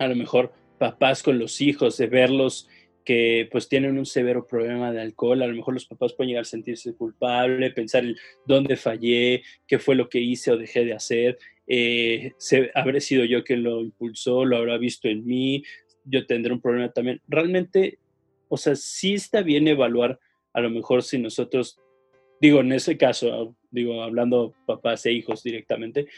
a 0.00 0.08
lo 0.08 0.16
mejor 0.16 0.52
papás 0.76 1.22
con 1.22 1.38
los 1.38 1.60
hijos, 1.60 1.98
de 1.98 2.08
verlos 2.08 2.68
que 3.04 3.48
pues 3.52 3.68
tienen 3.68 3.96
un 3.96 4.06
severo 4.06 4.44
problema 4.44 4.90
de 4.90 5.02
alcohol, 5.02 5.40
a 5.40 5.46
lo 5.46 5.54
mejor 5.54 5.74
los 5.74 5.86
papás 5.86 6.14
pueden 6.14 6.30
llegar 6.30 6.42
a 6.42 6.46
sentirse 6.46 6.92
culpables, 6.96 7.72
pensar 7.72 8.02
dónde 8.44 8.74
fallé, 8.74 9.44
qué 9.68 9.78
fue 9.78 9.94
lo 9.94 10.08
que 10.08 10.18
hice 10.18 10.50
o 10.50 10.56
dejé 10.56 10.84
de 10.84 10.94
hacer, 10.94 11.38
eh, 11.68 12.32
se, 12.38 12.72
habré 12.74 13.00
sido 13.00 13.24
yo 13.24 13.44
quien 13.44 13.62
lo 13.62 13.82
impulsó, 13.82 14.44
lo 14.44 14.56
habrá 14.56 14.78
visto 14.78 15.06
en 15.06 15.24
mí, 15.24 15.62
yo 16.02 16.26
tendré 16.26 16.52
un 16.52 16.60
problema 16.60 16.90
también. 16.90 17.20
Realmente, 17.28 18.00
o 18.48 18.56
sea, 18.56 18.76
sí 18.76 19.14
está 19.14 19.42
bien 19.42 19.68
evaluar 19.68 20.18
a 20.52 20.60
lo 20.60 20.70
mejor 20.70 21.02
si 21.02 21.18
nosotros, 21.18 21.78
digo, 22.40 22.60
en 22.60 22.72
ese 22.72 22.96
caso, 22.96 23.56
digo, 23.70 24.02
hablando 24.02 24.54
papás 24.66 25.04
e 25.04 25.12
hijos 25.12 25.42
directamente, 25.42 26.08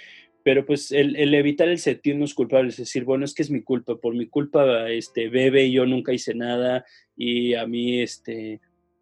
pero 0.44 0.64
pues 0.64 0.92
el, 0.92 1.34
evitar 1.34 1.68
el 1.68 1.78
sentirnos 1.78 2.34
culpables, 2.34 2.74
es 2.74 2.86
decir, 2.86 3.04
bueno, 3.04 3.24
es 3.24 3.34
que 3.34 3.42
es 3.42 3.50
mi 3.50 3.62
culpa, 3.62 3.96
por 3.96 4.14
mi 4.14 4.28
culpa 4.28 4.88
este, 4.90 5.28
bebe 5.28 5.64
y 5.64 5.72
yo 5.72 5.86
nunca 5.86 6.12
hice 6.12 6.34
nada 6.34 6.86
y 7.16 7.54
a 7.54 7.66
mí 7.66 8.00
este, 8.00 8.60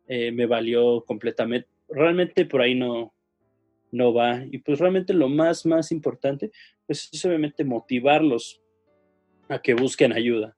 eh, 0.09 0.33
me 0.33 0.47
valió 0.47 1.05
completamente. 1.05 1.68
Realmente 1.89 2.47
por 2.47 2.62
ahí 2.62 2.74
no, 2.74 3.14
no 3.93 4.12
va. 4.12 4.45
Y 4.51 4.59
pues 4.59 4.79
realmente 4.79 5.12
lo 5.12 5.29
más, 5.29 5.66
más 5.66 5.93
importante, 5.93 6.51
pues 6.87 7.11
es 7.12 7.24
obviamente 7.24 7.62
motivarlos 7.64 8.61
a 9.49 9.61
que 9.61 9.74
busquen 9.74 10.12
ayuda. 10.12 10.57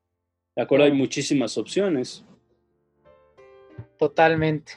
De 0.56 0.62
acuerdo, 0.62 0.86
hay 0.86 0.92
muchísimas 0.92 1.58
opciones. 1.58 2.24
Totalmente. 3.98 4.72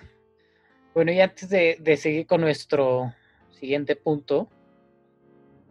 Bueno, 0.93 1.11
y 1.11 1.21
antes 1.21 1.49
de, 1.49 1.77
de 1.79 1.95
seguir 1.95 2.25
con 2.27 2.41
nuestro 2.41 3.13
siguiente 3.51 3.95
punto, 3.95 4.49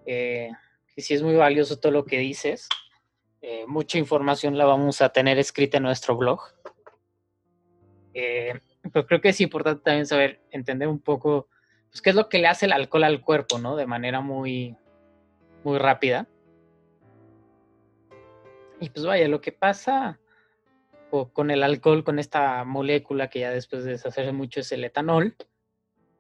eh, 0.07 0.51
que 0.95 1.03
sí 1.03 1.15
es 1.15 1.23
muy 1.23 1.35
valioso 1.35 1.79
todo 1.79 1.93
lo 1.93 2.05
que 2.05 2.19
dices. 2.19 2.69
Eh, 3.43 3.65
mucha 3.67 3.99
información 3.99 4.57
la 4.57 4.65
vamos 4.65 5.01
a 5.03 5.11
tener 5.11 5.39
escrita 5.39 5.79
en 5.79 5.83
nuestro 5.83 6.17
blog. 6.17 6.41
Eh, 8.15 8.59
pero 8.93 9.07
creo 9.07 9.21
que 9.21 9.31
es 9.31 9.41
importante 9.41 9.83
también 9.83 10.07
saber, 10.07 10.41
entender 10.51 10.89
un 10.89 11.01
poco, 11.01 11.49
pues, 11.91 12.01
qué 12.01 12.11
es 12.11 12.17
lo 12.17 12.29
que 12.29 12.39
le 12.39 12.49
hace 12.49 12.67
el 12.67 12.73
alcohol 12.73 13.05
al 13.05 13.21
cuerpo, 13.21 13.59
¿no? 13.59 13.77
De 13.77 13.87
manera 13.87 14.21
muy, 14.21 14.77
muy 15.65 15.79
rápida. 15.79 16.29
Y 18.81 18.89
pues 18.89 19.05
vaya, 19.05 19.29
lo 19.29 19.41
que 19.41 19.53
pasa 19.53 20.19
con 21.11 21.51
el 21.51 21.63
alcohol, 21.63 22.05
con 22.05 22.19
esta 22.19 22.65
molécula 22.65 23.29
que 23.29 23.41
ya 23.41 23.51
después 23.51 23.85
de 23.85 23.93
deshacerse 23.93 24.33
mucho 24.33 24.61
es 24.61 24.73
el 24.73 24.85
etanol, 24.85 25.37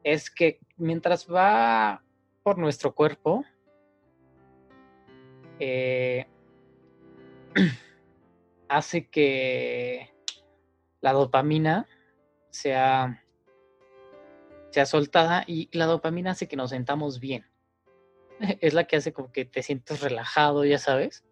es 0.02 0.30
que 0.30 0.60
mientras 0.76 1.30
va 1.30 2.02
por 2.42 2.58
nuestro 2.58 2.94
cuerpo, 2.94 3.44
eh, 5.58 6.26
hace 8.68 9.08
que 9.08 10.10
la 11.00 11.12
dopamina 11.12 11.86
sea, 12.50 13.22
sea 14.70 14.86
soltada 14.86 15.44
y 15.46 15.68
la 15.72 15.86
dopamina 15.86 16.32
hace 16.32 16.48
que 16.48 16.56
nos 16.56 16.70
sentamos 16.70 17.20
bien. 17.20 17.46
Es 18.60 18.74
la 18.74 18.84
que 18.84 18.96
hace 18.96 19.12
como 19.12 19.32
que 19.32 19.44
te 19.44 19.62
sientes 19.62 20.00
relajado, 20.00 20.64
ya 20.64 20.78
sabes, 20.78 21.24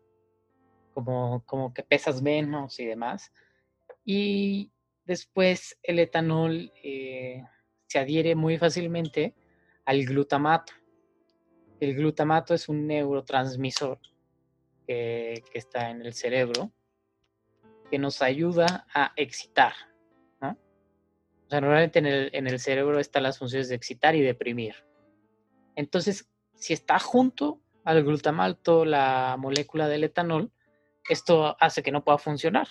como, 0.95 1.43
como 1.47 1.73
que 1.73 1.83
pesas 1.83 2.21
menos 2.23 2.79
y 2.81 2.87
demás. 2.87 3.33
Y 4.11 4.73
después 5.05 5.79
el 5.83 5.99
etanol 5.99 6.73
eh, 6.83 7.45
se 7.89 7.99
adhiere 7.99 8.35
muy 8.35 8.57
fácilmente 8.57 9.35
al 9.85 10.07
glutamato. 10.07 10.73
El 11.79 11.95
glutamato 11.95 12.55
es 12.55 12.71
un 12.71 12.87
neurotransmisor 12.87 13.99
que, 14.87 15.45
está 15.53 15.91
en 15.91 16.07
el 16.07 16.15
cerebro 16.15 16.73
que 17.91 17.99
nos 17.99 18.23
ayuda 18.23 18.87
a 18.95 19.13
excitar, 19.15 19.75
¿no? 20.41 20.53
O 20.53 21.51
sea, 21.51 21.61
normalmente 21.61 21.99
en 21.99 22.07
el, 22.07 22.31
en 22.33 22.47
el 22.47 22.59
cerebro 22.61 23.01
están 23.01 23.25
las 23.25 23.39
funciones 23.39 23.69
de 23.69 23.75
excitar 23.75 24.17
y 24.17 24.23
deprimir. 24.23 24.75
Entonces, 25.77 26.31
si 26.55 26.73
está 26.73 26.99
junto 26.99 27.61
al 27.85 28.03
glutamalto 28.05 28.87
la 28.87 29.37
molécula 29.39 29.87
del 29.87 30.05
etanol, 30.05 30.51
esto 31.11 31.59
hace 31.61 31.83
que 31.83 31.93
no 31.93 32.03
pueda 32.03 32.17
funcionar. 32.17 32.69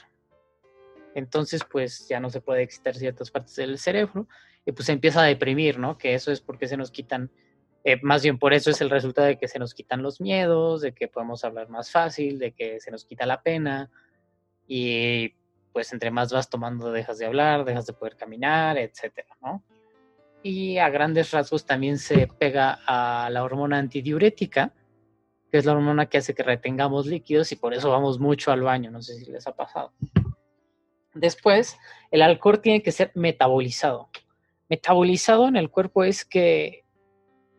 Entonces, 1.17 1.63
pues 1.63 2.07
ya 2.07 2.19
no 2.19 2.29
se 2.29 2.41
puede 2.41 2.61
excitar 2.61 2.93
ciertas 2.93 3.31
partes 3.31 3.55
del 3.55 3.79
cerebro 3.79 4.27
y 4.63 4.71
pues 4.71 4.85
se 4.85 4.91
empieza 4.91 5.23
a 5.23 5.25
deprimir, 5.25 5.79
¿no? 5.79 5.97
Que 5.97 6.13
eso 6.13 6.31
es 6.31 6.41
porque 6.41 6.67
se 6.67 6.77
nos 6.77 6.91
quitan, 6.91 7.31
eh, 7.83 7.99
más 8.03 8.21
bien 8.21 8.37
por 8.37 8.53
eso 8.53 8.69
es 8.69 8.81
el 8.81 8.91
resultado 8.91 9.25
de 9.25 9.39
que 9.39 9.47
se 9.47 9.57
nos 9.57 9.73
quitan 9.73 10.03
los 10.03 10.21
miedos, 10.21 10.81
de 10.81 10.91
que 10.91 11.07
podemos 11.07 11.43
hablar 11.43 11.69
más 11.69 11.89
fácil, 11.89 12.37
de 12.37 12.51
que 12.51 12.79
se 12.79 12.91
nos 12.91 13.03
quita 13.03 13.25
la 13.25 13.41
pena 13.41 13.89
y 14.67 15.33
pues 15.73 15.91
entre 15.91 16.11
más 16.11 16.31
vas 16.31 16.51
tomando 16.51 16.91
dejas 16.91 17.17
de 17.17 17.25
hablar, 17.25 17.65
dejas 17.65 17.87
de 17.87 17.93
poder 17.93 18.15
caminar, 18.15 18.77
etcétera, 18.77 19.35
¿no? 19.41 19.63
Y 20.43 20.77
a 20.77 20.87
grandes 20.91 21.31
rasgos 21.31 21.65
también 21.65 21.97
se 21.97 22.27
pega 22.27 22.77
a 22.85 23.27
la 23.31 23.43
hormona 23.43 23.79
antidiurética, 23.79 24.71
que 25.51 25.57
es 25.57 25.65
la 25.65 25.71
hormona 25.71 26.05
que 26.05 26.19
hace 26.19 26.35
que 26.35 26.43
retengamos 26.43 27.07
líquidos 27.07 27.51
y 27.51 27.55
por 27.55 27.73
eso 27.73 27.89
vamos 27.89 28.19
mucho 28.19 28.51
al 28.51 28.61
baño, 28.61 28.91
no 28.91 29.01
sé 29.01 29.15
si 29.15 29.31
les 29.31 29.47
ha 29.47 29.55
pasado. 29.55 29.93
Después, 31.19 31.77
el 32.11 32.21
alcohol 32.21 32.61
tiene 32.61 32.81
que 32.81 32.91
ser 32.91 33.11
metabolizado. 33.15 34.09
Metabolizado 34.69 35.47
en 35.47 35.55
el 35.55 35.69
cuerpo 35.69 36.03
es 36.03 36.25
que 36.25 36.83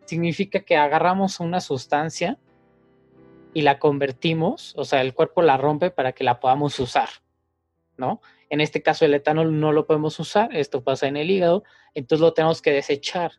significa 0.05 0.61
que 0.61 0.77
agarramos 0.77 1.41
una 1.41 1.61
sustancia 1.61 2.39
y 3.55 3.63
la 3.63 3.79
convertimos, 3.79 4.75
o 4.77 4.85
sea, 4.85 5.01
el 5.01 5.15
cuerpo 5.15 5.43
la 5.43 5.57
rompe 5.57 5.91
para 5.91 6.13
que 6.13 6.25
la 6.25 6.39
podamos 6.39 6.79
usar, 6.79 7.09
¿no? 7.97 8.21
En 8.51 8.61
este 8.61 8.83
caso 8.83 9.05
el 9.05 9.15
etanol 9.15 9.59
no 9.59 9.73
lo 9.73 9.87
podemos 9.87 10.19
usar, 10.21 10.55
esto 10.57 10.83
pasa 10.83 11.09
en 11.09 11.17
el 11.17 11.31
hígado, 11.31 11.65
entonces 11.95 12.21
lo 12.23 12.33
tenemos 12.33 12.63
que 12.63 12.71
desechar. 12.71 13.33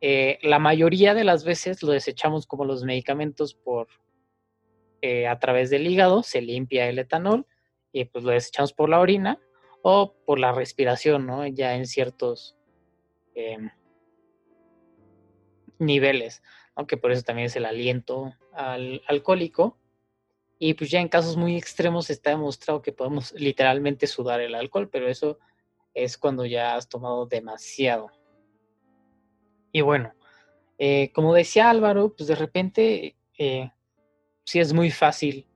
Eh, 0.00 0.38
la 0.42 0.58
mayoría 0.58 1.12
de 1.12 1.24
las 1.24 1.44
veces 1.44 1.82
lo 1.82 1.92
desechamos 1.92 2.46
como 2.46 2.64
los 2.64 2.84
medicamentos 2.84 3.54
por 3.54 3.88
eh, 5.02 5.26
a 5.26 5.38
través 5.38 5.68
del 5.70 5.86
hígado, 5.86 6.22
se 6.22 6.40
limpia 6.40 6.88
el 6.88 6.98
etanol 6.98 7.46
y 7.92 8.04
pues 8.04 8.24
lo 8.24 8.30
desechamos 8.30 8.72
por 8.72 8.88
la 8.88 9.00
orina 9.00 9.38
o 9.82 10.14
por 10.24 10.38
la 10.38 10.52
respiración, 10.52 11.26
¿no? 11.26 11.46
Ya 11.46 11.74
en 11.74 11.86
ciertos 11.86 12.56
em, 13.34 13.70
niveles, 15.78 16.42
aunque 16.74 16.96
por 16.96 17.12
eso 17.12 17.22
también 17.22 17.46
es 17.46 17.56
el 17.56 17.64
aliento 17.64 18.34
al, 18.52 19.02
alcohólico. 19.06 19.78
Y 20.58 20.74
pues 20.74 20.90
ya 20.90 21.00
en 21.00 21.08
casos 21.08 21.38
muy 21.38 21.56
extremos 21.56 22.10
está 22.10 22.30
demostrado 22.30 22.82
que 22.82 22.92
podemos 22.92 23.32
literalmente 23.32 24.06
sudar 24.06 24.42
el 24.42 24.54
alcohol, 24.54 24.90
pero 24.90 25.08
eso 25.08 25.38
es 25.94 26.18
cuando 26.18 26.44
ya 26.44 26.74
has 26.74 26.88
tomado 26.88 27.24
demasiado. 27.24 28.10
Y 29.72 29.80
bueno, 29.80 30.12
eh, 30.78 31.12
como 31.14 31.32
decía 31.32 31.70
Álvaro, 31.70 32.14
pues 32.14 32.28
de 32.28 32.34
repente 32.34 33.16
eh, 33.38 33.70
sí 34.44 34.60
es 34.60 34.74
muy 34.74 34.90
fácil 34.90 35.46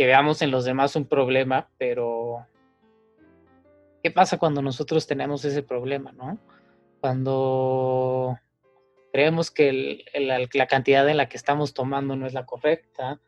que 0.00 0.06
veamos 0.06 0.40
en 0.40 0.50
los 0.50 0.64
demás 0.64 0.96
un 0.96 1.04
problema, 1.04 1.68
pero 1.76 2.46
¿qué 4.02 4.10
pasa 4.10 4.38
cuando 4.38 4.62
nosotros 4.62 5.06
tenemos 5.06 5.44
ese 5.44 5.62
problema, 5.62 6.10
no? 6.12 6.38
Cuando 7.02 8.38
creemos 9.12 9.50
que 9.50 10.02
la 10.14 10.66
cantidad 10.68 11.06
en 11.06 11.18
la 11.18 11.28
que 11.28 11.36
estamos 11.36 11.74
tomando 11.74 12.16
no 12.16 12.26
es 12.26 12.32
la 12.32 12.46
correcta, 12.46 13.20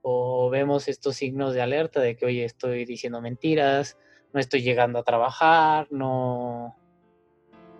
o 0.00 0.48
vemos 0.48 0.88
estos 0.88 1.16
signos 1.16 1.52
de 1.52 1.60
alerta 1.60 2.00
de 2.00 2.16
que, 2.16 2.24
oye, 2.24 2.46
estoy 2.46 2.86
diciendo 2.86 3.20
mentiras, 3.20 3.98
no 4.32 4.40
estoy 4.40 4.62
llegando 4.62 4.98
a 4.98 5.04
trabajar, 5.04 5.86
no, 5.90 6.78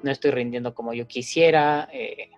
no 0.02 0.10
estoy 0.10 0.32
rindiendo 0.32 0.74
como 0.74 0.92
yo 0.92 1.08
quisiera, 1.08 1.88
eh, 1.90 2.32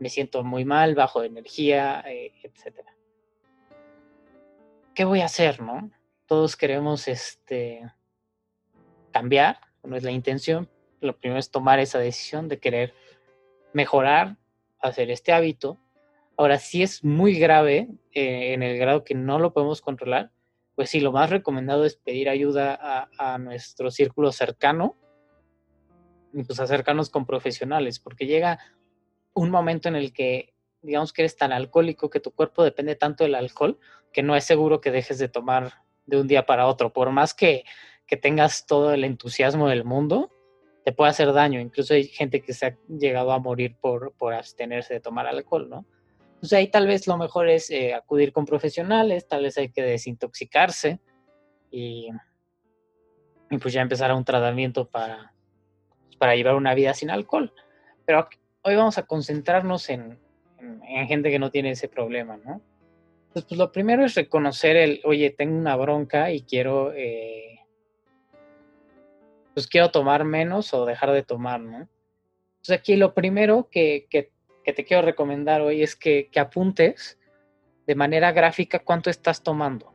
me 0.00 0.08
siento 0.08 0.42
muy 0.42 0.64
mal, 0.64 0.96
bajo 0.96 1.20
de 1.20 1.28
energía, 1.28 2.02
eh, 2.08 2.32
etcétera. 2.42 2.92
¿Qué 4.94 5.04
voy 5.04 5.20
a 5.20 5.26
hacer, 5.26 5.60
no? 5.60 5.90
Todos 6.26 6.56
queremos 6.56 7.08
este, 7.08 7.90
cambiar, 9.10 9.58
no 9.82 9.96
es 9.96 10.02
la 10.02 10.10
intención. 10.10 10.68
Lo 11.00 11.16
primero 11.16 11.38
es 11.38 11.50
tomar 11.50 11.78
esa 11.78 11.98
decisión 11.98 12.48
de 12.48 12.58
querer 12.58 12.94
mejorar, 13.72 14.36
hacer 14.80 15.10
este 15.10 15.32
hábito. 15.32 15.78
Ahora, 16.36 16.58
si 16.58 16.82
es 16.82 17.04
muy 17.04 17.38
grave, 17.38 17.88
eh, 18.12 18.54
en 18.54 18.62
el 18.62 18.78
grado 18.78 19.04
que 19.04 19.14
no 19.14 19.38
lo 19.38 19.52
podemos 19.52 19.80
controlar, 19.80 20.30
pues 20.74 20.90
sí, 20.90 21.00
lo 21.00 21.12
más 21.12 21.30
recomendado 21.30 21.84
es 21.84 21.96
pedir 21.96 22.28
ayuda 22.28 22.78
a, 22.80 23.08
a 23.18 23.38
nuestro 23.38 23.90
círculo 23.90 24.32
cercano 24.32 24.96
y 26.32 26.44
pues 26.44 26.60
acercarnos 26.60 27.10
con 27.10 27.26
profesionales, 27.26 27.98
porque 27.98 28.26
llega 28.26 28.58
un 29.34 29.50
momento 29.50 29.88
en 29.88 29.96
el 29.96 30.12
que 30.12 30.54
digamos 30.82 31.12
que 31.12 31.22
eres 31.22 31.36
tan 31.36 31.52
alcohólico 31.52 32.10
que 32.10 32.20
tu 32.20 32.32
cuerpo 32.32 32.64
depende 32.64 32.96
tanto 32.96 33.24
del 33.24 33.34
alcohol 33.34 33.78
que 34.12 34.22
no 34.22 34.36
es 34.36 34.44
seguro 34.44 34.80
que 34.80 34.90
dejes 34.90 35.18
de 35.18 35.28
tomar 35.28 35.72
de 36.06 36.20
un 36.20 36.28
día 36.28 36.44
para 36.44 36.66
otro. 36.66 36.92
Por 36.92 37.10
más 37.10 37.34
que, 37.34 37.64
tengas 38.20 38.66
todo 38.66 38.92
el 38.92 39.04
entusiasmo 39.04 39.70
del 39.70 39.84
mundo, 39.84 40.30
te 40.84 40.92
puede 40.92 41.10
hacer 41.10 41.32
daño. 41.32 41.60
Incluso 41.60 41.94
hay 41.94 42.04
gente 42.04 42.42
que 42.42 42.52
se 42.52 42.66
ha 42.66 42.78
llegado 42.86 43.32
a 43.32 43.38
morir 43.38 43.76
por, 43.80 44.12
por 44.18 44.34
abstenerse 44.34 44.92
de 44.92 45.00
tomar 45.00 45.26
alcohol, 45.26 45.70
¿no? 45.70 45.86
Entonces 46.34 46.58
ahí 46.58 46.68
tal 46.68 46.86
vez 46.86 47.06
lo 47.06 47.16
mejor 47.16 47.48
es 47.48 47.70
eh, 47.70 47.94
acudir 47.94 48.34
con 48.34 48.44
profesionales, 48.44 49.28
tal 49.28 49.44
vez 49.44 49.56
hay 49.56 49.70
que 49.70 49.80
desintoxicarse 49.80 51.00
y, 51.70 52.10
y 53.50 53.56
pues 53.56 53.72
ya 53.72 53.80
empezar 53.80 54.10
a 54.10 54.14
un 54.14 54.26
tratamiento 54.26 54.90
para, 54.90 55.32
para 56.18 56.36
llevar 56.36 56.56
una 56.56 56.74
vida 56.74 56.92
sin 56.92 57.10
alcohol. 57.10 57.54
Pero 58.04 58.28
hoy 58.60 58.76
vamos 58.76 58.98
a 58.98 59.06
concentrarnos 59.06 59.88
en, 59.88 60.18
en 60.62 61.06
gente 61.08 61.30
que 61.30 61.38
no 61.38 61.50
tiene 61.50 61.70
ese 61.72 61.88
problema, 61.88 62.36
¿no? 62.36 62.60
Entonces, 63.28 63.48
pues 63.48 63.58
lo 63.58 63.72
primero 63.72 64.04
es 64.04 64.14
reconocer 64.14 64.76
el, 64.76 65.00
oye, 65.04 65.30
tengo 65.30 65.56
una 65.56 65.74
bronca 65.74 66.30
y 66.32 66.42
quiero, 66.42 66.92
eh, 66.94 67.60
pues 69.54 69.66
quiero 69.66 69.90
tomar 69.90 70.24
menos 70.24 70.74
o 70.74 70.84
dejar 70.84 71.12
de 71.12 71.22
tomar, 71.22 71.60
¿no? 71.60 71.88
Entonces 72.62 72.78
aquí 72.78 72.94
lo 72.94 73.14
primero 73.14 73.68
que, 73.70 74.06
te 74.10 74.84
quiero 74.84 75.02
recomendar 75.02 75.62
hoy 75.62 75.82
es 75.82 75.96
que, 75.96 76.30
apuntes 76.36 77.18
de 77.86 77.94
manera 77.94 78.30
gráfica 78.32 78.78
cuánto 78.78 79.10
estás 79.10 79.42
tomando. 79.42 79.92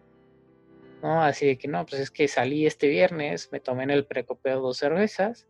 ¿no? 1.01 1.21
Así 1.21 1.45
de 1.45 1.57
que 1.57 1.67
no, 1.67 1.85
pues 1.85 2.01
es 2.01 2.11
que 2.11 2.27
salí 2.27 2.65
este 2.65 2.87
viernes, 2.87 3.51
me 3.51 3.59
tomé 3.59 3.83
en 3.83 3.91
el 3.91 4.05
precopeo 4.05 4.59
dos 4.59 4.77
cervezas, 4.77 5.47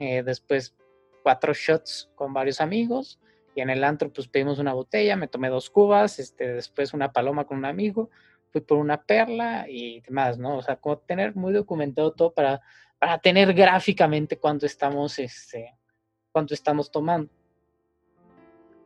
eh, 0.00 0.22
después 0.24 0.74
cuatro 1.22 1.52
shots 1.52 2.10
con 2.16 2.32
varios 2.32 2.60
amigos, 2.60 3.20
y 3.54 3.60
en 3.60 3.70
el 3.70 3.84
antro, 3.84 4.12
pues 4.12 4.28
pedimos 4.28 4.58
una 4.58 4.72
botella, 4.72 5.16
me 5.16 5.28
tomé 5.28 5.48
dos 5.48 5.70
cubas, 5.70 6.18
este, 6.18 6.54
después 6.54 6.92
una 6.92 7.12
paloma 7.12 7.44
con 7.44 7.58
un 7.58 7.64
amigo, 7.64 8.10
fui 8.50 8.60
por 8.60 8.78
una 8.78 9.02
perla 9.02 9.66
y 9.68 10.00
demás, 10.00 10.38
¿no? 10.38 10.56
O 10.58 10.62
sea, 10.62 10.76
como 10.76 10.98
tener 10.98 11.36
muy 11.36 11.52
documentado 11.52 12.12
todo 12.12 12.32
para, 12.32 12.60
para 12.98 13.18
tener 13.18 13.52
gráficamente 13.54 14.38
cuánto 14.38 14.66
estamos, 14.66 15.18
este, 15.18 15.74
cuánto 16.32 16.54
estamos 16.54 16.90
tomando. 16.90 17.32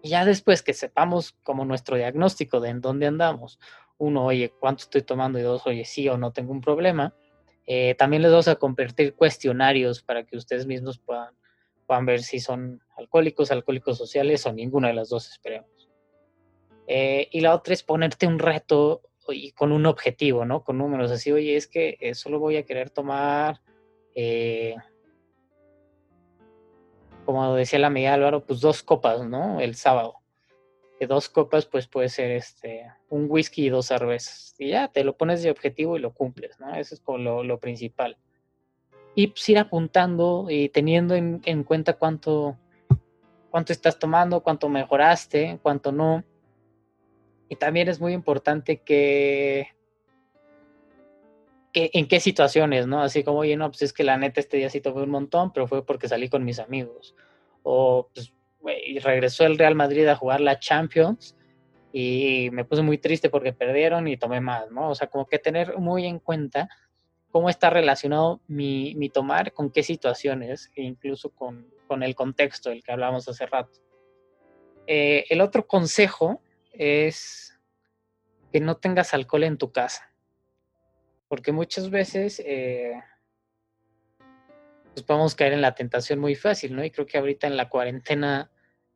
Y 0.03 0.11
ya 0.11 0.25
después 0.25 0.63
que 0.63 0.75
sepamos 0.75 1.33
como 1.43 1.65
nuestro 1.65 1.97
diagnóstico 1.97 2.61
de 2.61 2.71
en 2.71 2.81
dónde 2.81 3.07
andamos, 3.07 3.59
uno, 3.97 4.27
oye, 4.27 4.53
cuánto 4.61 4.83
estoy 4.83 5.03
tomando 5.03 5.39
y 5.39 5.43
dos, 5.43 5.67
oye, 5.67 5.85
sí 5.85 6.09
o 6.09 6.17
no 6.19 6.33
tengo 6.33 6.53
un 6.53 6.61
problema, 6.61 7.15
eh, 7.67 7.95
también 7.97 8.23
les 8.23 8.31
vamos 8.31 8.49
a 8.49 8.57
compartir 8.57 9.15
cuestionarios 9.15 10.03
para 10.03 10.25
que 10.25 10.37
ustedes 10.37 10.67
mismos 10.67 10.99
puedan 10.99 11.35
puedan 11.89 12.05
ver 12.05 12.23
si 12.23 12.39
son 12.39 12.83
alcohólicos, 12.99 13.51
alcohólicos 13.51 13.97
sociales 13.97 14.45
o 14.45 14.53
ninguna 14.53 14.89
de 14.89 14.95
las 14.95 15.09
dos, 15.09 15.27
esperemos. 15.31 15.89
Eh, 16.87 17.29
y 17.33 17.41
la 17.41 17.55
otra 17.55 17.73
es 17.73 17.83
ponerte 17.83 18.27
un 18.27 18.39
reto 18.39 19.01
y 19.27 19.53
con 19.53 19.73
un 19.73 19.87
objetivo, 19.87 20.45
¿no? 20.45 20.63
Con 20.65 20.77
números, 20.77 21.11
así, 21.11 21.33
oye, 21.33 21.57
es 21.57 21.67
que 21.67 21.97
eh, 22.01 22.15
solo 22.15 22.39
voy 22.39 22.59
a 22.59 22.65
querer 22.65 22.91
tomar, 22.91 23.63
eh, 24.15 24.77
como 27.25 27.55
decía 27.55 27.79
la 27.79 27.87
amiga 27.87 28.13
Álvaro, 28.13 28.45
pues 28.45 28.61
dos 28.61 28.83
copas, 28.83 29.27
¿no? 29.27 29.59
El 29.59 29.75
sábado. 29.75 30.17
De 31.01 31.07
dos 31.07 31.31
copas, 31.31 31.65
pues 31.65 31.87
puede 31.87 32.11
ser 32.11 32.33
este, 32.33 32.85
un 33.09 33.27
whisky 33.31 33.67
y 33.67 33.71
dos 33.71 33.87
cervezas. 33.87 34.55
Y 34.59 34.69
ya, 34.69 34.89
te 34.89 35.05
lo 35.05 35.17
pones 35.17 35.43
de 35.43 35.51
objetivo 35.51 35.97
y 35.97 36.01
lo 36.01 36.13
cumples, 36.13 36.61
¿no? 36.61 36.75
Eso 36.75 36.95
es 36.95 37.01
como 37.01 37.17
lo, 37.17 37.45
lo 37.45 37.59
principal 37.59 38.19
y 39.19 39.27
pues 39.27 39.49
ir 39.49 39.59
apuntando 39.59 40.47
y 40.49 40.69
teniendo 40.69 41.17
en, 41.17 41.65
cuenta 41.65 41.95
cuánto, 41.95 42.57
cuánto 43.51 43.73
estás 43.73 43.99
tomando, 43.99 44.45
cuánto 44.45 44.69
mejoraste, 44.69 45.59
cuánto 45.61 45.91
no. 45.91 46.23
Y 47.49 47.57
también 47.57 47.89
es 47.89 48.01
muy 48.01 48.13
importante 48.13 48.77
que, 48.77 49.71
que, 51.73 51.91
en 51.95 52.07
qué 52.07 52.21
situaciones, 52.21 52.87
¿no? 52.87 53.03
Así 53.03 53.25
como, 53.25 53.41
oye, 53.41 53.57
no, 53.57 53.69
pues 53.69 53.83
es 53.83 53.93
que 53.93 54.05
la 54.05 54.17
neta 54.17 54.39
este 54.39 54.59
día 54.59 54.71
sí 54.71 54.81
tomé 54.81 55.03
un 55.03 55.11
montón, 55.11 55.53
pero 55.53 55.67
fue 55.67 55.85
porque 55.85 56.07
salí 56.07 56.29
con 56.29 56.45
mis 56.45 56.61
amigos. 56.61 57.17
O, 57.65 58.09
pues, 58.15 58.33
güey, 58.61 59.01
regresó 59.01 59.45
el 59.47 59.59
Real 59.59 59.75
Madrid 59.75 60.07
a 60.07 60.15
jugar 60.15 60.41
la 60.41 60.61
Champions 60.61 61.37
y 61.93 62.51
me 62.53 62.65
puse 62.65 62.83
muy 62.83 62.99
triste 62.99 63.31
porque 63.31 63.53
perdieron 63.53 64.07
y 64.07 64.17
tomé 64.17 64.41
más, 64.41 64.71
¿no? 64.71 64.91
O 64.91 64.95
sea, 64.95 65.09
como 65.09 65.27
que 65.27 65.41
tener 65.41 65.77
muy 65.77 66.07
en 66.07 66.21
cuenta 66.21 66.69
cómo 67.31 67.51
está 67.51 67.71
relacionado 67.71 68.41
mi, 68.47 69.11
tomar 69.13 69.53
con 69.53 69.71
qué 69.71 69.83
situaciones 69.83 70.71
e 70.75 70.83
incluso 70.83 71.31
con, 71.31 71.71
con, 71.87 72.03
el 72.03 72.15
contexto 72.15 72.71
del 72.71 72.83
que 72.83 72.93
hablamos 72.93 73.29
hace 73.29 73.47
rato. 73.47 73.81
Eh, 74.87 75.27
el 75.29 75.41
otro 75.41 75.67
consejo 75.67 76.41
es 76.73 77.59
que 78.53 78.61
no 78.61 78.77
tengas 78.77 79.13
alcohol 79.13 79.45
en 79.45 79.59
tu 79.59 79.71
casa, 79.73 80.11
porque 81.29 81.53
muchas 81.53 81.91
veces 81.91 82.43
eh, 82.45 82.95
pues 84.95 85.05
podemos 85.05 85.35
caer 85.35 85.53
en 85.53 85.61
la 85.61 85.75
tentación 85.75 86.19
muy 86.19 86.35
fácil, 86.35 86.75
¿no? 86.75 86.85
Y 86.85 86.91
creo 86.91 87.07
que 87.07 87.19
ahorita 87.19 87.47
en 87.47 87.57
la 87.57 87.69
cuarentena 87.69 88.51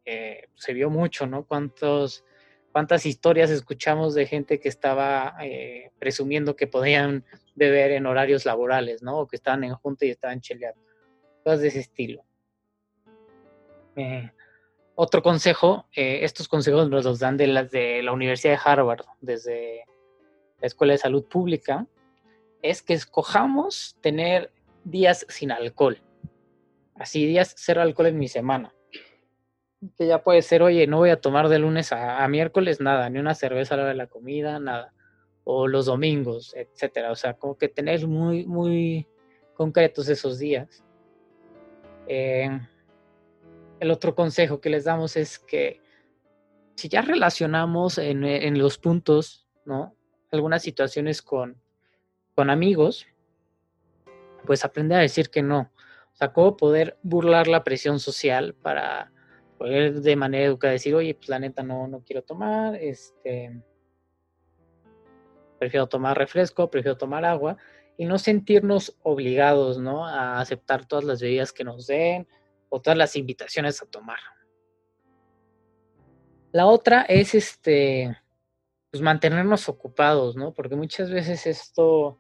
eh, 0.04 0.48
se 0.54 0.72
vio 0.72 0.88
mucho, 0.88 1.26
¿no? 1.26 1.46
Cuántos 1.46 2.24
cuántas 2.72 3.06
historias 3.06 3.50
escuchamos 3.50 4.14
de 4.14 4.26
gente 4.26 4.58
que 4.58 4.68
estaba 4.68 5.36
eh, 5.42 5.90
presumiendo 5.98 6.56
que 6.56 6.66
podían 6.66 7.24
beber 7.54 7.92
en 7.92 8.06
horarios 8.06 8.46
laborales, 8.46 9.02
¿no? 9.02 9.20
O 9.20 9.26
que 9.28 9.36
estaban 9.36 9.62
en 9.64 9.74
junta 9.74 10.06
y 10.06 10.10
estaban 10.10 10.40
cheleando. 10.40 10.80
Cosas 11.44 11.60
de 11.60 11.68
ese 11.68 11.80
estilo. 11.80 12.24
Eh, 13.96 14.30
otro 14.94 15.22
consejo, 15.22 15.86
eh, 15.94 16.20
estos 16.22 16.48
consejos 16.48 16.88
nos 16.88 17.04
los 17.04 17.18
dan 17.18 17.36
de, 17.36 17.46
las 17.46 17.70
de 17.70 18.02
la 18.02 18.12
Universidad 18.12 18.54
de 18.54 18.60
Harvard, 18.64 19.04
desde 19.20 19.84
la 20.60 20.66
Escuela 20.66 20.94
de 20.94 20.98
Salud 20.98 21.24
Pública, 21.24 21.86
es 22.62 22.82
que 22.82 22.94
escojamos 22.94 23.96
tener 24.00 24.50
días 24.84 25.26
sin 25.28 25.52
alcohol. 25.52 26.00
Así, 26.94 27.26
días 27.26 27.54
cero 27.58 27.82
alcohol 27.82 28.06
en 28.06 28.18
mi 28.18 28.28
semana 28.28 28.72
que 29.96 30.06
ya 30.06 30.22
puede 30.22 30.42
ser, 30.42 30.62
oye, 30.62 30.86
no 30.86 30.98
voy 30.98 31.10
a 31.10 31.20
tomar 31.20 31.48
de 31.48 31.58
lunes 31.58 31.92
a, 31.92 32.26
miércoles 32.28 32.80
nada, 32.80 33.10
ni 33.10 33.18
una 33.18 33.34
cerveza 33.34 33.74
a 33.74 33.76
la 33.76 33.82
hora 33.84 33.92
de 33.92 33.96
la 33.96 34.06
comida, 34.06 34.58
nada. 34.58 34.92
O 35.44 35.66
los 35.66 35.86
domingos, 35.86 36.54
etcétera. 36.54 37.10
O 37.10 37.16
sea, 37.16 37.34
como 37.34 37.58
que 37.58 37.68
tener 37.68 38.06
muy, 38.06 38.46
muy 38.46 39.08
concretos 39.54 40.08
esos 40.08 40.38
días. 40.38 40.84
Eh, 42.06 42.48
el 43.80 43.90
otro 43.90 44.14
consejo 44.14 44.60
que 44.60 44.70
les 44.70 44.84
damos 44.84 45.16
es 45.16 45.38
que 45.38 45.80
si 46.76 46.88
ya 46.88 47.02
relacionamos 47.02 47.98
en, 47.98 48.24
en 48.24 48.58
los 48.58 48.78
puntos, 48.78 49.48
¿no? 49.64 49.96
Algunas 50.30 50.62
situaciones 50.62 51.20
con, 51.22 51.60
con 52.34 52.50
amigos, 52.50 53.06
pues 54.46 54.64
aprende 54.64 54.94
a 54.94 54.98
decir 54.98 55.30
que 55.30 55.42
no. 55.42 55.70
O 56.12 56.16
sea, 56.16 56.32
cómo 56.32 56.56
poder 56.56 56.98
burlar 57.02 57.48
la 57.48 57.64
presión 57.64 57.98
social 57.98 58.54
para 58.54 59.12
poder 59.62 60.00
de 60.00 60.16
manera 60.16 60.46
educada 60.46 60.72
decir, 60.72 60.92
oye, 60.92 61.14
pues 61.14 61.28
la 61.28 61.38
neta 61.38 61.62
no, 61.62 61.86
no 61.86 62.00
quiero 62.00 62.22
tomar, 62.22 62.74
este, 62.74 63.62
prefiero 65.60 65.86
tomar 65.86 66.18
refresco, 66.18 66.68
prefiero 66.68 66.96
tomar 66.96 67.24
agua, 67.24 67.56
y 67.96 68.04
no 68.04 68.18
sentirnos 68.18 68.98
obligados, 69.04 69.78
¿no? 69.78 70.04
A 70.04 70.40
aceptar 70.40 70.84
todas 70.84 71.04
las 71.04 71.22
bebidas 71.22 71.52
que 71.52 71.62
nos 71.62 71.86
den 71.86 72.26
o 72.70 72.80
todas 72.80 72.98
las 72.98 73.14
invitaciones 73.14 73.80
a 73.80 73.86
tomar. 73.86 74.18
La 76.50 76.66
otra 76.66 77.02
es 77.02 77.36
este, 77.36 78.18
pues 78.90 79.00
mantenernos 79.00 79.68
ocupados, 79.68 80.34
¿no? 80.34 80.52
Porque 80.52 80.74
muchas 80.74 81.08
veces 81.08 81.46
esto, 81.46 82.18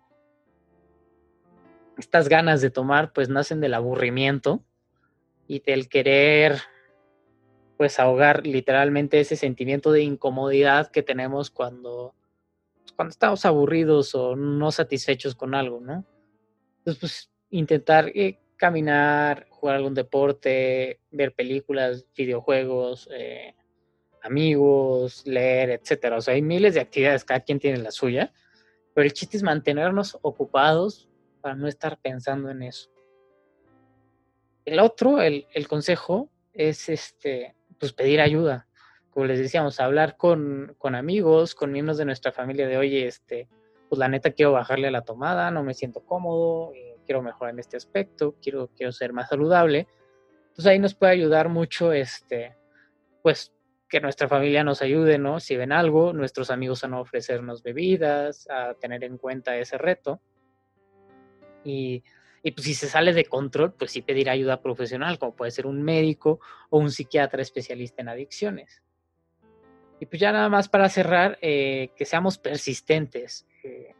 estas 1.98 2.28
ganas 2.28 2.60
de 2.60 2.70
tomar, 2.70 3.12
pues 3.12 3.28
nacen 3.28 3.60
del 3.60 3.74
aburrimiento 3.74 4.62
y 5.48 5.58
del 5.58 5.88
querer 5.88 6.62
pues 7.82 7.98
ahogar 7.98 8.46
literalmente 8.46 9.18
ese 9.18 9.34
sentimiento 9.34 9.90
de 9.90 10.02
incomodidad 10.02 10.92
que 10.92 11.02
tenemos 11.02 11.50
cuando, 11.50 12.14
pues, 12.78 12.92
cuando 12.92 13.10
estamos 13.10 13.44
aburridos 13.44 14.14
o 14.14 14.36
no 14.36 14.70
satisfechos 14.70 15.34
con 15.34 15.52
algo, 15.52 15.80
¿no? 15.80 16.04
Entonces, 16.78 17.00
pues 17.00 17.30
intentar 17.50 18.12
eh, 18.14 18.38
caminar, 18.56 19.48
jugar 19.50 19.74
algún 19.74 19.94
deporte, 19.94 21.00
ver 21.10 21.34
películas, 21.34 22.06
videojuegos, 22.16 23.08
eh, 23.12 23.56
amigos, 24.22 25.26
leer, 25.26 25.70
etcétera. 25.70 26.18
O 26.18 26.20
sea, 26.20 26.34
hay 26.34 26.42
miles 26.42 26.74
de 26.74 26.82
actividades, 26.82 27.24
cada 27.24 27.40
quien 27.40 27.58
tiene 27.58 27.78
la 27.78 27.90
suya, 27.90 28.32
pero 28.94 29.04
el 29.04 29.12
chiste 29.12 29.36
es 29.36 29.42
mantenernos 29.42 30.16
ocupados 30.22 31.08
para 31.40 31.56
no 31.56 31.66
estar 31.66 31.98
pensando 31.98 32.48
en 32.48 32.62
eso. 32.62 32.92
El 34.64 34.78
otro, 34.78 35.20
el, 35.20 35.48
el 35.52 35.66
consejo, 35.66 36.30
es 36.52 36.88
este 36.88 37.56
pues 37.82 37.92
pedir 37.92 38.20
ayuda. 38.20 38.68
Como 39.10 39.26
les 39.26 39.40
decíamos, 39.40 39.80
hablar 39.80 40.16
con, 40.16 40.76
con 40.78 40.94
amigos, 40.94 41.56
con 41.56 41.72
miembros 41.72 41.98
de 41.98 42.04
nuestra 42.04 42.30
familia 42.30 42.68
de, 42.68 42.76
oye, 42.76 43.08
este, 43.08 43.48
pues 43.88 43.98
la 43.98 44.06
neta 44.06 44.30
quiero 44.30 44.52
bajarle 44.52 44.86
a 44.86 44.92
la 44.92 45.02
tomada, 45.02 45.50
no 45.50 45.64
me 45.64 45.74
siento 45.74 46.06
cómodo, 46.06 46.72
eh, 46.74 46.98
quiero 47.04 47.22
mejorar 47.22 47.54
en 47.54 47.58
este 47.58 47.76
aspecto, 47.76 48.36
quiero, 48.40 48.70
quiero 48.76 48.92
ser 48.92 49.12
más 49.12 49.30
saludable. 49.30 49.88
Entonces 50.42 50.66
ahí 50.66 50.78
nos 50.78 50.94
puede 50.94 51.10
ayudar 51.10 51.48
mucho, 51.48 51.92
este, 51.92 52.54
pues 53.20 53.52
que 53.88 54.00
nuestra 54.00 54.28
familia 54.28 54.62
nos 54.62 54.80
ayude, 54.80 55.18
¿no? 55.18 55.40
Si 55.40 55.56
ven 55.56 55.72
algo, 55.72 56.12
nuestros 56.12 56.52
amigos 56.52 56.84
a 56.84 56.88
no 56.88 57.00
ofrecernos 57.00 57.64
bebidas, 57.64 58.48
a 58.48 58.74
tener 58.74 59.02
en 59.02 59.18
cuenta 59.18 59.56
ese 59.56 59.76
reto. 59.76 60.20
Y 61.64 62.04
y 62.42 62.50
pues 62.52 62.66
si 62.66 62.74
se 62.74 62.88
sale 62.88 63.12
de 63.12 63.24
control, 63.24 63.72
pues 63.72 63.92
sí 63.92 64.02
pedir 64.02 64.28
ayuda 64.28 64.60
profesional, 64.60 65.18
como 65.18 65.36
puede 65.36 65.52
ser 65.52 65.66
un 65.66 65.82
médico 65.82 66.40
o 66.70 66.78
un 66.78 66.90
psiquiatra 66.90 67.40
especialista 67.40 68.02
en 68.02 68.08
adicciones. 68.08 68.82
Y 70.00 70.06
pues 70.06 70.20
ya 70.20 70.32
nada 70.32 70.48
más 70.48 70.68
para 70.68 70.88
cerrar, 70.88 71.38
eh, 71.40 71.90
que 71.94 72.04
seamos 72.04 72.38
persistentes. 72.38 73.46
Eh, 73.62 73.94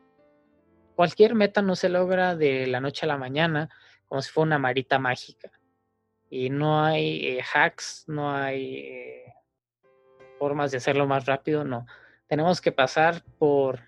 cualquier 0.97 1.37
meta 1.37 1.63
no 1.63 1.77
se 1.77 1.89
logra 1.89 2.35
de 2.35 2.67
la 2.67 2.81
noche 2.81 3.07
a 3.07 3.09
la 3.09 3.17
mañana, 3.17 3.71
como 4.09 4.21
si 4.21 4.33
fuera 4.33 4.47
una 4.47 4.59
marita 4.59 4.99
mágica. 4.99 5.53
Y 6.29 6.51
no 6.51 6.85
hay 6.85 7.39
eh, 7.39 7.45
hacks, 7.55 8.05
no 8.09 8.33
hay 8.33 9.23
formas 10.41 10.73
de 10.73 10.79
hacerlo 10.79 11.07
más 11.07 11.27
rápido, 11.27 11.63
no. 11.63 11.87
Tenemos 12.27 12.61
que 12.61 12.73
pasar 12.73 13.23
por, 13.39 13.79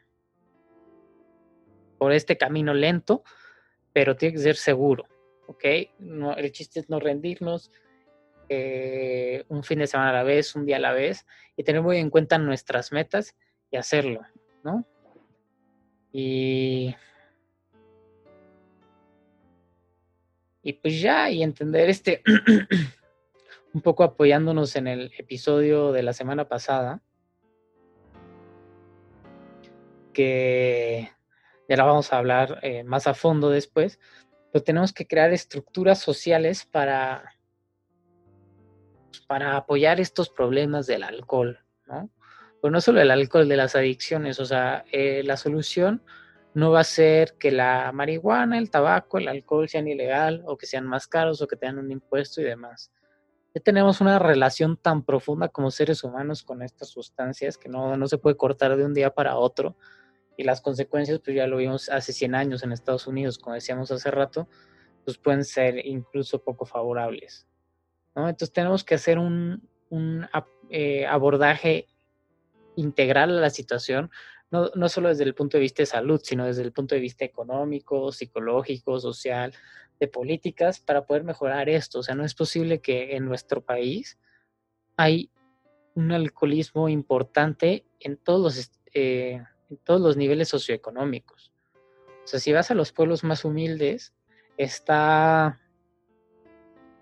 por 1.99 2.13
este 2.13 2.37
camino 2.37 2.73
lento 2.73 3.25
pero 3.95 4.17
tiene 4.17 4.35
que 4.35 4.43
ser 4.43 4.57
seguro, 4.57 5.07
¿ok? 5.47 5.65
No, 6.01 6.37
el 6.37 6.53
chiste 6.53 6.81
es 6.81 6.91
no 6.91 6.99
rendirnos, 6.99 7.71
eh, 8.49 9.45
un 9.49 9.63
fin 9.63 9.79
de 9.79 9.87
semana 9.87 10.11
a 10.11 10.15
la 10.15 10.23
vez, 10.25 10.55
un 10.57 10.67
día 10.67 10.77
a 10.77 10.81
la 10.81 10.93
vez, 10.93 11.25
y 11.57 11.63
tener 11.63 11.81
muy 11.81 11.99
en 11.99 12.11
cuenta 12.11 12.37
nuestras 12.37 12.93
metas 12.93 13.37
y 13.71 13.77
hacerlo, 13.77 14.21
¿no? 14.65 14.85
Y, 16.13 16.95
y 20.63 20.73
pues 20.75 21.01
ya, 21.01 21.31
y 21.31 21.45
entender 21.45 21.89
este, 21.89 22.21
un 23.75 23.81
poco 23.81 24.03
apoyándonos 24.03 24.75
en 24.75 24.89
el 24.89 25.13
episodio 25.17 25.93
de 25.93 26.03
la 26.03 26.13
semana 26.13 26.49
pasada, 26.49 27.01
que 30.13 31.11
ya 31.69 31.77
la 31.77 31.85
vamos 31.85 32.13
a 32.13 32.19
hablar 32.19 32.59
eh, 32.63 32.85
más 32.85 33.07
a 33.07 33.15
fondo 33.15 33.51
después, 33.51 33.99
pero 34.53 34.63
tenemos 34.63 34.93
que 34.93 35.07
crear 35.07 35.33
estructuras 35.33 35.99
sociales 35.99 36.65
para, 36.65 37.35
pues, 39.09 39.23
para 39.23 39.57
apoyar 39.57 40.01
estos 40.01 40.31
problemas 40.31 40.87
del 40.87 41.03
alcohol, 41.03 41.59
¿no? 41.87 42.11
Pero 42.61 42.71
no 42.71 42.81
solo 42.81 43.01
el 43.01 43.11
alcohol, 43.11 43.49
de 43.49 43.57
las 43.57 43.77
adicciones, 43.77 44.41
o 44.41 44.45
sea, 44.45 44.85
eh, 44.93 45.23
la 45.25 45.37
solución 45.37 46.03
no 46.55 46.71
va 46.71 46.81
a 46.81 46.85
ser 46.85 47.35
que 47.35 47.51
la 47.51 47.91
marihuana, 47.93 48.59
el 48.59 48.71
tabaco, 48.71 49.19
el 49.19 49.29
alcohol 49.29 49.69
sean 49.69 49.89
ilegal 49.89 50.43
o 50.47 50.57
que 50.57 50.67
sean 50.67 50.87
más 50.87 51.09
caros 51.09 51.43
o 51.43 51.49
que 51.49 51.57
tengan 51.57 51.79
un 51.79 51.91
impuesto 51.91 52.41
y 52.41 52.45
demás. 52.45 52.93
Ya 53.55 53.61
tenemos 53.61 54.01
una 54.01 54.19
relación 54.19 54.77
tan 54.77 55.05
profunda 55.05 55.49
como 55.49 55.71
seres 55.71 56.05
humanos 56.05 56.43
con 56.43 56.63
estas 56.63 56.89
sustancias 56.89 57.59
que 57.59 57.69
no, 57.69 57.97
no 57.97 58.07
se 58.07 58.19
puede 58.19 58.37
cortar 58.37 58.77
de 58.77 58.85
un 58.85 58.95
día 58.95 59.11
para 59.11 59.37
otro 59.37 59.77
y 60.37 60.45
las 60.45 60.61
consecuencias, 60.61 61.21
pues 61.25 61.37
ya 61.37 61.47
lo 61.47 61.57
vimos 61.57 61.89
hace 61.89 62.13
100 62.13 62.35
años 62.35 62.63
en 62.63 62.73
Estados 62.73 63.07
Unidos, 63.07 63.39
como 63.39 63.55
decíamos 63.55 63.91
hace 63.91 64.11
rato, 64.11 64.49
pues 65.05 65.19
pueden 65.19 65.45
ser 65.45 65.85
incluso 65.87 66.43
poco 66.43 66.67
favorables. 66.67 67.47
Entonces 68.17 68.53
tenemos 68.53 68.85
que 68.85 68.95
hacer 68.95 69.19
un, 69.19 69.69
un 69.91 70.27
eh, 70.71 71.07
abordaje 71.07 71.89
integral 72.77 73.37
a 73.39 73.41
la 73.41 73.51
situación, 73.51 74.11
no, 74.51 74.71
no 74.75 74.89
solo 74.89 75.09
desde 75.09 75.25
el 75.25 75.35
punto 75.35 75.57
de 75.57 75.63
vista 75.63 75.83
de 75.83 75.87
salud, 75.87 76.21
sino 76.23 76.47
desde 76.47 76.63
el 76.63 76.73
punto 76.73 76.95
de 76.95 77.01
vista 77.01 77.25
económico, 77.25 78.13
psicológico, 78.13 79.01
social, 79.01 79.53
de 79.99 80.09
políticas, 80.09 80.81
para 80.81 81.07
poder 81.07 81.25
mejorar 81.25 81.69
esto. 81.69 82.01
O 82.01 82.03
sea, 82.03 82.15
no 82.15 82.25
es 82.25 82.35
posible 82.35 82.81
que 82.81 83.17
en 83.17 83.25
nuestro 83.25 83.63
país 83.63 84.19
hay 84.97 85.31
un 85.95 86.13
alcoholismo 86.13 86.89
importante 86.89 87.87
en 88.01 88.17
todos 88.17 88.57
los... 88.57 88.71
Eh, 88.93 89.43
todos 89.77 90.01
los 90.01 90.17
niveles 90.17 90.49
socioeconómicos. 90.49 91.53
O 92.25 92.27
sea, 92.27 92.41
si 92.41 92.53
vas 92.53 92.71
a 92.71 92.75
los 92.75 92.93
pueblos 92.93 93.25
más 93.25 93.45
humildes, 93.45 94.15
está 94.57 95.61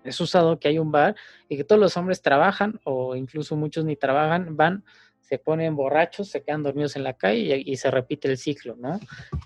es 0.03 0.19
usado 0.19 0.59
que 0.59 0.67
hay 0.67 0.79
un 0.79 0.91
bar 0.91 1.15
y 1.47 1.57
que 1.57 1.63
todos 1.63 1.79
los 1.79 1.95
hombres 1.97 2.21
trabajan 2.21 2.79
o 2.83 3.15
incluso 3.15 3.55
muchos 3.55 3.85
ni 3.85 3.95
trabajan, 3.95 4.55
van, 4.57 4.83
se 5.21 5.37
ponen 5.37 5.75
borrachos, 5.75 6.27
se 6.27 6.43
quedan 6.43 6.63
dormidos 6.63 6.95
en 6.95 7.03
la 7.03 7.13
calle 7.13 7.61
y, 7.65 7.77
se 7.77 7.89
repite 7.89 8.27
el 8.27 8.37
ciclo, 8.37 8.75
¿no? 8.77 8.99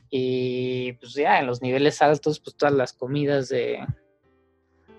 Y 0.09 0.93
pues 0.93 1.13
ya 1.13 1.39
en 1.39 1.47
los 1.47 1.61
niveles 1.61 2.01
altos, 2.01 2.39
pues 2.39 2.55
todas 2.55 2.73
las 2.73 2.93
comidas 2.93 3.49
de, 3.49 3.85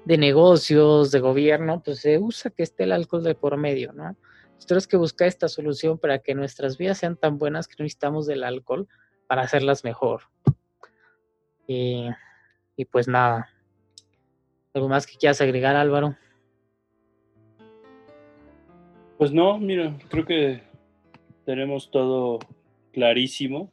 de 0.05 0.19
negocios, 0.19 1.11
de 1.11 1.21
gobierno, 1.21 1.83
pues 1.85 1.99
se 1.99 2.19
usa 2.19 2.51
que 2.51 2.63
esté 2.63 2.85
el 2.85 2.93
alcohol 2.93 3.25
de 3.25 3.35
por 3.35 3.57
medio, 3.57 3.93
¿no? 3.93 4.17
Nosotros 4.59 4.89
que 4.89 4.97
buscar 4.97 5.29
esta 5.29 5.49
solución 5.49 5.99
para 5.99 6.19
que 6.19 6.35
nuestras 6.35 6.77
vidas 6.77 6.99
sean 6.99 7.17
tan 7.17 7.39
buenas 7.39 7.69
que 7.69 7.77
no 7.79 7.85
necesitamos 7.85 8.27
del 8.27 8.43
alcohol 8.43 8.89
para 9.29 9.43
hacerlas 9.43 9.85
mejor. 9.85 10.23
Y, 11.69 12.09
y 12.77 12.85
pues 12.85 13.07
nada. 13.07 13.49
¿Algo 14.75 14.89
más 14.89 15.07
que 15.07 15.17
quieras 15.17 15.41
agregar, 15.41 15.77
Álvaro? 15.77 16.17
Pues 19.17 19.33
no, 19.33 19.59
mira, 19.59 19.97
creo 20.09 20.25
que 20.27 20.63
tenemos 21.45 21.91
todo 21.91 22.41
clarísimo. 22.93 23.73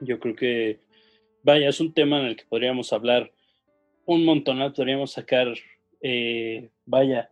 Yo 0.00 0.20
creo 0.20 0.36
que, 0.36 0.80
vaya, 1.42 1.68
es 1.68 1.80
un 1.80 1.92
tema 1.92 2.20
en 2.20 2.26
el 2.26 2.36
que 2.36 2.44
podríamos 2.44 2.92
hablar 2.92 3.32
un 4.06 4.24
montón, 4.24 4.58
podríamos 4.74 5.12
sacar, 5.12 5.48
eh, 6.00 6.70
vaya, 6.84 7.30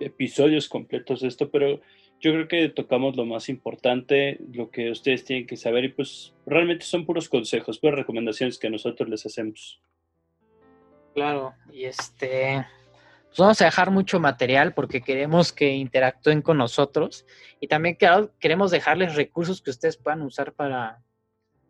episodios 0.00 0.68
completos 0.68 1.20
de 1.20 1.28
esto, 1.28 1.50
pero 1.50 1.80
yo 2.20 2.32
creo 2.32 2.48
que 2.48 2.68
tocamos 2.68 3.16
lo 3.16 3.24
más 3.24 3.48
importante, 3.48 4.38
lo 4.52 4.70
que 4.70 4.90
ustedes 4.90 5.24
tienen 5.24 5.46
que 5.46 5.56
saber 5.56 5.84
y 5.84 5.88
pues 5.88 6.34
realmente 6.46 6.84
son 6.84 7.06
puros 7.06 7.28
consejos, 7.28 7.78
puras 7.78 7.96
recomendaciones 7.96 8.58
que 8.58 8.70
nosotros 8.70 9.08
les 9.08 9.24
hacemos. 9.24 9.80
Claro, 11.14 11.54
y 11.72 11.84
este, 11.84 12.66
pues 13.28 13.38
vamos 13.38 13.60
a 13.60 13.66
dejar 13.66 13.90
mucho 13.90 14.18
material 14.18 14.74
porque 14.74 15.00
queremos 15.00 15.52
que 15.52 15.74
interactúen 15.74 16.42
con 16.42 16.58
nosotros 16.58 17.26
y 17.60 17.68
también 17.68 17.96
queremos 18.40 18.70
dejarles 18.70 19.14
recursos 19.14 19.62
que 19.62 19.70
ustedes 19.70 19.96
puedan 19.96 20.22
usar 20.22 20.54
para, 20.54 21.02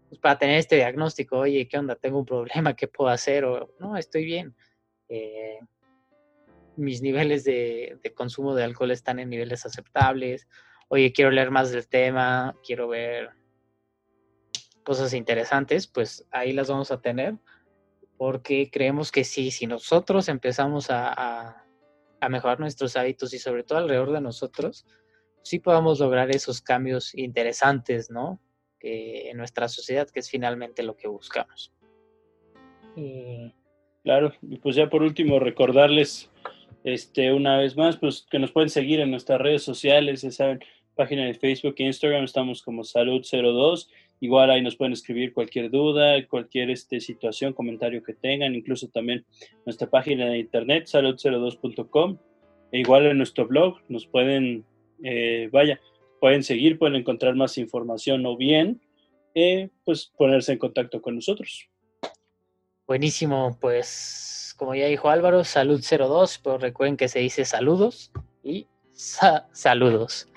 pues, 0.08 0.20
para 0.20 0.38
tener 0.38 0.58
este 0.58 0.76
diagnóstico. 0.76 1.38
Oye, 1.38 1.68
¿qué 1.68 1.78
onda? 1.78 1.96
Tengo 1.96 2.18
un 2.18 2.26
problema, 2.26 2.74
¿qué 2.74 2.88
puedo 2.88 3.10
hacer? 3.10 3.44
O 3.44 3.74
no, 3.80 3.96
estoy 3.96 4.24
bien. 4.24 4.54
Eh, 5.08 5.58
mis 6.78 7.02
niveles 7.02 7.44
de, 7.44 8.00
consumo 8.14 8.54
de 8.54 8.64
alcohol 8.64 8.90
están 8.90 9.18
en 9.18 9.28
niveles 9.28 9.66
aceptables. 9.66 10.48
Oye, 10.88 11.12
quiero 11.12 11.30
leer 11.30 11.50
más 11.50 11.70
del 11.70 11.88
tema, 11.88 12.56
quiero 12.64 12.88
ver 12.88 13.30
cosas 14.84 15.12
interesantes, 15.12 15.86
pues 15.86 16.26
ahí 16.30 16.52
las 16.52 16.70
vamos 16.70 16.90
a 16.90 17.00
tener 17.00 17.34
porque 18.16 18.68
creemos 18.70 19.12
que 19.12 19.22
sí, 19.22 19.50
si 19.50 19.66
nosotros 19.66 20.28
empezamos 20.28 20.88
a, 20.90 21.64
mejorar 22.28 22.58
nuestros 22.58 22.96
hábitos 22.96 23.32
y 23.32 23.38
sobre 23.38 23.62
todo 23.62 23.78
alrededor 23.78 24.12
de 24.12 24.20
nosotros, 24.20 24.86
sí 25.42 25.60
podamos 25.60 26.00
lograr 26.00 26.30
esos 26.30 26.60
cambios 26.60 27.14
interesantes, 27.14 28.10
¿no? 28.10 28.40
Que 28.80 29.30
en 29.30 29.36
nuestra 29.36 29.68
sociedad, 29.68 30.10
que 30.10 30.18
es 30.18 30.28
finalmente 30.28 30.82
lo 30.82 30.96
que 30.96 31.06
buscamos. 31.06 31.72
Claro, 34.02 34.32
y 34.42 34.58
pues 34.58 34.74
ya 34.74 34.90
por 34.90 35.02
último 35.02 35.38
recordarles 35.38 36.28
este, 36.94 37.32
una 37.32 37.58
vez 37.58 37.76
más, 37.76 37.96
pues 37.96 38.26
que 38.30 38.38
nos 38.38 38.52
pueden 38.52 38.70
seguir 38.70 39.00
en 39.00 39.10
nuestras 39.10 39.40
redes 39.40 39.62
sociales, 39.62 40.22
ya 40.22 40.30
saben, 40.30 40.60
página 40.94 41.24
de 41.24 41.34
Facebook 41.34 41.74
e 41.78 41.84
Instagram, 41.84 42.24
estamos 42.24 42.62
como 42.62 42.82
Salud02 42.82 43.88
Igual 44.20 44.50
ahí 44.50 44.62
nos 44.62 44.76
pueden 44.76 44.92
escribir 44.92 45.32
cualquier 45.32 45.70
duda, 45.70 46.26
cualquier 46.26 46.70
este, 46.70 47.00
situación, 47.00 47.52
comentario 47.52 48.02
que 48.02 48.14
tengan, 48.14 48.54
incluso 48.54 48.88
también 48.88 49.24
nuestra 49.64 49.88
página 49.88 50.26
de 50.26 50.38
internet, 50.38 50.86
salud02.com. 50.86 52.18
E 52.72 52.80
igual 52.80 53.06
en 53.06 53.16
nuestro 53.16 53.46
blog 53.46 53.78
nos 53.88 54.06
pueden, 54.06 54.64
eh, 55.04 55.48
vaya, 55.52 55.80
pueden 56.20 56.42
seguir, 56.42 56.78
pueden 56.78 56.96
encontrar 56.96 57.36
más 57.36 57.58
información 57.58 58.26
o 58.26 58.36
bien, 58.36 58.80
eh, 59.34 59.68
pues 59.84 60.12
ponerse 60.16 60.52
en 60.52 60.58
contacto 60.58 61.00
con 61.00 61.14
nosotros. 61.14 61.68
Buenísimo, 62.86 63.56
pues 63.60 64.47
como 64.58 64.74
ya 64.74 64.86
dijo 64.86 65.08
Álvaro, 65.08 65.44
salud 65.44 65.80
02, 65.80 66.40
pero 66.42 66.58
recuerden 66.58 66.96
que 66.96 67.08
se 67.08 67.20
dice 67.20 67.44
saludos 67.44 68.10
y 68.42 68.66
saludos. 68.92 70.28